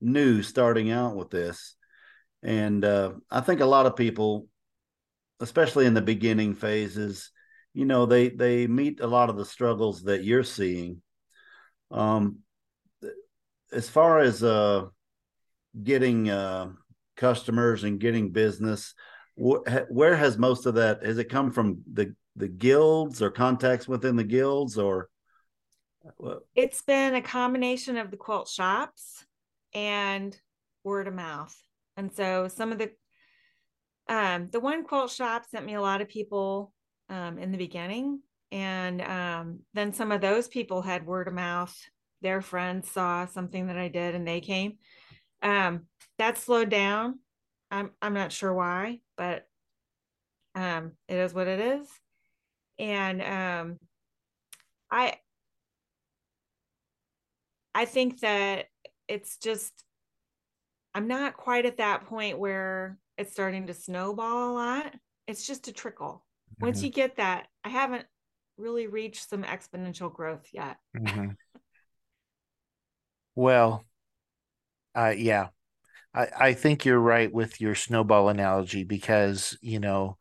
new 0.00 0.42
starting 0.42 0.90
out 0.90 1.16
with 1.16 1.30
this, 1.30 1.76
and 2.42 2.84
uh, 2.84 3.12
I 3.30 3.40
think 3.40 3.60
a 3.60 3.66
lot 3.66 3.86
of 3.86 3.96
people, 3.96 4.48
especially 5.40 5.86
in 5.86 5.94
the 5.94 6.02
beginning 6.02 6.54
phases, 6.54 7.30
you 7.72 7.84
know, 7.84 8.06
they 8.06 8.30
they 8.30 8.66
meet 8.66 9.00
a 9.00 9.06
lot 9.06 9.30
of 9.30 9.36
the 9.36 9.44
struggles 9.44 10.04
that 10.04 10.24
you're 10.24 10.44
seeing. 10.44 11.02
Um, 11.90 12.38
as 13.72 13.88
far 13.88 14.20
as 14.20 14.42
uh, 14.42 14.86
getting 15.82 16.30
uh, 16.30 16.70
customers 17.16 17.84
and 17.84 18.00
getting 18.00 18.30
business, 18.30 18.94
where 19.36 20.16
has 20.16 20.38
most 20.38 20.66
of 20.66 20.74
that 20.74 21.04
has 21.04 21.18
it 21.18 21.28
come 21.28 21.50
from 21.50 21.82
the 21.92 22.14
the 22.36 22.48
guilds 22.48 23.22
or 23.22 23.30
contacts 23.30 23.86
within 23.88 24.16
the 24.16 24.24
guilds 24.24 24.78
or? 24.78 25.08
It's 26.54 26.82
been 26.82 27.14
a 27.14 27.22
combination 27.22 27.96
of 27.96 28.10
the 28.10 28.16
quilt 28.16 28.48
shops 28.48 29.24
and 29.72 30.38
word 30.82 31.08
of 31.08 31.14
mouth. 31.14 31.56
And 31.96 32.12
so 32.12 32.48
some 32.48 32.72
of 32.72 32.78
the 32.78 32.90
um 34.08 34.48
the 34.52 34.60
one 34.60 34.84
quilt 34.84 35.10
shop 35.10 35.44
sent 35.50 35.64
me 35.64 35.74
a 35.74 35.80
lot 35.80 36.02
of 36.02 36.08
people 36.08 36.72
um 37.08 37.38
in 37.38 37.52
the 37.52 37.58
beginning. 37.58 38.20
And 38.52 39.00
um 39.00 39.60
then 39.72 39.92
some 39.92 40.12
of 40.12 40.20
those 40.20 40.46
people 40.48 40.82
had 40.82 41.06
word 41.06 41.28
of 41.28 41.34
mouth. 41.34 41.74
Their 42.20 42.40
friends 42.40 42.90
saw 42.90 43.26
something 43.26 43.66
that 43.68 43.78
I 43.78 43.88
did 43.88 44.14
and 44.14 44.26
they 44.26 44.40
came. 44.40 44.74
Um 45.42 45.86
that 46.18 46.38
slowed 46.38 46.70
down 46.70 47.18
I'm 47.70 47.90
I'm 48.00 48.14
not 48.14 48.32
sure 48.32 48.52
why 48.52 49.00
but 49.16 49.46
um 50.54 50.92
it 51.08 51.16
is 51.16 51.34
what 51.34 51.48
it 51.48 51.60
is 51.60 51.88
and 52.78 53.22
um 53.22 53.78
I 54.90 55.14
I 57.74 57.84
think 57.84 58.20
that 58.20 58.66
it's 59.08 59.36
just 59.36 59.84
I'm 60.94 61.08
not 61.08 61.36
quite 61.36 61.66
at 61.66 61.78
that 61.78 62.06
point 62.06 62.38
where 62.38 62.98
it's 63.18 63.32
starting 63.32 63.66
to 63.66 63.74
snowball 63.74 64.50
a 64.50 64.54
lot. 64.54 64.94
It's 65.26 65.46
just 65.46 65.66
a 65.68 65.72
trickle. 65.72 66.24
Once 66.60 66.80
Mhm. 66.80 66.84
you 66.84 66.90
get 66.90 67.16
that, 67.16 67.48
I 67.64 67.68
haven't 67.68 68.06
really 68.56 68.86
reached 68.86 69.28
some 69.28 69.42
exponential 69.42 70.12
growth 70.12 70.46
yet. 70.52 70.76
Mhm. 70.94 71.36
Well, 73.34 73.84
uh, 74.94 75.14
yeah, 75.16 75.48
I, 76.14 76.28
I 76.38 76.52
think 76.54 76.84
you're 76.84 76.98
right 76.98 77.32
with 77.32 77.60
your 77.60 77.74
snowball 77.74 78.28
analogy 78.28 78.84
because, 78.84 79.56
you 79.60 79.80
know, 79.80 80.16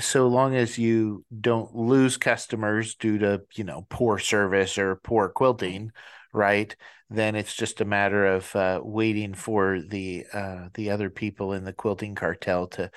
so 0.00 0.28
long 0.28 0.54
as 0.54 0.78
you 0.78 1.24
don't 1.38 1.74
lose 1.74 2.16
customers 2.16 2.94
due 2.94 3.18
to, 3.18 3.42
you 3.54 3.64
know, 3.64 3.86
poor 3.90 4.18
service 4.18 4.78
or 4.78 4.96
poor 4.96 5.28
quilting, 5.28 5.92
right? 6.32 6.74
Then 7.10 7.34
it's 7.34 7.54
just 7.54 7.82
a 7.82 7.86
matter 7.86 8.26
of 8.26 8.56
uh, 8.56 8.80
waiting 8.82 9.34
for 9.34 9.80
the 9.82 10.24
uh, 10.32 10.68
the 10.72 10.90
other 10.90 11.10
people 11.10 11.52
in 11.52 11.64
the 11.64 11.74
quilting 11.74 12.14
cartel 12.14 12.68
to. 12.68 12.90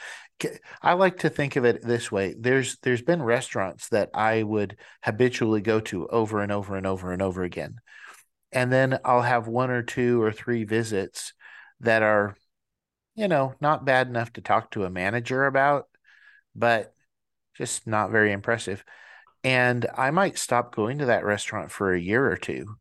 I 0.82 0.94
like 0.94 1.20
to 1.20 1.30
think 1.30 1.56
of 1.58 1.66
it 1.66 1.82
this 1.82 2.12
way. 2.12 2.34
There's 2.38 2.78
there's 2.82 3.02
been 3.02 3.22
restaurants 3.22 3.90
that 3.90 4.10
I 4.14 4.44
would 4.44 4.78
habitually 5.04 5.62
go 5.62 5.82
to 5.82 6.08
over 6.08 6.42
and 6.42 6.52
over 6.52 6.78
and 6.78 6.88
over 6.88 7.12
and 7.12 7.22
over 7.22 7.44
again, 7.44 7.80
and 8.54 8.72
then 8.72 9.00
I'll 9.04 9.22
have 9.22 9.48
one 9.50 9.70
or 9.70 9.84
two 9.84 10.22
or 10.22 10.32
three 10.32 10.64
visits 10.64 11.34
that 11.82 12.04
are, 12.04 12.36
you 13.16 13.28
know, 13.28 13.56
not 13.62 13.86
bad 13.86 14.08
enough 14.08 14.34
to 14.34 14.42
talk 14.42 14.72
to 14.72 14.86
a 14.86 14.90
manager 14.90 15.46
about, 15.46 15.88
but 16.56 16.94
just 17.56 17.88
not 17.88 18.12
very 18.12 18.32
impressive. 18.32 18.84
And 19.44 19.86
I 19.96 20.12
might 20.12 20.38
stop 20.38 20.76
going 20.76 21.00
to 21.00 21.08
that 21.08 21.26
restaurant 21.26 21.72
for 21.72 21.94
a 21.94 22.00
year 22.00 22.30
or 22.32 22.38
two, 22.38 22.78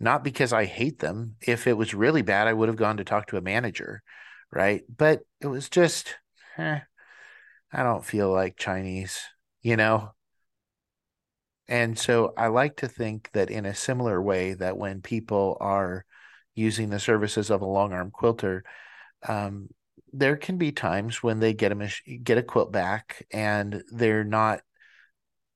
not 0.00 0.24
because 0.24 0.52
I 0.52 0.66
hate 0.66 0.98
them. 1.00 1.36
If 1.40 1.66
it 1.66 1.74
was 1.76 1.94
really 1.94 2.22
bad, 2.22 2.48
I 2.48 2.52
would 2.52 2.68
have 2.68 2.76
gone 2.76 2.98
to 2.98 3.04
talk 3.04 3.28
to 3.28 3.36
a 3.36 3.42
manager, 3.42 4.02
right? 4.52 4.84
But 4.94 5.22
it 5.40 5.46
was 5.48 5.68
just, 5.68 6.16
eh, 6.58 6.80
I 7.72 7.82
don't 7.82 8.04
feel 8.04 8.30
like 8.30 8.56
Chinese, 8.56 9.20
you 9.62 9.76
know? 9.76 10.12
And 11.66 11.98
so 11.98 12.34
I 12.36 12.48
like 12.48 12.76
to 12.76 12.88
think 12.88 13.30
that 13.32 13.50
in 13.50 13.64
a 13.64 13.74
similar 13.74 14.20
way 14.20 14.54
that 14.54 14.76
when 14.76 15.00
people 15.00 15.56
are 15.60 16.04
using 16.54 16.90
the 16.90 17.00
services 17.00 17.50
of 17.50 17.62
a 17.62 17.66
long 17.66 17.92
arm 17.92 18.10
quilter, 18.10 18.64
um, 19.28 19.68
there 20.12 20.36
can 20.36 20.58
be 20.58 20.72
times 20.72 21.22
when 21.22 21.40
they 21.40 21.52
get 21.54 21.72
a 21.72 21.74
mach- 21.74 22.22
get 22.22 22.38
a 22.38 22.42
quilt 22.42 22.72
back 22.72 23.26
and 23.32 23.82
they're 23.90 24.24
not 24.24 24.60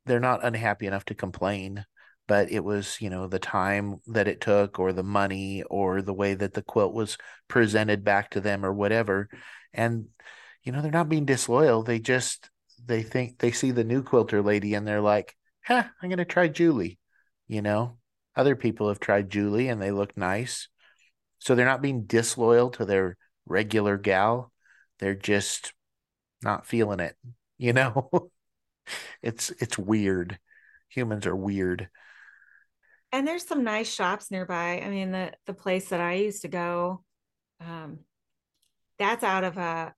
they're 0.06 0.20
not 0.20 0.44
unhappy 0.44 0.86
enough 0.86 1.04
to 1.06 1.14
complain. 1.14 1.84
But 2.26 2.50
it 2.50 2.62
was 2.62 2.98
you 3.00 3.10
know 3.10 3.26
the 3.26 3.38
time 3.38 4.00
that 4.08 4.28
it 4.28 4.40
took 4.40 4.78
or 4.78 4.92
the 4.92 5.02
money 5.02 5.62
or 5.70 6.02
the 6.02 6.14
way 6.14 6.34
that 6.34 6.54
the 6.54 6.62
quilt 6.62 6.92
was 6.92 7.16
presented 7.48 8.04
back 8.04 8.30
to 8.30 8.40
them 8.40 8.64
or 8.64 8.72
whatever. 8.72 9.28
And 9.72 10.06
you 10.62 10.72
know 10.72 10.82
they're 10.82 10.90
not 10.90 11.08
being 11.08 11.24
disloyal. 11.24 11.82
They 11.82 12.00
just 12.00 12.50
they 12.84 13.02
think 13.02 13.38
they 13.38 13.52
see 13.52 13.70
the 13.70 13.84
new 13.84 14.02
quilter 14.02 14.42
lady 14.42 14.74
and 14.74 14.86
they're 14.86 15.00
like 15.00 15.36
huh 15.64 15.84
i'm 16.00 16.08
going 16.08 16.18
to 16.18 16.24
try 16.24 16.48
julie 16.48 16.98
you 17.46 17.62
know? 17.62 17.96
Other 18.36 18.54
people 18.54 18.88
have 18.88 19.00
tried 19.00 19.30
julie 19.30 19.68
and 19.68 19.82
they 19.82 19.90
look 19.90 20.16
nice 20.16 20.68
so 21.38 21.54
they're 21.54 21.66
not 21.66 21.82
being 21.82 22.04
disloyal 22.04 22.70
to 22.70 22.84
their 22.84 23.16
regular 23.46 23.96
gal. 23.96 24.52
They're 24.98 25.14
just 25.14 25.72
not 26.42 26.66
feeling 26.66 27.00
it 27.00 27.16
you 27.58 27.72
know? 27.72 28.08
It's 29.22 29.50
it's 29.50 29.76
weird. 29.76 30.38
Humans 30.88 31.26
are 31.26 31.36
weird. 31.36 31.90
And 33.12 33.28
there's 33.28 33.46
some 33.46 33.62
nice 33.62 33.92
shops 33.92 34.30
nearby. 34.30 34.80
I 34.80 34.88
mean, 34.88 35.10
the 35.10 35.34
the 35.44 35.52
place 35.52 35.90
that 35.90 36.00
I 36.00 36.14
used 36.14 36.40
to 36.40 36.48
go, 36.48 37.04
um, 37.60 37.98
that's 38.98 39.22
out 39.22 39.44
of 39.44 39.58
a 39.58 39.92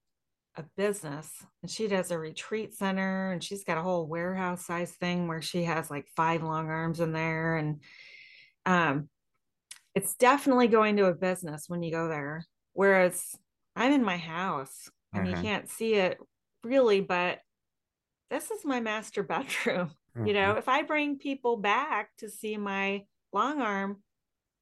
a 0.56 0.64
business, 0.76 1.30
and 1.62 1.70
she 1.70 1.86
does 1.86 2.10
a 2.10 2.18
retreat 2.18 2.74
center, 2.74 3.30
and 3.30 3.44
she's 3.44 3.62
got 3.62 3.78
a 3.78 3.82
whole 3.82 4.08
warehouse 4.08 4.66
size 4.66 4.90
thing 4.90 5.28
where 5.28 5.42
she 5.42 5.62
has 5.62 5.88
like 5.88 6.08
five 6.16 6.42
long 6.42 6.68
arms 6.68 6.98
in 6.98 7.12
there, 7.12 7.56
and 7.56 7.80
um, 8.66 9.08
it's 9.94 10.14
definitely 10.14 10.68
going 10.68 10.96
to 10.96 11.06
a 11.06 11.14
business 11.14 11.64
when 11.68 11.82
you 11.82 11.90
go 11.90 12.08
there. 12.08 12.46
Whereas 12.72 13.36
I'm 13.76 13.92
in 13.92 14.04
my 14.04 14.16
house 14.16 14.88
and 15.12 15.28
you 15.28 15.34
can't 15.34 15.68
see 15.68 15.94
it 15.94 16.18
really, 16.62 17.00
but 17.00 17.40
this 18.30 18.50
is 18.50 18.64
my 18.64 18.80
master 18.80 19.22
bedroom. 19.24 19.90
Mm-hmm. 20.16 20.26
You 20.26 20.34
know, 20.34 20.48
mm-hmm. 20.50 20.58
if 20.58 20.68
I 20.68 20.82
bring 20.82 21.18
people 21.18 21.56
back 21.56 22.10
to 22.18 22.28
see 22.28 22.56
my 22.56 23.04
long 23.32 23.60
arm, 23.60 23.98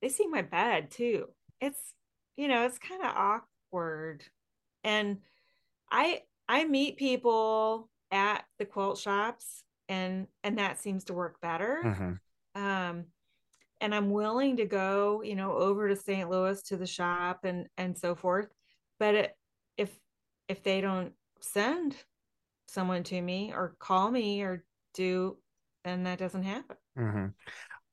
they 0.01 0.09
see 0.09 0.27
my 0.27 0.43
bed 0.43 0.91
too. 0.91 1.27
It's, 1.61 1.95
you 2.37 2.49
know, 2.49 2.65
it's 2.65 2.79
kind 2.79 3.03
of 3.03 3.15
awkward. 3.15 4.25
And 4.85 5.19
I 5.91 6.23
I 6.49 6.65
meet 6.65 6.97
people 6.97 7.91
at 8.11 8.45
the 8.59 8.65
quilt 8.65 8.99
shops 8.99 9.65
and 9.89 10.27
and 10.45 10.59
that 10.59 10.79
seems 10.79 11.05
to 11.05 11.15
work 11.15 11.41
better. 11.41 11.83
Mm-hmm. 11.85 12.63
Um 12.63 13.05
and 13.81 13.95
I'm 13.95 14.11
willing 14.11 14.57
to 14.57 14.67
go, 14.67 15.23
you 15.23 15.35
know, 15.37 15.53
over 15.53 15.89
to 15.89 15.97
St. 15.97 16.29
Louis 16.29 16.61
to 16.65 16.77
the 16.77 16.87
shop 16.87 17.45
and 17.45 17.67
and 17.77 17.97
so 17.97 18.15
forth. 18.15 18.49
But 18.99 19.15
it, 19.15 19.37
if 19.77 19.91
if 20.49 20.63
they 20.63 20.81
don't 20.81 21.13
send 21.41 21.97
someone 22.67 23.03
to 23.05 23.21
me 23.21 23.53
or 23.55 23.75
call 23.79 24.11
me 24.11 24.43
or 24.43 24.65
do, 24.95 25.39
then 25.85 26.05
that 26.05 26.19
doesn't 26.19 26.43
happen. 26.43 26.77
Mm-hmm. 26.99 27.27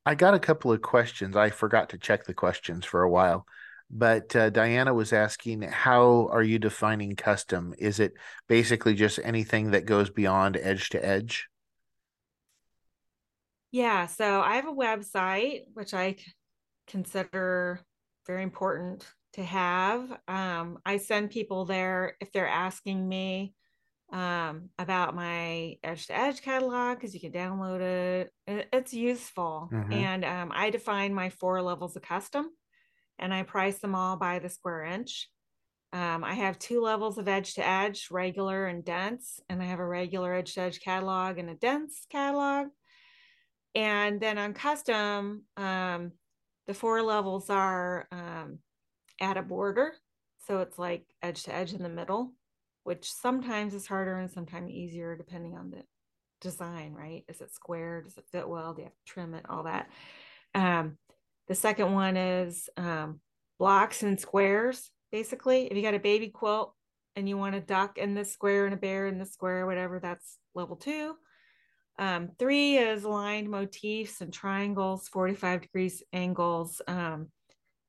I 0.05 0.15
got 0.15 0.33
a 0.33 0.39
couple 0.39 0.71
of 0.71 0.81
questions. 0.81 1.35
I 1.35 1.49
forgot 1.49 1.89
to 1.89 1.97
check 1.97 2.25
the 2.25 2.33
questions 2.33 2.85
for 2.85 3.01
a 3.03 3.09
while, 3.09 3.45
but 3.89 4.35
uh, 4.35 4.49
Diana 4.49 4.93
was 4.93 5.13
asking, 5.13 5.63
how 5.63 6.27
are 6.31 6.43
you 6.43 6.59
defining 6.59 7.15
custom? 7.15 7.73
Is 7.77 7.99
it 7.99 8.13
basically 8.47 8.93
just 8.93 9.19
anything 9.23 9.71
that 9.71 9.85
goes 9.85 10.09
beyond 10.09 10.57
edge 10.57 10.89
to 10.89 11.03
edge? 11.03 11.47
Yeah, 13.75 14.05
so 14.05 14.39
I 14.39 14.55
have 14.55 14.69
a 14.69 14.71
website, 14.71 15.63
which 15.73 15.93
I 15.93 16.15
consider 16.87 17.81
very 18.25 18.41
important 18.41 19.05
to 19.33 19.43
have. 19.43 20.17
Um, 20.29 20.77
I 20.85 20.95
send 20.95 21.31
people 21.31 21.65
there 21.65 22.15
if 22.21 22.31
they're 22.31 22.47
asking 22.47 23.05
me 23.05 23.53
um, 24.13 24.69
about 24.79 25.13
my 25.13 25.75
edge 25.83 26.07
to 26.07 26.17
edge 26.17 26.41
catalog 26.41 26.95
because 26.95 27.13
you 27.13 27.19
can 27.19 27.33
download 27.33 27.81
it. 27.81 28.31
It's 28.47 28.93
useful. 28.93 29.69
Mm-hmm. 29.73 29.91
And 29.91 30.23
um, 30.23 30.51
I 30.55 30.69
define 30.69 31.13
my 31.13 31.29
four 31.29 31.61
levels 31.61 31.97
of 31.97 32.01
custom 32.01 32.51
and 33.19 33.33
I 33.33 33.43
price 33.43 33.79
them 33.79 33.93
all 33.93 34.15
by 34.15 34.39
the 34.39 34.47
square 34.47 34.85
inch. 34.85 35.27
Um, 35.91 36.23
I 36.23 36.35
have 36.35 36.57
two 36.59 36.79
levels 36.79 37.17
of 37.17 37.27
edge 37.27 37.55
to 37.55 37.67
edge, 37.67 38.07
regular 38.09 38.67
and 38.67 38.85
dense, 38.85 39.41
and 39.49 39.61
I 39.61 39.65
have 39.65 39.79
a 39.79 39.85
regular 39.85 40.33
edge 40.33 40.53
to 40.53 40.61
edge 40.61 40.79
catalog 40.79 41.39
and 41.39 41.49
a 41.49 41.55
dense 41.55 42.07
catalog. 42.09 42.67
And 43.75 44.19
then 44.19 44.37
on 44.37 44.53
custom, 44.53 45.43
um, 45.57 46.13
the 46.65 46.73
four 46.73 47.01
levels 47.01 47.49
are 47.49 48.07
um, 48.11 48.59
at 49.21 49.37
a 49.37 49.41
border. 49.41 49.93
So 50.47 50.59
it's 50.59 50.79
like 50.79 51.05
edge 51.21 51.43
to 51.43 51.53
edge 51.53 51.73
in 51.73 51.83
the 51.83 51.89
middle 51.89 52.33
which 52.85 53.11
sometimes 53.11 53.73
is 53.73 53.87
harder 53.87 54.19
and 54.19 54.31
sometimes 54.31 54.69
easier 54.69 55.15
depending 55.15 55.57
on 55.57 55.71
the 55.71 55.81
design, 56.39 56.93
right? 56.93 57.25
Is 57.27 57.41
it 57.41 57.51
square? 57.51 58.03
Does 58.03 58.15
it 58.15 58.25
fit 58.31 58.47
well? 58.47 58.73
Do 58.73 58.81
you 58.81 58.85
have 58.85 58.93
to 58.93 59.11
trim 59.11 59.33
it? 59.33 59.43
All 59.49 59.63
that. 59.63 59.89
Um, 60.53 60.97
the 61.47 61.55
second 61.55 61.93
one 61.93 62.15
is 62.15 62.69
um, 62.77 63.19
blocks 63.57 64.03
and 64.03 64.19
squares. 64.19 64.91
Basically, 65.11 65.65
if 65.65 65.75
you 65.75 65.81
got 65.81 65.95
a 65.95 65.99
baby 65.99 66.29
quilt 66.29 66.75
and 67.15 67.27
you 67.27 67.37
want 67.37 67.55
a 67.55 67.59
duck 67.59 67.97
in 67.97 68.13
this 68.13 68.31
square 68.31 68.65
and 68.65 68.73
a 68.75 68.77
bear 68.77 69.07
in 69.07 69.17
this 69.17 69.33
square, 69.33 69.65
whatever, 69.65 69.99
that's 69.99 70.37
level 70.53 70.75
two. 70.75 71.15
Um, 71.97 72.29
three 72.37 72.77
is 72.77 73.05
lined 73.05 73.49
motifs 73.49 74.21
and 74.21 74.33
triangles, 74.33 75.07
45 75.07 75.61
degrees 75.61 76.03
angles. 76.11 76.81
Um, 76.87 77.27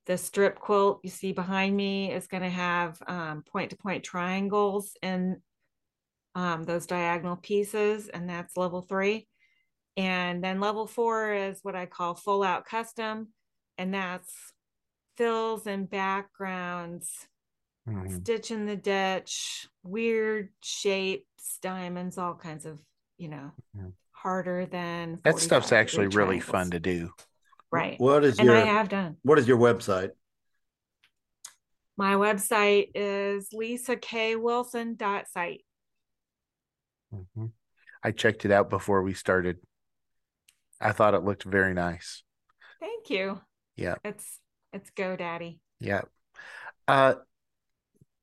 the 0.07 0.17
strip 0.17 0.61
quilt 0.61 1.01
you 1.03 1.11
see 1.11 1.33
behind 1.33 1.77
me 1.77 2.13
is 2.13 2.29
going 2.29 2.45
to 2.45 2.49
have 2.49 3.03
um, 3.09 3.43
point 3.43 3.71
to 3.71 3.77
point 3.77 4.05
triangles 4.05 4.97
in 5.03 5.41
um, 6.37 6.65
those 6.65 6.87
diagonal 6.87 7.37
pieces, 7.37 8.09
and 8.09 8.29
that's 8.29 8.57
level 8.57 8.83
three. 8.83 9.27
And 9.97 10.45
then 10.45 10.61
level 10.61 10.87
four 10.87 11.33
is 11.33 11.61
what 11.63 11.75
I 11.75 11.87
call 11.87 12.15
full 12.15 12.43
out 12.43 12.67
custom, 12.67 13.29
and 13.79 13.95
that's 13.95 14.33
fills 15.17 15.67
and 15.67 15.89
backgrounds, 15.89 17.27
mm-hmm. 17.89 18.15
stitch 18.17 18.51
in 18.51 18.67
the 18.67 18.77
ditch, 18.77 19.67
weird 19.83 20.51
shapes, 20.63 21.59
diamonds, 21.63 22.19
all 22.19 22.35
kinds 22.35 22.67
of, 22.67 22.81
you 23.19 23.29
know, 23.29 23.53
mm-hmm. 23.77 23.89
harder 24.13 24.67
than 24.67 25.21
that 25.25 25.39
stuff's 25.39 25.73
actually 25.73 26.09
really 26.09 26.41
fun 26.41 26.71
to 26.71 26.81
do. 26.81 27.11
Right. 27.71 27.99
What 27.99 28.25
is 28.25 28.39
and 28.39 28.47
your? 28.47 28.57
I 28.57 28.61
have 28.61 28.89
done. 28.89 29.17
What 29.23 29.39
is 29.39 29.47
your 29.49 29.59
website? 29.59 30.11
My 31.97 32.15
website 32.15 32.91
is 32.95 33.49
lisakWilson.site. 33.55 35.65
Mm-hmm. 37.15 37.47
I 38.03 38.11
checked 38.11 38.45
it 38.45 38.51
out 38.51 38.71
before 38.71 39.03
we 39.03 39.15
started. 39.15 39.59
I 40.81 40.93
thought 40.93 41.15
it 41.15 41.25
looked 41.25 41.45
very 41.45 41.75
nice. 41.75 42.23
Thank 42.81 43.11
you. 43.11 43.41
Yeah. 43.77 43.97
It's 44.05 44.39
it's 44.73 44.91
GoDaddy. 44.91 45.59
Yeah. 45.81 46.03
Uh 46.87 47.15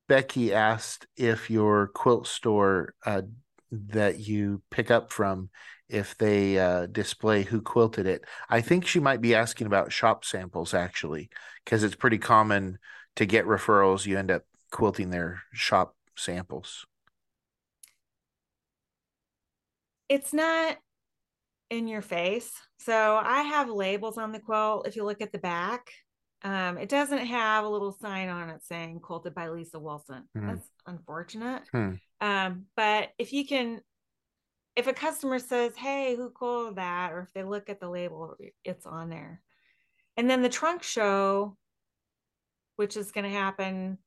Becky 0.07 0.53
asked 0.53 1.07
if 1.15 1.49
your 1.49 1.87
quilt 1.87 2.27
store 2.27 2.93
uh, 3.05 3.21
that 3.73 4.19
you 4.19 4.61
pick 4.69 4.91
up 4.91 5.11
from 5.11 5.49
if 5.89 6.17
they 6.17 6.57
uh, 6.57 6.85
display 6.87 7.43
who 7.43 7.61
quilted 7.61 8.05
it. 8.05 8.23
I 8.49 8.61
think 8.61 8.85
she 8.85 8.99
might 8.99 9.21
be 9.21 9.35
asking 9.35 9.67
about 9.67 9.91
shop 9.91 10.25
samples 10.25 10.73
actually, 10.73 11.29
because 11.63 11.83
it's 11.83 11.95
pretty 11.95 12.17
common 12.17 12.77
to 13.15 13.25
get 13.25 13.45
referrals. 13.45 14.05
You 14.05 14.17
end 14.17 14.31
up 14.31 14.43
quilting 14.71 15.09
their 15.09 15.41
shop 15.53 15.95
samples. 16.15 16.85
It's 20.09 20.33
not 20.33 20.77
in 21.69 21.87
your 21.87 22.01
face. 22.01 22.51
So 22.79 23.19
I 23.23 23.41
have 23.43 23.69
labels 23.69 24.17
on 24.17 24.31
the 24.31 24.39
quilt. 24.39 24.87
If 24.87 24.95
you 24.95 25.03
look 25.03 25.21
at 25.21 25.31
the 25.31 25.39
back, 25.39 25.89
um, 26.43 26.77
it 26.77 26.89
doesn't 26.89 27.25
have 27.25 27.63
a 27.63 27.69
little 27.69 27.93
sign 27.93 28.29
on 28.29 28.49
it 28.49 28.61
saying 28.63 28.99
quilted 28.99 29.33
by 29.33 29.49
Lisa 29.49 29.79
Wilson. 29.79 30.23
Hmm. 30.35 30.47
That's 30.47 30.69
unfortunate. 30.85 31.63
Hmm. 31.71 31.93
Um, 32.23 32.67
but 32.77 33.09
if 33.17 33.33
you 33.33 33.45
can 33.45 33.81
if 34.75 34.87
a 34.87 34.93
customer 34.93 35.39
says, 35.39 35.75
Hey, 35.75 36.15
who 36.15 36.29
called 36.29 36.77
that? 36.77 37.11
Or 37.11 37.21
if 37.21 37.33
they 37.33 37.43
look 37.43 37.69
at 37.69 37.79
the 37.79 37.89
label, 37.89 38.35
it's 38.63 38.85
on 38.85 39.09
there. 39.09 39.41
And 40.17 40.29
then 40.29 40.41
the 40.41 40.49
trunk 40.49 40.83
show, 40.83 41.57
which 42.77 42.97
is 42.97 43.11
going 43.11 43.25
to 43.25 43.37
happen 43.37 43.97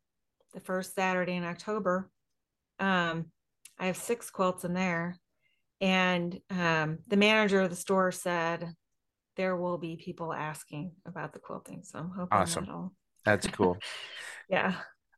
the 0.54 0.60
first 0.60 0.94
Saturday 0.94 1.34
in 1.34 1.44
October. 1.44 2.10
Um, 2.80 3.26
I 3.78 3.86
have 3.86 3.96
six 3.96 4.30
quilts 4.30 4.64
in 4.64 4.72
there. 4.72 5.18
And 5.80 6.40
um, 6.50 6.98
the 7.06 7.18
manager 7.18 7.60
of 7.60 7.70
the 7.70 7.76
store 7.76 8.10
said 8.10 8.72
there 9.36 9.56
will 9.56 9.76
be 9.76 9.96
people 9.96 10.32
asking 10.32 10.92
about 11.04 11.34
the 11.34 11.38
quilting. 11.38 11.82
So 11.84 11.98
I'm 11.98 12.10
hoping 12.10 12.38
awesome. 12.38 12.90
That's 13.24 13.46
cool. 13.48 13.76
yeah. 14.48 14.74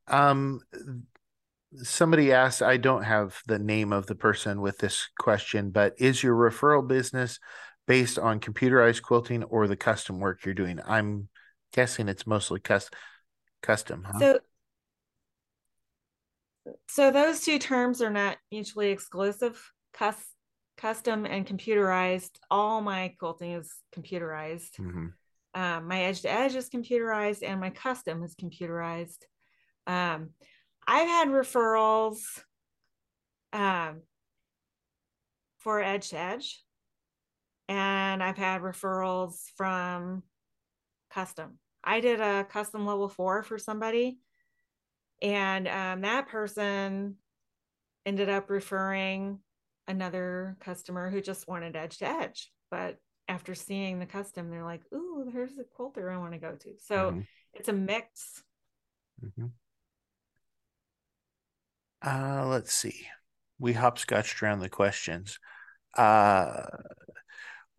Um, 0.09 0.61
somebody 1.75 2.33
asked 2.33 2.62
i 2.62 2.77
don't 2.77 3.03
have 3.03 3.41
the 3.47 3.59
name 3.59 3.93
of 3.93 4.07
the 4.07 4.14
person 4.14 4.61
with 4.61 4.79
this 4.79 5.09
question 5.19 5.71
but 5.71 5.95
is 5.99 6.23
your 6.23 6.35
referral 6.35 6.87
business 6.87 7.39
based 7.87 8.19
on 8.19 8.41
computerized 8.41 9.03
quilting 9.03 9.45
or 9.45 9.66
the 9.66 9.77
custom 9.77 10.19
work 10.19 10.45
you're 10.45 10.55
doing 10.55 10.81
i'm 10.87 11.29
guessing 11.75 12.09
it's 12.09 12.27
mostly 12.27 12.59
custom 12.61 12.99
custom 13.62 14.07
huh? 14.07 14.19
so 14.19 14.39
so 16.89 17.11
those 17.11 17.41
two 17.41 17.59
terms 17.59 18.03
are 18.03 18.11
not 18.11 18.37
mutually 18.51 18.91
exclusive. 18.91 19.61
Cus- 19.93 20.35
custom 20.77 21.27
and 21.27 21.47
computerized. 21.47 22.31
All 22.51 22.81
my 22.81 23.14
quilting 23.19 23.53
is 23.53 23.73
computerized. 23.97 24.79
Mm-hmm. 24.79 25.07
Um, 25.55 25.89
my 25.89 26.03
edge 26.03 26.23
to 26.23 26.31
edge 26.31 26.55
is 26.55 26.69
computerized, 26.69 27.43
and 27.43 27.61
my 27.61 27.71
custom 27.71 28.23
is 28.23 28.35
computerized. 28.37 29.25
Um, 29.87 30.31
I've 30.91 31.07
had 31.07 31.28
referrals 31.28 32.20
um, 33.53 34.01
for 35.59 35.82
edge 35.82 36.09
to 36.11 36.18
edge, 36.18 36.64
and 37.68 38.22
I've 38.22 38.39
had 38.39 38.62
referrals 38.62 39.34
from 39.55 40.22
custom. 41.12 41.59
I 41.84 42.01
did 42.01 42.20
a 42.20 42.45
custom 42.45 42.86
level 42.86 43.11
four 43.11 43.43
for 43.43 43.59
somebody, 43.59 44.18
and 45.20 45.68
um, 45.68 46.01
that 46.01 46.28
person 46.28 47.16
ended 48.07 48.30
up 48.30 48.49
referring 48.49 49.41
another 49.86 50.57
customer 50.59 51.11
who 51.11 51.20
just 51.20 51.47
wanted 51.47 51.76
edge 51.76 51.99
to 51.99 52.09
edge. 52.09 52.51
But 52.70 52.97
after 53.28 53.55
seeing 53.55 53.99
the 53.99 54.07
custom, 54.07 54.49
they're 54.49 54.64
like, 54.64 54.82
"Ooh, 54.95 55.28
there's 55.30 55.59
a 55.59 55.64
quilter 55.64 56.11
I 56.11 56.16
want 56.16 56.32
to 56.32 56.39
go 56.39 56.55
to." 56.55 56.78
So 56.78 57.12
Mhm. 57.12 57.26
it's 57.53 57.68
a 57.68 57.74
mix. 57.74 58.43
Mm-hmm. 59.22 59.49
Uh, 62.05 62.47
let's 62.47 62.73
see. 62.73 63.07
We 63.59 63.73
hopscotched 63.73 64.43
around 64.43 64.61
the 64.61 64.69
questions. 64.69 65.39
Uh, 65.97 66.67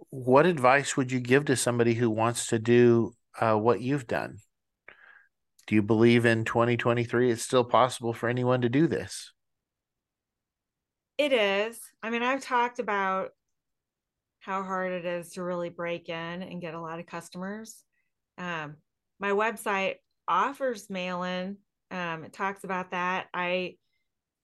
what 0.09 0.45
advice 0.45 0.97
would 0.97 1.11
you 1.11 1.19
give 1.19 1.45
to 1.45 1.55
somebody 1.55 1.93
who 1.93 2.09
wants 2.09 2.47
to 2.47 2.59
do 2.59 3.13
uh, 3.39 3.55
what 3.55 3.81
you've 3.81 4.07
done? 4.07 4.37
Do 5.67 5.75
you 5.75 5.83
believe 5.83 6.25
in 6.25 6.45
2023 6.45 7.31
it's 7.31 7.43
still 7.43 7.63
possible 7.63 8.13
for 8.13 8.27
anyone 8.27 8.61
to 8.61 8.69
do 8.69 8.87
this? 8.87 9.31
It 11.17 11.31
is. 11.31 11.79
I 12.01 12.09
mean, 12.09 12.23
I've 12.23 12.41
talked 12.41 12.79
about 12.79 13.29
how 14.39 14.63
hard 14.63 14.93
it 14.93 15.05
is 15.05 15.33
to 15.33 15.43
really 15.43 15.69
break 15.69 16.09
in 16.09 16.41
and 16.41 16.61
get 16.61 16.73
a 16.73 16.81
lot 16.81 16.99
of 16.99 17.05
customers. 17.05 17.83
Um, 18.37 18.77
my 19.19 19.31
website 19.31 19.95
offers 20.27 20.89
mail-in. 20.89 21.57
Um, 21.91 22.23
it 22.23 22.33
talks 22.33 22.63
about 22.63 22.91
that. 22.91 23.27
I 23.33 23.75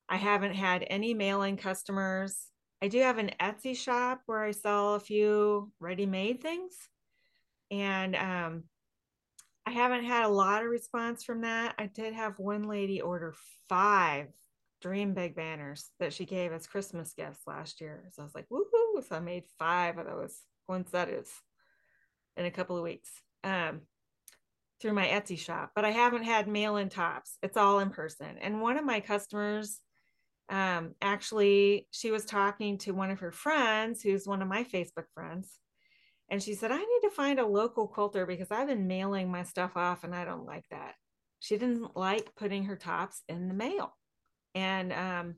I 0.08 0.18
haven't 0.18 0.54
had 0.54 0.86
any 0.90 1.14
mail-in 1.14 1.58
customers. 1.58 2.48
I 2.82 2.88
do 2.88 3.00
have 3.00 3.18
an 3.18 3.32
Etsy 3.40 3.76
shop 3.76 4.22
where 4.26 4.44
I 4.44 4.52
sell 4.52 4.96
a 4.96 5.00
few 5.00 5.72
ready-made 5.80 6.42
things, 6.42 6.76
and 7.72 8.16
um, 8.16 8.64
I 9.66 9.72
haven't 9.72 10.04
had 10.04 10.26
a 10.26 10.30
lot 10.30 10.64
of 10.64 10.70
response 10.70 11.24
from 11.24 11.42
that. 11.42 11.74
I 11.80 11.88
did 11.88 12.14
have 12.14 12.38
one 12.38 12.64
lady 12.64 13.02
order 13.02 13.34
five 13.68 14.28
Dream 14.82 15.16
Big 15.16 15.36
banners 15.36 15.90
that 16.00 16.14
she 16.14 16.26
gave 16.26 16.52
as 16.54 16.68
Christmas 16.68 17.14
gifts 17.14 17.42
last 17.48 17.82
year. 17.82 18.04
So 18.12 18.22
I 18.22 18.26
was 18.26 18.36
like, 18.36 18.48
woohoo! 18.50 19.08
So 19.08 19.16
I 19.16 19.20
made 19.20 19.46
five 19.58 19.98
of 19.98 20.06
those 20.06 20.38
poinsettias 20.68 21.32
in 22.38 22.46
a 22.46 22.52
couple 22.52 22.78
of 22.78 22.84
weeks 22.84 23.10
um, 23.44 23.82
through 24.80 24.94
my 24.94 25.08
Etsy 25.08 25.40
shop. 25.40 25.72
But 25.74 25.86
I 25.86 25.92
haven't 25.92 26.26
had 26.26 26.48
mail-in 26.48 26.90
tops. 26.90 27.40
It's 27.42 27.58
all 27.58 27.80
in 27.80 27.90
person. 27.90 28.38
And 28.40 28.62
one 28.62 28.78
of 28.78 28.86
my 28.86 29.00
customers, 29.00 29.80
um, 30.50 30.96
actually, 31.02 31.88
she 31.92 32.12
was 32.12 32.26
talking 32.26 32.78
to 32.80 32.92
one 32.92 33.12
of 33.12 33.20
her 33.20 33.32
friends, 33.32 34.02
who's 34.02 34.28
one 34.28 34.42
of 34.42 34.48
my 34.48 34.64
Facebook 34.64 35.06
friends, 35.14 35.60
and 36.30 36.42
she 36.42 36.56
said, 36.56 36.72
I 36.72 36.78
need 36.78 37.00
to 37.04 37.10
find 37.12 37.40
a 37.40 37.46
local 37.46 37.88
quilter 37.88 38.26
because 38.26 38.52
I've 38.52 38.68
been 38.68 38.88
mailing 38.88 39.32
my 39.32 39.44
stuff 39.44 39.78
off 39.78 40.04
and 40.04 40.16
I 40.16 40.26
don't 40.26 40.46
like 40.46 40.66
that. 40.72 40.96
She 41.40 41.58
didn't 41.58 41.96
like 41.96 42.36
putting 42.36 42.66
her 42.66 42.76
tops 42.76 43.22
in 43.30 43.48
the 43.48 43.54
mail. 43.54 43.96
And 44.56 44.92
um, 44.92 45.36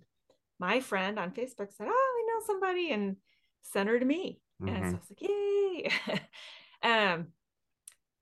my 0.59 0.79
friend 0.79 1.19
on 1.19 1.31
Facebook 1.31 1.73
said, 1.73 1.87
Oh, 1.89 1.91
I 1.91 2.27
know 2.27 2.45
somebody 2.45 2.91
and 2.91 3.17
sent 3.63 3.89
her 3.89 3.99
to 3.99 4.05
me. 4.05 4.39
And 4.65 4.85
so 4.87 4.95
I 4.95 4.99
Mhm. 4.99 4.99
was 4.99 5.09
like, 5.09 5.21
Yay. 5.21 6.19
um, 6.83 7.27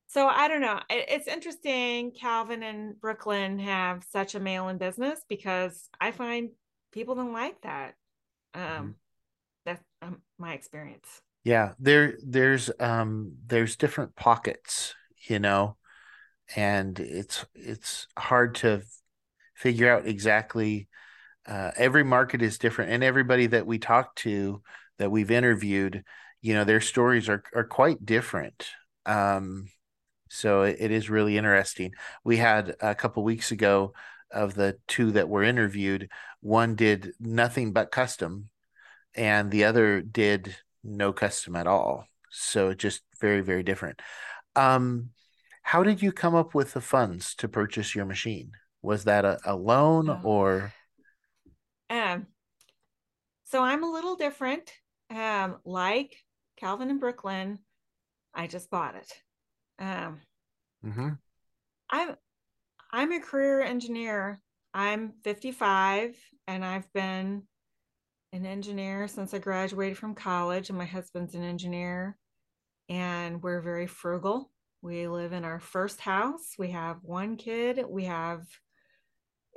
so 0.07 0.27
I 0.27 0.47
don't 0.47 0.61
know. 0.61 0.79
It- 0.89 1.09
it's 1.09 1.27
interesting. 1.27 2.11
Calvin 2.11 2.63
and 2.63 2.99
Brooklin 2.99 3.59
have 3.59 4.03
such 4.09 4.35
a 4.35 4.39
mail 4.39 4.69
in 4.69 4.77
business 4.77 5.21
because 5.29 5.89
I 5.99 6.11
find 6.11 6.51
people 6.95 7.13
don't 7.13 7.33
like 7.33 7.61
that. 7.61 7.93
Um, 8.55 8.95
That's 9.65 9.83
um, 10.01 10.21
my 10.39 10.53
experience. 10.53 11.21
Yeah, 11.43 11.73
there 11.77 12.17
there's 12.25 12.71
um 12.79 13.33
there's 13.45 13.75
different 13.75 14.15
pockets, 14.15 14.95
you 15.29 15.37
know, 15.37 15.77
and 16.55 16.99
it's 16.99 17.45
it's 17.53 18.07
hard 18.17 18.55
to 18.55 18.81
figure 19.53 19.91
out 19.91 20.07
exactly 20.07 20.87
uh 21.47 21.71
every 21.77 22.03
market 22.03 22.41
is 22.41 22.57
different 22.57 22.91
and 22.91 23.03
everybody 23.03 23.45
that 23.47 23.67
we 23.67 23.77
talk 23.77 24.15
to 24.15 24.61
that 24.97 25.11
we've 25.11 25.29
interviewed, 25.29 26.03
you 26.41 26.55
know, 26.55 26.63
their 26.63 26.81
stories 26.81 27.29
are 27.29 27.43
are 27.53 27.63
quite 27.63 28.03
different. 28.03 28.69
Um 29.05 29.69
so 30.29 30.63
it, 30.63 30.77
it 30.79 30.91
is 30.91 31.09
really 31.09 31.37
interesting. 31.37 31.91
We 32.23 32.37
had 32.37 32.75
a 32.81 32.95
couple 32.95 33.23
weeks 33.23 33.51
ago 33.51 33.93
of 34.35 34.55
the 34.55 34.77
two 34.87 35.13
that 35.13 35.29
were 35.29 35.43
interviewed, 35.43 36.09
one 36.41 36.75
did 36.75 37.13
nothing 37.19 37.73
but 37.73 37.91
custom 37.91 38.49
and 39.15 39.51
the 39.51 39.65
other 39.65 40.01
did 40.01 40.55
no 40.83 41.13
custom 41.13 41.55
at 41.55 41.67
all. 41.67 42.05
So 42.31 42.73
just 42.73 43.01
very, 43.21 43.41
very 43.41 43.63
different. 43.63 44.01
Um, 44.55 45.11
how 45.63 45.83
did 45.83 46.01
you 46.01 46.11
come 46.11 46.35
up 46.35 46.55
with 46.55 46.73
the 46.73 46.81
funds 46.81 47.35
to 47.35 47.47
purchase 47.49 47.95
your 47.95 48.05
machine? 48.05 48.51
Was 48.81 49.05
that 49.05 49.25
a, 49.25 49.39
a 49.45 49.55
loan 49.55 50.09
Oh. 50.09 50.19
or 50.23 50.73
Um, 51.89 52.27
so 53.45 53.61
I'm 53.63 53.83
a 53.83 53.91
little 53.91 54.15
different. 54.15 54.71
Um, 55.09 55.57
like 55.65 56.23
Calvin 56.57 56.89
and 56.89 56.99
Brooklin, 56.99 57.59
I 58.33 58.47
just 58.47 58.69
bought 58.69 58.95
it. 58.95 59.13
Um, 59.79 60.21
Mhm. 60.83 61.19
I'm 61.89 62.15
I'm 62.95 63.11
a 63.11 63.19
career 63.19 63.59
engineer. 63.59 64.39
I'm 64.73 65.15
55 65.25 66.15
and 66.47 66.63
I've 66.63 66.91
been 66.93 67.43
an 68.31 68.45
engineer 68.45 69.09
since 69.09 69.33
I 69.33 69.39
graduated 69.39 69.97
from 69.97 70.15
college, 70.15 70.69
and 70.69 70.77
my 70.77 70.85
husband's 70.85 71.35
an 71.35 71.43
engineer. 71.43 72.17
And 72.87 73.43
we're 73.43 73.59
very 73.59 73.85
frugal. 73.85 74.49
We 74.81 75.09
live 75.09 75.33
in 75.33 75.43
our 75.43 75.59
first 75.59 75.99
house. 75.99 76.53
We 76.57 76.71
have 76.71 76.99
one 77.01 77.35
kid. 77.35 77.83
We 77.85 78.05
have 78.05 78.43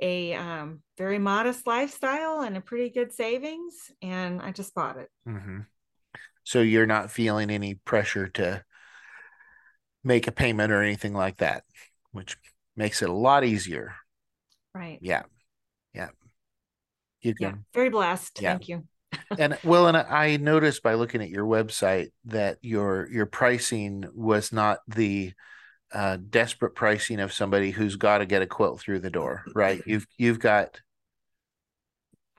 a 0.01 0.33
um, 0.33 0.81
very 0.97 1.17
modest 1.17 1.65
lifestyle 1.65 2.41
and 2.41 2.57
a 2.57 2.61
pretty 2.61 2.89
good 2.89 3.13
savings. 3.13 3.73
And 4.01 4.41
I 4.41 4.51
just 4.51 4.75
bought 4.75 4.97
it. 4.97 5.09
Mhm. 5.25 5.65
So 6.43 6.59
you're 6.59 6.85
not 6.85 7.09
feeling 7.09 7.51
any 7.51 7.75
pressure 7.75 8.27
to 8.27 8.65
make 10.03 10.27
a 10.27 10.33
payment 10.33 10.73
or 10.73 10.83
anything 10.83 11.13
like 11.13 11.37
that, 11.37 11.63
which 12.11 12.35
makes 12.75 13.01
it 13.01 13.09
a 13.09 13.13
lot 13.13 13.43
easier. 13.43 13.93
Right. 14.73 14.99
Yeah. 15.01 15.23
Yeah. 15.93 16.09
You 17.21 17.33
Yeah. 17.39 17.51
can 17.51 17.65
Very 17.73 17.89
blessed. 17.89 18.41
Yeah. 18.41 18.51
Thank 18.51 18.69
you. 18.69 18.83
and 19.39 19.57
well 19.63 19.87
and 19.87 19.97
i 19.97 20.37
noticed 20.37 20.83
by 20.83 20.93
looking 20.93 21.19
at 21.21 21.29
your 21.29 21.45
website 21.45 22.11
that 22.25 22.59
your 22.61 23.09
your 23.11 23.25
pricing 23.25 24.05
was 24.13 24.53
not 24.53 24.79
the 24.87 25.33
uh 25.91 26.17
desperate 26.29 26.75
pricing 26.75 27.19
of 27.19 27.33
somebody 27.33 27.71
who's 27.71 27.95
got 27.95 28.19
to 28.19 28.27
get 28.27 28.43
a 28.43 28.45
quilt 28.47 28.79
through 28.79 28.99
the 28.99 29.09
door 29.09 29.43
right 29.55 29.81
you've 29.87 30.05
you've 30.19 30.39
got 30.39 30.79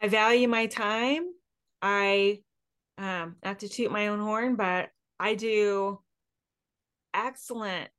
I 0.01 0.09
value 0.09 0.49
my 0.49 0.66
time. 0.66 1.24
I 1.83 2.41
um 2.99 3.37
not 3.45 3.61
to 3.61 3.68
toot 3.68 3.91
my 3.91 4.09
own 4.09 4.20
horn, 4.20 4.57
but 4.57 4.91
I 5.18 5.35
do 5.35 6.01
excellent 7.12 7.91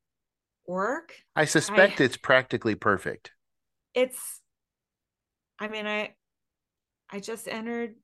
work. 0.68 1.14
i 1.36 1.46
suspect 1.46 2.00
it's 2.02 2.18
practically 2.18 2.76
perfect 2.76 3.32
It's 3.94 4.40
I 5.60 5.68
mean, 5.68 5.86
I 5.86 6.16
I 7.10 7.20
just 7.20 7.48
entered 7.48 7.96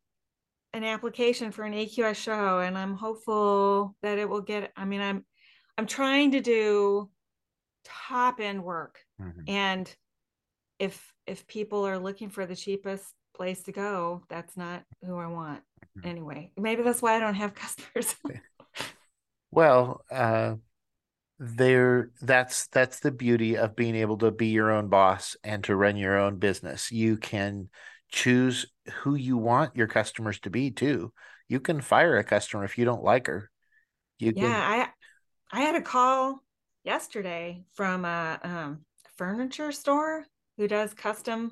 an 0.73 0.83
application 0.83 1.51
for 1.51 1.63
an 1.63 1.73
AQS 1.73 2.17
show 2.17 2.59
and 2.59 2.77
I'm 2.77 2.93
hopeful 2.95 3.95
that 4.03 4.19
it 4.19 4.29
will 4.29 4.41
get 4.41 4.71
I 4.75 4.85
mean, 4.85 5.01
I'm 5.01 5.25
I'm 5.77 5.87
trying 5.87 6.31
to 6.31 6.41
do 6.41 7.09
top 7.83 8.39
end 8.39 8.63
work 8.63 8.99
Mhm. 9.19 9.43
and 9.47 9.95
if 10.79 11.13
if 11.25 11.47
people 11.47 11.85
are 11.87 11.97
looking 11.97 12.29
for 12.29 12.45
the 12.45 12.55
cheapest 12.55 13.05
place 13.35 13.63
to 13.63 13.71
go, 13.71 14.23
that's 14.29 14.55
not 14.57 14.83
who 15.03 15.17
I 15.17 15.27
want. 15.27 15.61
Mhm. 15.97 16.05
Anyway, 16.09 16.51
maybe 16.57 16.83
that's 16.83 17.01
why 17.01 17.15
I 17.15 17.19
don't 17.19 17.33
have 17.35 17.55
customers. 17.65 18.13
well 19.51 20.01
uh 20.11 20.55
there 21.39 22.11
that's 22.21 22.67
that's 22.67 22.99
the 22.99 23.11
beauty 23.11 23.57
of 23.57 23.75
being 23.75 23.95
able 23.95 24.17
to 24.17 24.31
be 24.31 24.47
your 24.47 24.71
own 24.71 24.87
boss 24.87 25.35
and 25.43 25.63
to 25.65 25.75
run 25.75 25.95
your 25.95 26.17
own 26.17 26.37
business. 26.37 26.91
You 26.91 27.17
can 27.17 27.69
choose 28.09 28.65
who 29.01 29.15
you 29.15 29.37
want 29.37 29.75
your 29.75 29.87
customers 29.87 30.39
to 30.41 30.49
be 30.49 30.71
too. 30.71 31.13
You 31.47 31.59
can 31.59 31.81
fire 31.81 32.17
a 32.17 32.23
customer 32.23 32.63
if 32.63 32.77
you 32.77 32.85
don't 32.85 33.03
like 33.03 33.27
her. 33.27 33.49
You 34.19 34.33
can 34.33 34.43
yeah, 34.43 34.89
I 35.51 35.57
I 35.57 35.61
had 35.61 35.75
a 35.75 35.81
call 35.81 36.43
yesterday 36.83 37.63
from 37.73 38.05
a 38.05 38.39
um, 38.43 38.85
furniture 39.17 39.71
store 39.71 40.25
who 40.57 40.67
does 40.67 40.93
custom 40.93 41.51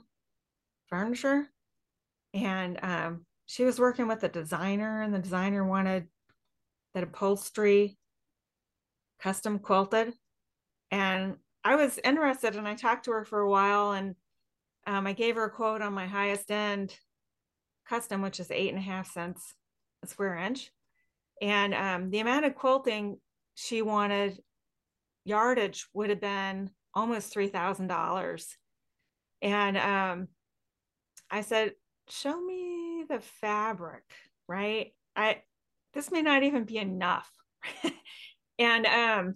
furniture. 0.87 1.47
And 2.33 2.79
um, 2.81 3.25
she 3.45 3.63
was 3.63 3.79
working 3.79 4.07
with 4.07 4.23
a 4.23 4.29
designer, 4.29 5.01
and 5.01 5.13
the 5.13 5.19
designer 5.19 5.63
wanted 5.63 6.07
that 6.93 7.03
upholstery 7.03 7.97
custom 9.19 9.59
quilted. 9.59 10.13
And 10.91 11.37
I 11.63 11.75
was 11.75 11.99
interested 12.03 12.55
and 12.55 12.67
I 12.67 12.75
talked 12.75 13.05
to 13.05 13.11
her 13.11 13.25
for 13.25 13.39
a 13.39 13.49
while 13.49 13.93
and 13.93 14.15
um, 14.87 15.07
I 15.07 15.13
gave 15.13 15.35
her 15.35 15.45
a 15.45 15.49
quote 15.49 15.81
on 15.81 15.93
my 15.93 16.05
highest 16.05 16.51
end 16.51 16.95
custom, 17.87 18.21
which 18.21 18.39
is 18.39 18.51
eight 18.51 18.69
and 18.69 18.77
a 18.77 18.81
half 18.81 19.11
cents 19.11 19.53
a 20.03 20.07
square 20.07 20.37
inch. 20.37 20.71
And 21.41 21.73
um, 21.73 22.09
the 22.11 22.19
amount 22.19 22.45
of 22.45 22.55
quilting 22.55 23.19
she 23.55 23.81
wanted 23.81 24.39
yardage 25.25 25.87
would 25.93 26.09
have 26.09 26.21
been 26.21 26.69
almost 26.93 27.33
$3,000. 27.33 28.45
And 29.41 29.77
um, 29.77 30.27
I 31.29 31.41
said, 31.41 31.73
show 32.09 32.39
me 32.39 33.05
the 33.09 33.19
fabric, 33.19 34.03
right? 34.47 34.93
I, 35.15 35.41
this 35.93 36.11
may 36.11 36.21
not 36.21 36.43
even 36.43 36.63
be 36.63 36.77
enough. 36.77 37.29
and 38.59 38.85
um, 38.85 39.35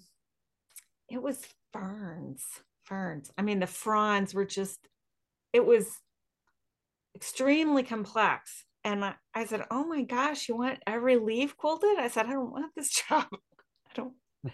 it 1.10 1.22
was 1.22 1.40
ferns, 1.74 2.44
ferns. 2.84 3.32
I 3.38 3.42
mean, 3.42 3.60
the 3.60 3.68
fronds 3.68 4.34
were 4.34 4.46
just, 4.46 4.80
it 5.54 5.66
was 5.66 5.88
extremely 7.16 7.84
complex. 7.84 8.66
And 8.84 9.04
I, 9.04 9.16
I 9.34 9.46
said, 9.46 9.66
Oh 9.70 9.86
my 9.86 10.04
gosh, 10.04 10.48
you 10.48 10.56
want 10.56 10.80
every 10.88 11.18
leaf 11.18 11.58
quilted? 11.58 11.98
I 12.00 12.08
said, 12.08 12.28
I 12.28 12.32
don't 12.32 12.52
want 12.52 12.74
this 12.76 12.90
job. 13.10 13.28
I 13.32 13.94
don't, 13.94 14.14
I'm 14.46 14.52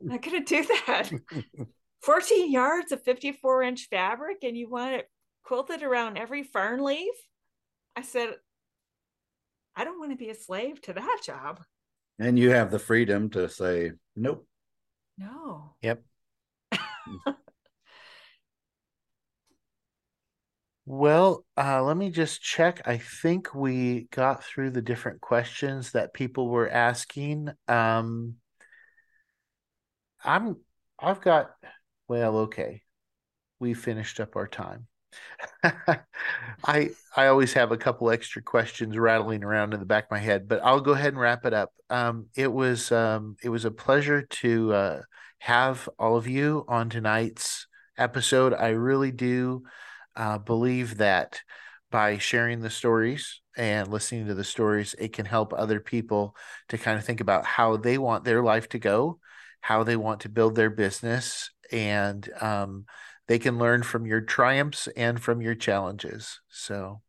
not 0.00 0.22
going 0.22 0.44
to 0.44 0.62
do 0.62 0.66
that. 0.86 1.10
14 2.02 2.50
yards 2.50 2.90
of 2.90 3.02
54 3.04 3.62
inch 3.62 3.86
fabric, 3.88 4.38
and 4.42 4.56
you 4.56 4.68
want 4.68 4.94
it 4.94 5.08
quilted 5.44 5.82
around 5.82 6.18
every 6.18 6.42
fern 6.42 6.82
leaf? 6.82 7.14
I 7.94 8.02
said, 8.02 8.34
I 9.76 9.84
don't 9.84 9.98
want 9.98 10.10
to 10.10 10.16
be 10.16 10.30
a 10.30 10.34
slave 10.34 10.82
to 10.82 10.94
that 10.94 11.20
job. 11.24 11.60
And 12.22 12.38
you 12.38 12.50
have 12.50 12.70
the 12.70 12.78
freedom 12.78 13.30
to 13.30 13.48
say, 13.48 13.92
Nope. 14.14 14.46
No. 15.18 15.74
Yep. 15.82 16.02
Well, 20.84 21.44
uh, 21.56 21.82
let 21.82 21.96
me 21.96 22.10
just 22.10 22.42
check. 22.42 22.82
I 22.86 22.98
think 22.98 23.54
we 23.54 24.08
got 24.10 24.42
through 24.44 24.70
the 24.70 24.82
different 24.82 25.20
questions 25.20 25.92
that 25.92 26.12
people 26.12 26.48
were 26.48 26.68
asking. 26.68 27.50
Um, 27.68 28.36
I'm, 30.24 30.56
I've 30.98 31.20
got, 31.20 31.52
well, 32.08 32.38
okay. 32.38 32.82
We 33.60 33.74
finished 33.74 34.18
up 34.18 34.34
our 34.34 34.48
time. 34.48 34.88
I 36.64 36.90
I 37.16 37.26
always 37.26 37.52
have 37.54 37.72
a 37.72 37.76
couple 37.76 38.10
extra 38.10 38.42
questions 38.42 38.96
rattling 38.96 39.44
around 39.44 39.74
in 39.74 39.80
the 39.80 39.86
back 39.86 40.04
of 40.04 40.10
my 40.10 40.18
head, 40.18 40.48
but 40.48 40.60
I'll 40.64 40.80
go 40.80 40.92
ahead 40.92 41.12
and 41.12 41.20
wrap 41.20 41.44
it 41.46 41.54
up. 41.54 41.72
Um, 41.90 42.26
it 42.36 42.52
was 42.52 42.92
um, 42.92 43.36
it 43.42 43.48
was 43.48 43.64
a 43.64 43.70
pleasure 43.70 44.22
to 44.22 44.72
uh, 44.74 45.02
have 45.40 45.88
all 45.98 46.16
of 46.16 46.26
you 46.26 46.64
on 46.68 46.90
tonight's 46.90 47.66
episode. 47.98 48.54
I 48.54 48.70
really 48.70 49.10
do 49.12 49.64
uh, 50.16 50.38
believe 50.38 50.98
that 50.98 51.40
by 51.90 52.18
sharing 52.18 52.60
the 52.60 52.70
stories 52.70 53.40
and 53.56 53.88
listening 53.88 54.26
to 54.26 54.34
the 54.34 54.44
stories, 54.44 54.94
it 54.98 55.12
can 55.12 55.26
help 55.26 55.52
other 55.52 55.80
people 55.80 56.34
to 56.68 56.78
kind 56.78 56.98
of 56.98 57.04
think 57.04 57.20
about 57.20 57.44
how 57.44 57.76
they 57.76 57.98
want 57.98 58.24
their 58.24 58.42
life 58.42 58.68
to 58.70 58.78
go, 58.78 59.18
how 59.60 59.84
they 59.84 59.96
want 59.96 60.20
to 60.20 60.28
build 60.30 60.54
their 60.54 60.70
business, 60.70 61.50
and 61.70 62.28
um, 62.40 62.86
they 63.32 63.38
can 63.38 63.56
learn 63.58 63.82
from 63.82 64.04
your 64.04 64.20
triumphs 64.20 64.88
and 64.94 65.18
from 65.18 65.40
your 65.40 65.54
challenges. 65.54 66.42
So, 66.50 67.00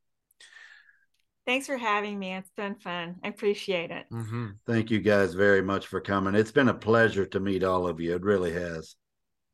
thanks 1.45 1.67
for 1.67 1.76
having 1.76 2.17
me. 2.17 2.34
It's 2.34 2.49
been 2.55 2.76
fun. 2.76 3.17
I 3.21 3.28
appreciate 3.28 3.91
it. 3.91 4.05
Mm-hmm. 4.09 4.51
Thank 4.65 4.89
you 4.89 5.01
guys 5.01 5.34
very 5.34 5.61
much 5.61 5.86
for 5.86 5.99
coming. 5.99 6.34
It's 6.34 6.53
been 6.53 6.69
a 6.69 6.74
pleasure 6.74 7.26
to 7.26 7.41
meet 7.41 7.61
all 7.61 7.89
of 7.89 7.99
you. 7.99 8.15
It 8.15 8.21
really 8.21 8.53
has. 8.53 8.95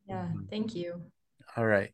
Yeah, 0.07 0.25
mm-hmm. 0.27 0.45
thank 0.51 0.75
you. 0.75 1.01
All 1.57 1.65
right. 1.65 1.91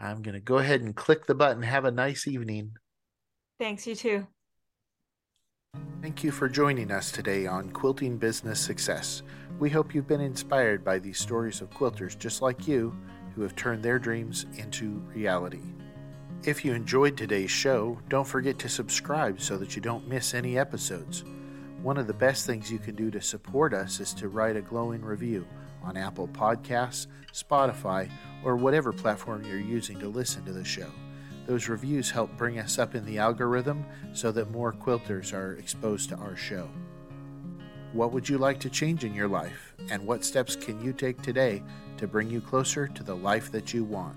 I'm 0.00 0.20
going 0.22 0.34
to 0.34 0.40
go 0.40 0.58
ahead 0.58 0.80
and 0.80 0.96
click 0.96 1.24
the 1.26 1.36
button. 1.36 1.62
Have 1.62 1.84
a 1.84 1.92
nice 1.92 2.26
evening. 2.26 2.72
Thanks, 3.60 3.86
you 3.86 3.94
too. 3.94 4.26
Thank 6.08 6.24
you 6.24 6.30
for 6.30 6.48
joining 6.48 6.90
us 6.90 7.12
today 7.12 7.46
on 7.46 7.70
Quilting 7.70 8.16
Business 8.18 8.58
Success. 8.58 9.22
We 9.58 9.68
hope 9.68 9.94
you've 9.94 10.06
been 10.06 10.20
inspired 10.20 10.82
by 10.84 10.98
these 10.98 11.18
stories 11.18 11.60
of 11.60 11.70
quilters 11.70 12.16
just 12.16 12.40
like 12.40 12.66
you 12.66 12.96
who 13.34 13.42
have 13.42 13.56
turned 13.56 13.82
their 13.82 13.98
dreams 13.98 14.46
into 14.56 15.02
reality. 15.14 15.60
If 16.44 16.64
you 16.64 16.72
enjoyed 16.72 17.16
today's 17.16 17.50
show, 17.50 17.98
don't 18.08 18.26
forget 18.26 18.58
to 18.60 18.68
subscribe 18.68 19.40
so 19.40 19.58
that 19.58 19.76
you 19.76 19.82
don't 19.82 20.08
miss 20.08 20.34
any 20.34 20.56
episodes. 20.56 21.24
One 21.82 21.98
of 21.98 22.06
the 22.06 22.14
best 22.14 22.46
things 22.46 22.70
you 22.70 22.78
can 22.78 22.94
do 22.94 23.10
to 23.10 23.20
support 23.20 23.74
us 23.74 24.00
is 24.00 24.14
to 24.14 24.28
write 24.28 24.56
a 24.56 24.62
glowing 24.62 25.02
review 25.02 25.46
on 25.82 25.96
Apple 25.96 26.28
Podcasts, 26.28 27.08
Spotify, 27.32 28.08
or 28.44 28.56
whatever 28.56 28.92
platform 28.92 29.44
you're 29.44 29.58
using 29.58 29.98
to 29.98 30.08
listen 30.08 30.44
to 30.44 30.52
the 30.52 30.64
show. 30.64 30.90
Those 31.48 31.70
reviews 31.70 32.10
help 32.10 32.36
bring 32.36 32.58
us 32.58 32.78
up 32.78 32.94
in 32.94 33.06
the 33.06 33.16
algorithm 33.16 33.86
so 34.12 34.30
that 34.32 34.50
more 34.50 34.70
quilters 34.70 35.32
are 35.32 35.54
exposed 35.54 36.10
to 36.10 36.16
our 36.16 36.36
show. 36.36 36.68
What 37.94 38.12
would 38.12 38.28
you 38.28 38.36
like 38.36 38.60
to 38.60 38.68
change 38.68 39.02
in 39.02 39.14
your 39.14 39.28
life, 39.28 39.74
and 39.90 40.06
what 40.06 40.26
steps 40.26 40.54
can 40.54 40.78
you 40.84 40.92
take 40.92 41.22
today 41.22 41.62
to 41.96 42.06
bring 42.06 42.28
you 42.28 42.42
closer 42.42 42.86
to 42.88 43.02
the 43.02 43.16
life 43.16 43.50
that 43.52 43.72
you 43.72 43.82
want? 43.82 44.14